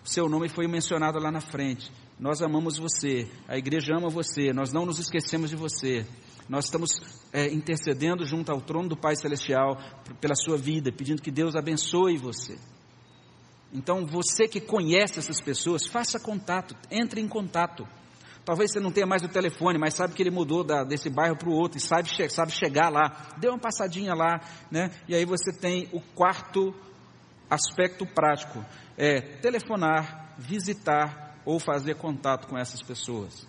seu 0.10 0.28
nome 0.28 0.50
foi 0.50 0.68
mencionado 0.68 1.20
lá 1.20 1.32
na 1.32 1.40
frente. 1.40 1.92
Nós 2.20 2.42
amamos 2.42 2.80
você, 2.80 3.30
a 3.48 3.58
igreja 3.58 3.96
ama 3.96 4.10
você, 4.10 4.52
nós 4.52 4.74
não 4.74 4.84
nos 4.86 4.98
esquecemos 4.98 5.52
de 5.52 5.56
você. 5.56 6.04
Nós 6.50 6.66
estamos 6.66 6.90
é, 7.32 7.54
intercedendo 7.54 8.26
junto 8.26 8.52
ao 8.52 8.60
trono 8.60 8.90
do 8.90 8.98
Pai 8.98 9.16
Celestial 9.16 9.78
pela 10.20 10.34
sua 10.34 10.58
vida, 10.58 10.92
pedindo 10.92 11.22
que 11.22 11.30
Deus 11.30 11.56
abençoe 11.56 12.18
você. 12.18 12.58
Então, 13.72 14.04
você 14.04 14.48
que 14.48 14.60
conhece 14.60 15.20
essas 15.20 15.40
pessoas, 15.40 15.86
faça 15.86 16.20
contato, 16.20 16.76
entre 16.90 17.22
em 17.22 17.28
contato. 17.28 17.88
Talvez 18.44 18.72
você 18.72 18.80
não 18.80 18.92
tenha 18.92 19.06
mais 19.06 19.22
o 19.22 19.28
telefone, 19.28 19.78
mas 19.78 19.94
sabe 19.94 20.16
que 20.16 20.24
ele 20.24 20.32
mudou 20.32 20.64
da, 20.64 20.84
desse 20.84 21.08
bairro 21.08 21.38
para 21.38 21.50
o 21.50 21.54
outro 21.54 21.78
e 21.78 21.82
sabe, 21.82 22.10
sabe 22.32 22.52
chegar 22.52 22.90
lá. 22.90 23.28
Dê 23.38 23.48
uma 23.48 23.60
passadinha 23.60 24.16
lá, 24.16 24.42
né? 24.72 24.90
E 25.08 25.14
aí 25.14 25.24
você 25.24 25.54
tem 25.54 25.88
o 25.94 26.02
quarto 26.02 26.74
aspecto 27.48 28.08
prático 28.08 28.66
é 29.00 29.22
telefonar, 29.22 30.36
visitar 30.38 31.40
ou 31.46 31.58
fazer 31.58 31.96
contato 31.96 32.48
com 32.48 32.58
essas 32.58 32.82
pessoas. 32.82 33.48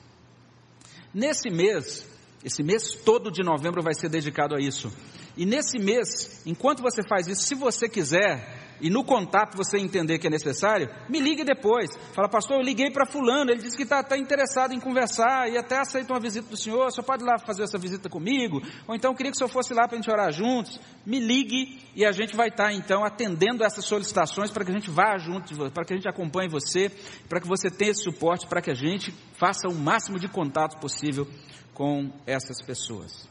Nesse 1.12 1.50
mês, 1.50 2.08
esse 2.44 2.62
mês 2.62 2.94
todo 2.94 3.32
de 3.32 3.42
novembro 3.42 3.82
vai 3.82 3.92
ser 3.92 4.08
dedicado 4.08 4.54
a 4.54 4.60
isso. 4.60 4.92
E 5.36 5.44
nesse 5.44 5.76
mês, 5.76 6.40
enquanto 6.46 6.82
você 6.82 7.02
faz 7.02 7.26
isso, 7.26 7.42
se 7.42 7.56
você 7.56 7.88
quiser, 7.88 8.59
e 8.80 8.90
no 8.90 9.04
contato 9.04 9.56
você 9.56 9.78
entender 9.78 10.18
que 10.18 10.26
é 10.26 10.30
necessário, 10.30 10.88
me 11.08 11.20
ligue 11.20 11.44
depois. 11.44 11.90
Fala, 12.12 12.28
pastor, 12.28 12.56
eu 12.58 12.62
liguei 12.62 12.90
para 12.90 13.06
fulano, 13.06 13.50
ele 13.50 13.60
disse 13.60 13.76
que 13.76 13.82
está 13.82 14.02
tá 14.02 14.16
interessado 14.16 14.72
em 14.72 14.80
conversar 14.80 15.50
e 15.50 15.58
até 15.58 15.78
aceita 15.78 16.12
uma 16.12 16.20
visita 16.20 16.48
do 16.48 16.56
senhor, 16.56 16.86
o 16.86 16.90
senhor 16.90 17.04
pode 17.04 17.22
ir 17.22 17.26
lá 17.26 17.38
fazer 17.38 17.62
essa 17.62 17.78
visita 17.78 18.08
comigo? 18.08 18.60
Ou 18.86 18.94
então 18.94 19.14
queria 19.14 19.30
que 19.30 19.36
o 19.36 19.38
senhor 19.38 19.50
fosse 19.50 19.74
lá 19.74 19.86
para 19.86 19.96
a 19.96 20.00
gente 20.00 20.10
orar 20.10 20.32
juntos. 20.32 20.80
Me 21.04 21.18
ligue 21.18 21.78
e 21.94 22.04
a 22.04 22.12
gente 22.12 22.36
vai 22.36 22.48
estar 22.48 22.66
tá, 22.66 22.72
então 22.72 23.04
atendendo 23.04 23.64
essas 23.64 23.84
solicitações 23.84 24.50
para 24.50 24.64
que 24.64 24.70
a 24.70 24.74
gente 24.74 24.90
vá 24.90 25.18
junto, 25.18 25.70
para 25.70 25.84
que 25.84 25.92
a 25.92 25.96
gente 25.96 26.08
acompanhe 26.08 26.48
você, 26.48 26.90
para 27.28 27.40
que 27.40 27.46
você 27.46 27.70
tenha 27.70 27.90
esse 27.90 28.02
suporte, 28.02 28.46
para 28.46 28.62
que 28.62 28.70
a 28.70 28.74
gente 28.74 29.12
faça 29.34 29.68
o 29.68 29.74
máximo 29.74 30.18
de 30.18 30.28
contato 30.28 30.78
possível 30.80 31.26
com 31.74 32.10
essas 32.26 32.60
pessoas. 32.62 33.28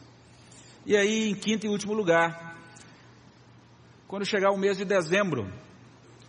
E 0.85 0.95
aí, 0.95 1.29
em 1.29 1.35
quinto 1.35 1.65
e 1.65 1.69
último 1.69 1.93
lugar, 1.93 2.58
quando 4.09 4.25
chegar 4.25 4.51
o 4.51 4.57
mês 4.57 4.75
de 4.75 4.83
dezembro, 4.83 5.53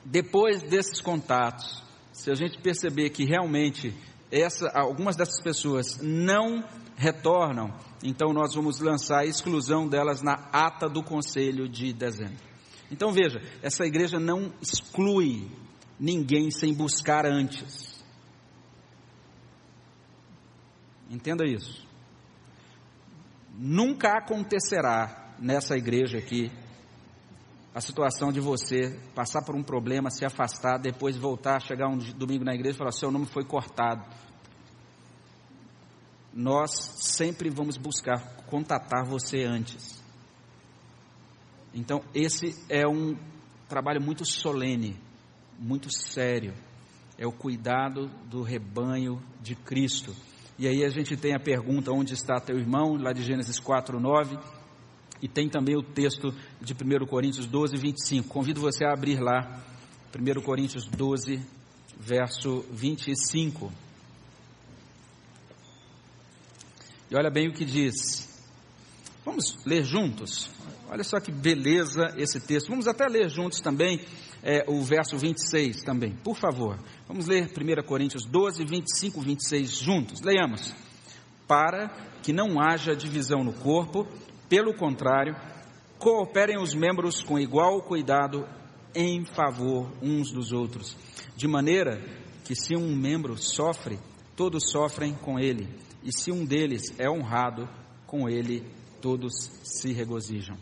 depois 0.05 0.62
desses 0.62 1.01
contatos, 1.01 1.83
se 2.12 2.31
a 2.31 2.35
gente 2.35 2.61
perceber 2.61 3.09
que 3.09 3.24
realmente 3.24 3.97
essa, 4.31 4.68
algumas 4.74 5.16
dessas 5.16 5.43
pessoas 5.43 5.99
não 6.03 6.62
retornam, 6.95 7.74
então 8.05 8.35
nós 8.35 8.55
vamos 8.55 8.81
lançar 8.81 9.20
a 9.20 9.24
exclusão 9.24 9.89
delas 9.89 10.20
na 10.20 10.35
ata 10.53 10.91
do 10.91 11.03
conselho 11.03 11.66
de 11.66 11.91
dezembro. 11.95 12.37
Então 12.91 13.12
veja, 13.12 13.41
essa 13.62 13.87
igreja 13.87 14.20
não 14.20 14.53
exclui 14.61 15.51
ninguém 15.99 16.51
sem 16.51 16.74
buscar 16.74 17.24
antes. 17.24 18.05
Entenda 21.09 21.47
isso. 21.47 21.89
Nunca 23.55 24.18
acontecerá 24.18 25.35
nessa 25.39 25.78
igreja 25.78 26.18
aqui 26.18 26.53
a 27.75 27.81
situação 27.81 28.33
de 28.33 28.41
você 28.41 28.99
passar 29.14 29.45
por 29.45 29.55
um 29.55 29.62
problema, 29.62 30.11
se 30.11 30.25
afastar, 30.25 30.79
depois 30.79 31.16
voltar, 31.16 31.62
chegar 31.62 31.89
um 31.89 31.99
domingo 31.99 32.45
na 32.45 32.55
igreja 32.55 32.75
e 32.75 32.79
falar: 32.79 32.93
seu 32.93 33.11
nome 33.11 33.27
foi 33.27 33.45
cortado. 33.45 34.05
Nós 36.33 36.71
sempre 36.97 37.49
vamos 37.49 37.77
buscar 37.77 38.45
contatar 38.47 39.05
você 39.05 39.45
antes. 39.45 40.01
Então, 41.73 42.03
esse 42.12 42.57
é 42.68 42.87
um 42.87 43.16
trabalho 43.68 44.03
muito 44.03 44.25
solene, 44.25 44.97
muito 45.59 45.93
sério. 45.95 46.55
É 47.16 47.27
o 47.27 47.33
cuidado 47.33 48.09
do 48.29 48.43
rebanho 48.43 49.23
de 49.41 49.55
Cristo. 49.55 50.14
E 50.59 50.66
aí 50.66 50.85
a 50.85 50.89
gente 50.89 51.16
tem 51.16 51.35
a 51.35 51.41
pergunta: 51.41 51.93
onde 51.93 52.14
está 52.14 52.41
teu 52.41 52.59
irmão? 52.59 52.97
Lá 52.97 53.12
de 53.12 53.23
Gênesis 53.23 53.61
4, 53.61 54.01
9 54.01 54.60
e 55.23 55.29
tem 55.29 55.49
também 55.49 55.77
o 55.77 55.83
texto 55.83 56.35
de 56.61 56.73
1 56.73 57.07
Coríntios 57.07 57.47
12, 57.47 57.77
25. 57.77 58.29
Convido 58.29 58.61
você 58.61 58.85
a 58.85 58.93
abrir 58.93 59.21
lá, 59.21 59.62
1 60.14 60.41
Coríntios 60.43 60.87
12, 60.87 61.41
verso 61.99 62.64
25. 62.71 63.71
E 67.11 67.16
olha 67.16 67.31
bem 67.31 67.49
o 67.49 67.53
que 67.53 67.64
diz. 67.64 68.29
Vamos 69.25 69.57
ler 69.66 69.85
juntos? 69.85 70.51
Olha 70.89 71.05
só 71.05 71.21
que 71.21 71.31
beleza 71.31 72.14
esse 72.16 72.41
texto. 72.41 72.68
Vamos 72.68 72.89
até 72.89 73.07
ler 73.07 73.29
juntos 73.29 73.61
também 73.61 74.01
é, 74.43 74.64
o 74.66 74.83
verso 74.83 75.18
26 75.18 75.83
também, 75.83 76.12
por 76.12 76.37
favor. 76.37 76.79
Vamos 77.07 77.27
ler 77.27 77.51
1 77.51 77.83
Coríntios 77.87 78.25
12, 78.25 78.64
25, 78.64 79.21
26 79.21 79.79
juntos. 79.79 80.21
Leiamos. 80.23 80.75
Para 81.47 81.89
que 82.23 82.33
não 82.33 82.61
haja 82.61 82.95
divisão 82.95 83.45
no 83.45 83.53
corpo, 83.53 84.07
pelo 84.51 84.74
contrário, 84.74 85.36
cooperem 85.96 86.61
os 86.61 86.74
membros 86.74 87.22
com 87.22 87.38
igual 87.38 87.80
cuidado 87.82 88.44
em 88.92 89.24
favor 89.24 89.92
uns 90.03 90.32
dos 90.32 90.51
outros, 90.51 90.96
de 91.36 91.46
maneira 91.46 92.03
que 92.44 92.57
se 92.57 92.74
um 92.74 92.96
membro 92.96 93.36
sofre, 93.36 93.96
todos 94.34 94.68
sofrem 94.68 95.14
com 95.14 95.38
ele, 95.38 95.68
e 96.03 96.12
se 96.12 96.32
um 96.32 96.44
deles 96.44 96.82
é 96.98 97.09
honrado, 97.09 97.68
com 98.09 98.28
ele 98.28 98.66
todos 99.01 99.32
se 99.62 99.92
regozijam. 99.92 100.57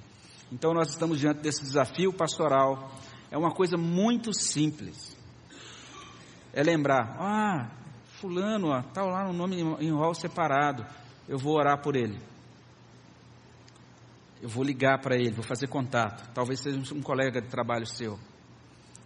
Então 0.52 0.74
nós 0.74 0.90
estamos 0.90 1.18
diante 1.18 1.40
desse 1.40 1.62
desafio 1.62 2.12
pastoral. 2.12 2.90
É 3.30 3.38
uma 3.38 3.54
coisa 3.54 3.78
muito 3.78 4.34
simples. 4.34 5.16
É 6.52 6.62
lembrar, 6.62 7.16
ah, 7.18 7.70
fulano 8.20 8.78
está 8.78 9.02
lá 9.02 9.26
no 9.26 9.32
nome 9.32 9.60
em 9.80 9.90
rol 9.90 10.14
separado. 10.14 10.84
Eu 11.26 11.38
vou 11.38 11.56
orar 11.56 11.80
por 11.80 11.96
ele 11.96 12.18
eu 14.40 14.48
vou 14.48 14.62
ligar 14.62 15.00
para 15.00 15.16
ele, 15.16 15.32
vou 15.32 15.44
fazer 15.44 15.66
contato. 15.68 16.30
Talvez 16.32 16.60
seja 16.60 16.78
um 16.94 17.02
colega 17.02 17.40
de 17.40 17.48
trabalho 17.48 17.86
seu. 17.86 18.18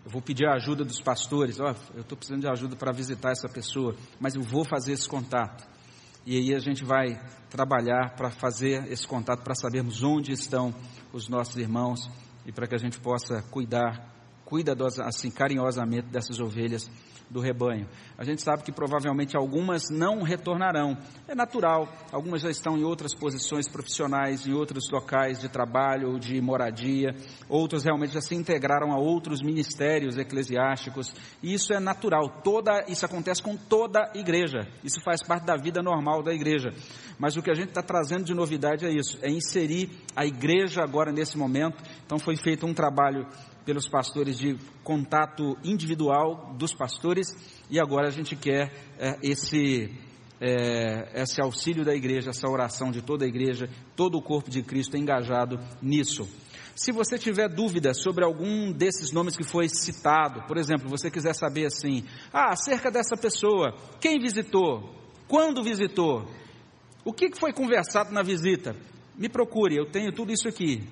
Eu 0.04 0.10
vou 0.10 0.20
pedir 0.20 0.46
a 0.46 0.54
ajuda 0.54 0.84
dos 0.84 1.00
pastores. 1.00 1.60
Ó, 1.60 1.70
oh, 1.70 1.96
eu 1.96 2.00
estou 2.02 2.18
precisando 2.18 2.42
de 2.42 2.48
ajuda 2.48 2.76
para 2.76 2.92
visitar 2.92 3.30
essa 3.30 3.48
pessoa, 3.48 3.94
mas 4.20 4.34
eu 4.34 4.42
vou 4.42 4.64
fazer 4.64 4.92
esse 4.92 5.08
contato. 5.08 5.66
E 6.26 6.36
aí 6.36 6.54
a 6.54 6.58
gente 6.58 6.84
vai 6.84 7.20
trabalhar 7.50 8.14
para 8.16 8.30
fazer 8.30 8.90
esse 8.90 9.06
contato, 9.06 9.42
para 9.42 9.54
sabermos 9.54 10.02
onde 10.02 10.32
estão 10.32 10.74
os 11.12 11.28
nossos 11.28 11.56
irmãos 11.56 12.08
e 12.46 12.52
para 12.52 12.66
que 12.66 12.74
a 12.74 12.78
gente 12.78 13.00
possa 13.00 13.42
cuidar, 13.50 14.08
cuidadosa, 14.44 15.04
assim, 15.04 15.30
carinhosamente 15.30 16.08
dessas 16.08 16.40
ovelhas 16.40 16.90
do 17.32 17.40
rebanho. 17.40 17.88
A 18.18 18.24
gente 18.24 18.42
sabe 18.42 18.62
que 18.62 18.70
provavelmente 18.70 19.36
algumas 19.36 19.88
não 19.90 20.22
retornarão. 20.22 20.96
É 21.26 21.34
natural, 21.34 21.88
algumas 22.12 22.42
já 22.42 22.50
estão 22.50 22.76
em 22.76 22.84
outras 22.84 23.14
posições 23.14 23.66
profissionais, 23.68 24.46
em 24.46 24.52
outros 24.52 24.84
locais 24.92 25.40
de 25.40 25.48
trabalho 25.48 26.10
ou 26.10 26.18
de 26.18 26.40
moradia, 26.40 27.16
outros 27.48 27.84
realmente 27.84 28.12
já 28.12 28.20
se 28.20 28.34
integraram 28.34 28.92
a 28.92 28.98
outros 28.98 29.42
ministérios 29.42 30.18
eclesiásticos, 30.18 31.12
e 31.42 31.54
isso 31.54 31.72
é 31.72 31.80
natural. 31.80 32.28
Toda 32.44 32.84
isso 32.86 33.06
acontece 33.06 33.42
com 33.42 33.56
toda 33.56 34.10
a 34.14 34.18
igreja. 34.18 34.68
Isso 34.84 35.00
faz 35.02 35.22
parte 35.22 35.46
da 35.46 35.56
vida 35.56 35.82
normal 35.82 36.22
da 36.22 36.34
igreja. 36.34 36.70
Mas 37.18 37.36
o 37.36 37.42
que 37.42 37.50
a 37.50 37.54
gente 37.54 37.68
está 37.68 37.82
trazendo 37.82 38.24
de 38.24 38.34
novidade 38.34 38.84
é 38.84 38.90
isso, 38.90 39.18
é 39.22 39.30
inserir 39.30 39.90
a 40.14 40.26
igreja 40.26 40.82
agora 40.82 41.10
nesse 41.10 41.38
momento. 41.38 41.82
Então 42.04 42.18
foi 42.18 42.36
feito 42.36 42.66
um 42.66 42.74
trabalho 42.74 43.26
pelos 43.64 43.88
pastores 43.88 44.38
de 44.38 44.56
contato 44.82 45.56
individual 45.64 46.54
dos 46.58 46.74
pastores 46.74 47.28
e 47.70 47.80
agora 47.80 48.08
a 48.08 48.10
gente 48.10 48.36
quer 48.36 48.72
é, 48.98 49.18
esse 49.22 49.90
é, 50.44 51.22
esse 51.22 51.40
auxílio 51.40 51.84
da 51.84 51.94
igreja, 51.94 52.30
essa 52.30 52.48
oração 52.48 52.90
de 52.90 53.00
toda 53.00 53.24
a 53.24 53.28
igreja, 53.28 53.68
todo 53.94 54.18
o 54.18 54.22
corpo 54.22 54.50
de 54.50 54.60
Cristo 54.60 54.96
engajado 54.96 55.60
nisso. 55.80 56.28
Se 56.74 56.90
você 56.90 57.16
tiver 57.16 57.48
dúvida 57.48 57.94
sobre 57.94 58.24
algum 58.24 58.72
desses 58.72 59.12
nomes 59.12 59.36
que 59.36 59.44
foi 59.44 59.68
citado, 59.68 60.42
por 60.48 60.56
exemplo, 60.56 60.88
você 60.88 61.10
quiser 61.10 61.34
saber 61.34 61.66
assim, 61.66 62.04
ah, 62.32 62.50
acerca 62.50 62.90
dessa 62.90 63.16
pessoa, 63.16 63.76
quem 64.00 64.18
visitou, 64.18 64.92
quando 65.28 65.62
visitou, 65.62 66.28
o 67.04 67.12
que 67.12 67.30
foi 67.36 67.52
conversado 67.52 68.12
na 68.12 68.22
visita, 68.22 68.74
me 69.16 69.28
procure, 69.28 69.76
eu 69.76 69.86
tenho 69.86 70.12
tudo 70.12 70.32
isso 70.32 70.48
aqui. 70.48 70.82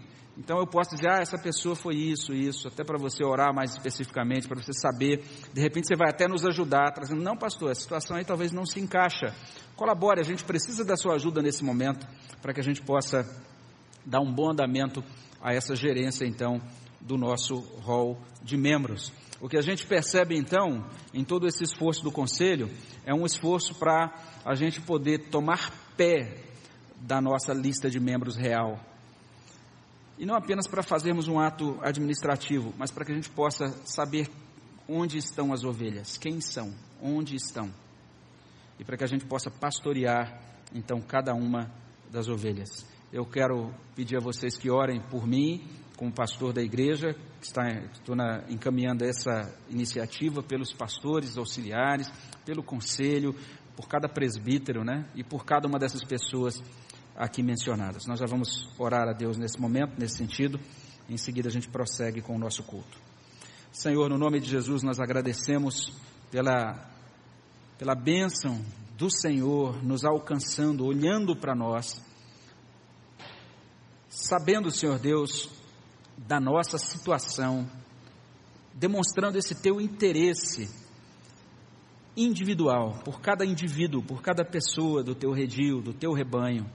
Então 0.41 0.59
eu 0.59 0.67
posso 0.67 0.97
dizer, 0.97 1.11
ah, 1.11 1.19
essa 1.21 1.37
pessoa 1.37 1.77
foi 1.77 1.97
isso, 1.97 2.33
isso, 2.33 2.67
até 2.67 2.83
para 2.83 2.97
você 2.97 3.23
orar 3.23 3.55
mais 3.55 3.73
especificamente, 3.73 4.49
para 4.49 4.59
você 4.59 4.73
saber. 4.73 5.23
De 5.53 5.61
repente 5.61 5.87
você 5.87 5.95
vai 5.95 6.09
até 6.09 6.27
nos 6.27 6.47
ajudar, 6.47 6.93
trazendo, 6.93 7.23
não, 7.23 7.37
pastor, 7.37 7.71
a 7.71 7.75
situação 7.75 8.17
aí 8.17 8.25
talvez 8.25 8.51
não 8.51 8.65
se 8.65 8.81
encaixa. 8.81 9.35
Colabore, 9.77 10.19
a 10.19 10.25
gente 10.25 10.43
precisa 10.43 10.83
da 10.83 10.97
sua 10.97 11.17
ajuda 11.17 11.43
nesse 11.43 11.63
momento, 11.63 12.07
para 12.41 12.55
que 12.55 12.61
a 12.61 12.63
gente 12.63 12.81
possa 12.81 13.23
dar 14.05 14.21
um 14.21 14.33
bom 14.33 14.51
andamento 14.51 15.05
a 15.43 15.53
essa 15.53 15.77
gerência, 15.77 16.25
então, 16.25 16.59
do 17.03 17.19
nosso 17.19 17.57
rol 17.83 18.19
de 18.43 18.57
membros. 18.57 19.13
O 19.43 19.49
que 19.49 19.59
a 19.59 19.63
gente 19.63 19.87
percebe, 19.87 20.39
então, 20.39 20.87
em 21.13 21.23
todo 21.23 21.47
esse 21.47 21.63
esforço 21.63 22.03
do 22.03 22.11
conselho, 22.11 22.71
é 23.05 23.13
um 23.13 23.27
esforço 23.27 23.75
para 23.75 24.11
a 24.43 24.55
gente 24.55 24.81
poder 24.81 25.29
tomar 25.29 25.71
pé 25.99 26.45
da 26.99 27.21
nossa 27.21 27.53
lista 27.53 27.91
de 27.91 28.01
membros 28.01 28.39
real 28.39 28.89
e 30.21 30.27
não 30.27 30.35
apenas 30.35 30.67
para 30.67 30.83
fazermos 30.83 31.29
um 31.29 31.41
ato 31.41 31.79
administrativo, 31.81 32.75
mas 32.77 32.91
para 32.91 33.07
que 33.07 33.13
a 33.13 33.15
gente 33.15 33.31
possa 33.31 33.69
saber 33.87 34.29
onde 34.87 35.17
estão 35.17 35.51
as 35.51 35.65
ovelhas, 35.65 36.19
quem 36.19 36.43
são, 36.43 36.75
onde 37.01 37.35
estão. 37.35 37.73
E 38.79 38.85
para 38.85 38.99
que 38.99 39.05
a 39.05 39.07
gente 39.07 39.25
possa 39.25 39.51
pastorear, 39.51 40.39
então, 40.75 41.01
cada 41.01 41.33
uma 41.33 41.73
das 42.13 42.29
ovelhas. 42.29 42.87
Eu 43.11 43.25
quero 43.25 43.73
pedir 43.97 44.19
a 44.19 44.21
vocês 44.21 44.59
que 44.59 44.71
orem 44.71 45.01
por 45.01 45.27
mim, 45.27 45.67
como 45.97 46.13
pastor 46.13 46.53
da 46.53 46.61
igreja, 46.61 47.15
que 47.41 47.47
está, 47.47 47.63
estou 47.95 48.15
na, 48.15 48.45
encaminhando 48.51 49.07
essa 49.07 49.51
iniciativa 49.71 50.43
pelos 50.43 50.71
pastores 50.75 51.39
auxiliares, 51.39 52.13
pelo 52.45 52.63
conselho, 52.63 53.35
por 53.75 53.89
cada 53.89 54.07
presbítero, 54.07 54.85
né? 54.85 55.09
E 55.15 55.25
por 55.25 55.47
cada 55.47 55.67
uma 55.67 55.79
dessas 55.79 56.05
pessoas 56.05 56.63
aqui 57.17 57.43
mencionadas. 57.43 58.07
Nós 58.07 58.19
já 58.19 58.27
vamos 58.27 58.69
orar 58.79 59.09
a 59.09 59.13
Deus 59.13 59.37
nesse 59.37 59.61
momento, 59.61 59.99
nesse 59.99 60.17
sentido. 60.17 60.59
Em 61.09 61.17
seguida 61.17 61.49
a 61.49 61.53
gente 61.53 61.69
prossegue 61.69 62.21
com 62.21 62.35
o 62.35 62.39
nosso 62.39 62.63
culto. 62.63 62.99
Senhor, 63.73 64.09
no 64.09 64.19
nome 64.19 64.41
de 64.41 64.51
Jesus, 64.51 64.83
nós 64.83 64.99
agradecemos 64.99 65.93
pela, 66.31 66.91
pela 67.79 67.95
bênção 67.95 68.61
do 68.97 69.11
Senhor 69.11 69.83
nos 69.83 70.05
alcançando, 70.05 70.85
olhando 70.85 71.37
para 71.37 71.55
nós, 71.55 72.05
sabendo, 74.09 74.71
Senhor 74.71 74.99
Deus, 74.99 75.49
da 76.19 76.39
nossa 76.39 76.79
situação, 76.79 77.69
demonstrando 78.75 79.39
esse 79.39 79.55
teu 79.55 79.81
interesse 79.81 80.69
individual, 82.17 83.01
por 83.05 83.21
cada 83.21 83.45
indivíduo, 83.45 84.03
por 84.03 84.21
cada 84.21 84.45
pessoa 84.45 85.03
do 85.03 85.15
teu 85.15 85.33
redil, 85.33 85.81
do 85.81 85.95
teu 85.95 86.13
rebanho. 86.13 86.71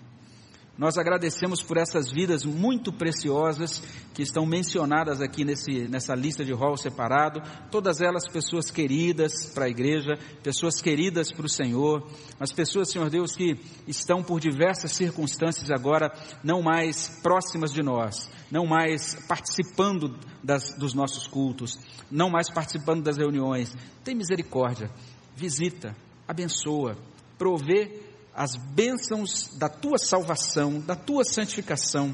Nós 0.77 0.97
agradecemos 0.97 1.61
por 1.61 1.77
essas 1.77 2.11
vidas 2.11 2.43
muito 2.43 2.91
preciosas 2.91 3.81
que 4.13 4.21
estão 4.21 4.45
mencionadas 4.45 5.21
aqui 5.21 5.45
nesse, 5.45 5.87
nessa 5.87 6.13
lista 6.13 6.43
de 6.43 6.51
rol 6.51 6.75
separado, 6.75 7.41
todas 7.71 8.01
elas 8.01 8.27
pessoas 8.27 8.69
queridas 8.69 9.45
para 9.53 9.65
a 9.65 9.69
igreja, 9.69 10.17
pessoas 10.43 10.81
queridas 10.81 11.31
para 11.31 11.45
o 11.45 11.49
Senhor, 11.49 12.05
mas 12.37 12.51
pessoas, 12.51 12.91
Senhor 12.91 13.09
Deus, 13.09 13.33
que 13.33 13.57
estão 13.87 14.21
por 14.21 14.41
diversas 14.41 14.91
circunstâncias 14.91 15.71
agora 15.71 16.11
não 16.43 16.61
mais 16.61 17.07
próximas 17.23 17.71
de 17.71 17.81
nós, 17.81 18.29
não 18.51 18.65
mais 18.65 19.15
participando 19.29 20.19
das, 20.43 20.77
dos 20.77 20.93
nossos 20.93 21.25
cultos, 21.25 21.79
não 22.11 22.29
mais 22.29 22.49
participando 22.49 23.01
das 23.01 23.17
reuniões. 23.17 23.73
Tem 24.03 24.13
misericórdia, 24.13 24.91
visita, 25.37 25.95
abençoa, 26.27 26.97
provê 27.37 28.04
as 28.35 28.55
bênçãos 28.55 29.57
da 29.57 29.69
tua 29.69 29.97
salvação, 29.97 30.79
da 30.81 30.95
tua 30.95 31.23
santificação, 31.23 32.13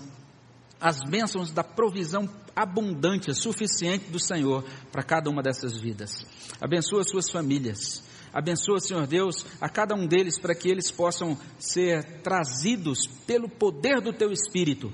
as 0.79 0.99
bênçãos 1.09 1.51
da 1.51 1.63
provisão 1.63 2.29
abundante, 2.55 3.33
suficiente 3.33 4.11
do 4.11 4.19
Senhor 4.19 4.63
para 4.91 5.03
cada 5.03 5.29
uma 5.29 5.41
dessas 5.41 5.79
vidas. 5.79 6.25
Abençoa 6.61 7.03
suas 7.03 7.29
famílias. 7.29 8.03
Abençoa, 8.33 8.79
Senhor 8.79 9.05
Deus, 9.07 9.45
a 9.59 9.67
cada 9.67 9.93
um 9.93 10.07
deles 10.07 10.39
para 10.39 10.55
que 10.55 10.69
eles 10.69 10.89
possam 10.89 11.37
ser 11.59 12.21
trazidos 12.21 13.05
pelo 13.27 13.49
poder 13.49 13.99
do 13.99 14.13
teu 14.13 14.31
Espírito 14.31 14.91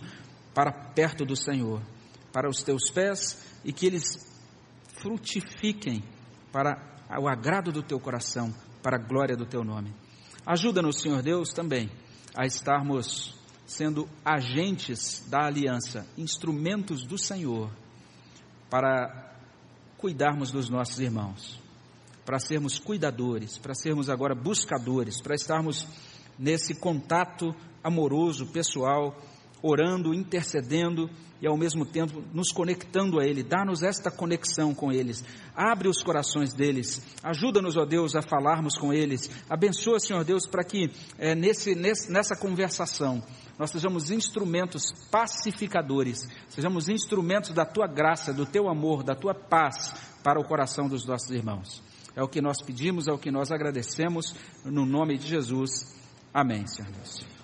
para 0.56 0.72
perto 0.72 1.24
do 1.24 1.36
Senhor, 1.36 1.82
para 2.34 2.50
os 2.50 2.64
teus 2.64 2.90
pés 2.90 3.38
e 3.64 3.72
que 3.72 3.86
eles 3.86 4.26
frutifiquem 5.00 6.04
para 6.52 6.98
o 7.22 7.28
agrado 7.28 7.72
do 7.72 7.84
teu 7.84 8.00
coração, 8.00 8.52
para 8.82 8.98
a 8.98 9.00
glória 9.00 9.38
do 9.38 9.46
teu 9.46 9.64
nome. 9.64 9.94
Ajuda-nos, 10.48 11.02
Senhor 11.02 11.22
Deus, 11.22 11.52
também 11.52 11.92
a 12.34 12.46
estarmos 12.46 13.36
sendo 13.66 14.08
agentes 14.24 15.28
da 15.30 15.46
aliança, 15.46 16.08
instrumentos 16.18 17.06
do 17.06 17.18
Senhor, 17.18 17.70
para 18.70 19.36
cuidarmos 19.98 20.50
dos 20.50 20.70
nossos 20.70 21.00
irmãos, 21.02 21.60
para 22.26 22.40
sermos 22.40 22.80
cuidadores, 22.80 23.58
para 23.58 23.76
sermos 23.76 24.10
agora 24.10 24.34
buscadores, 24.34 25.20
para 25.20 25.36
estarmos 25.36 25.86
nesse 26.40 26.80
contato 26.80 27.54
amoroso, 27.84 28.48
pessoal, 28.48 29.22
orando, 29.68 30.14
intercedendo 30.14 31.10
e 31.42 31.48
ao 31.48 31.58
mesmo 31.58 31.86
tempo 31.86 32.24
nos 32.34 32.52
conectando 32.52 33.20
a 33.20 33.26
Ele. 33.26 33.44
Dá-nos 33.44 33.84
esta 33.84 34.10
conexão 34.10 34.74
com 34.74 34.92
eles. 34.92 35.24
Abre 35.56 35.88
os 35.88 36.02
corações 36.02 36.54
deles. 36.54 37.02
Ajuda-nos, 37.24 37.78
ó 37.78 37.86
Deus, 37.86 38.16
a 38.16 38.22
falarmos 38.22 38.78
com 38.78 38.94
eles. 38.94 39.30
Abençoa, 39.50 40.00
Senhor 40.00 40.24
Deus, 40.24 40.48
para 40.48 40.64
que 40.64 40.90
é, 41.18 41.36
nesse, 41.36 41.76
nesse, 41.76 42.12
nessa 42.12 42.36
conversação 42.36 43.24
nós 43.58 43.72
sejamos 43.72 44.12
instrumentos 44.12 44.92
pacificadores, 45.10 46.28
sejamos 46.48 46.90
instrumentos 46.90 47.52
da 47.52 47.66
Tua 47.66 47.88
graça, 47.88 48.32
do 48.32 48.46
Teu 48.46 48.70
amor, 48.70 49.04
da 49.04 49.16
Tua 49.16 49.34
paz 49.34 49.94
para 50.24 50.40
o 50.40 50.44
coração 50.44 50.88
dos 50.88 51.06
nossos 51.08 51.32
irmãos. 51.32 51.82
É 52.16 52.24
o 52.24 52.28
que 52.28 52.42
nós 52.42 52.62
pedimos, 52.62 53.08
é 53.08 53.12
o 53.12 53.18
que 53.18 53.32
nós 53.32 53.52
agradecemos, 53.52 54.36
no 54.66 54.86
nome 54.86 55.18
de 55.18 55.28
Jesus. 55.28 55.96
Amém, 56.34 56.66
Senhor 56.68 56.92
Deus. 56.92 57.37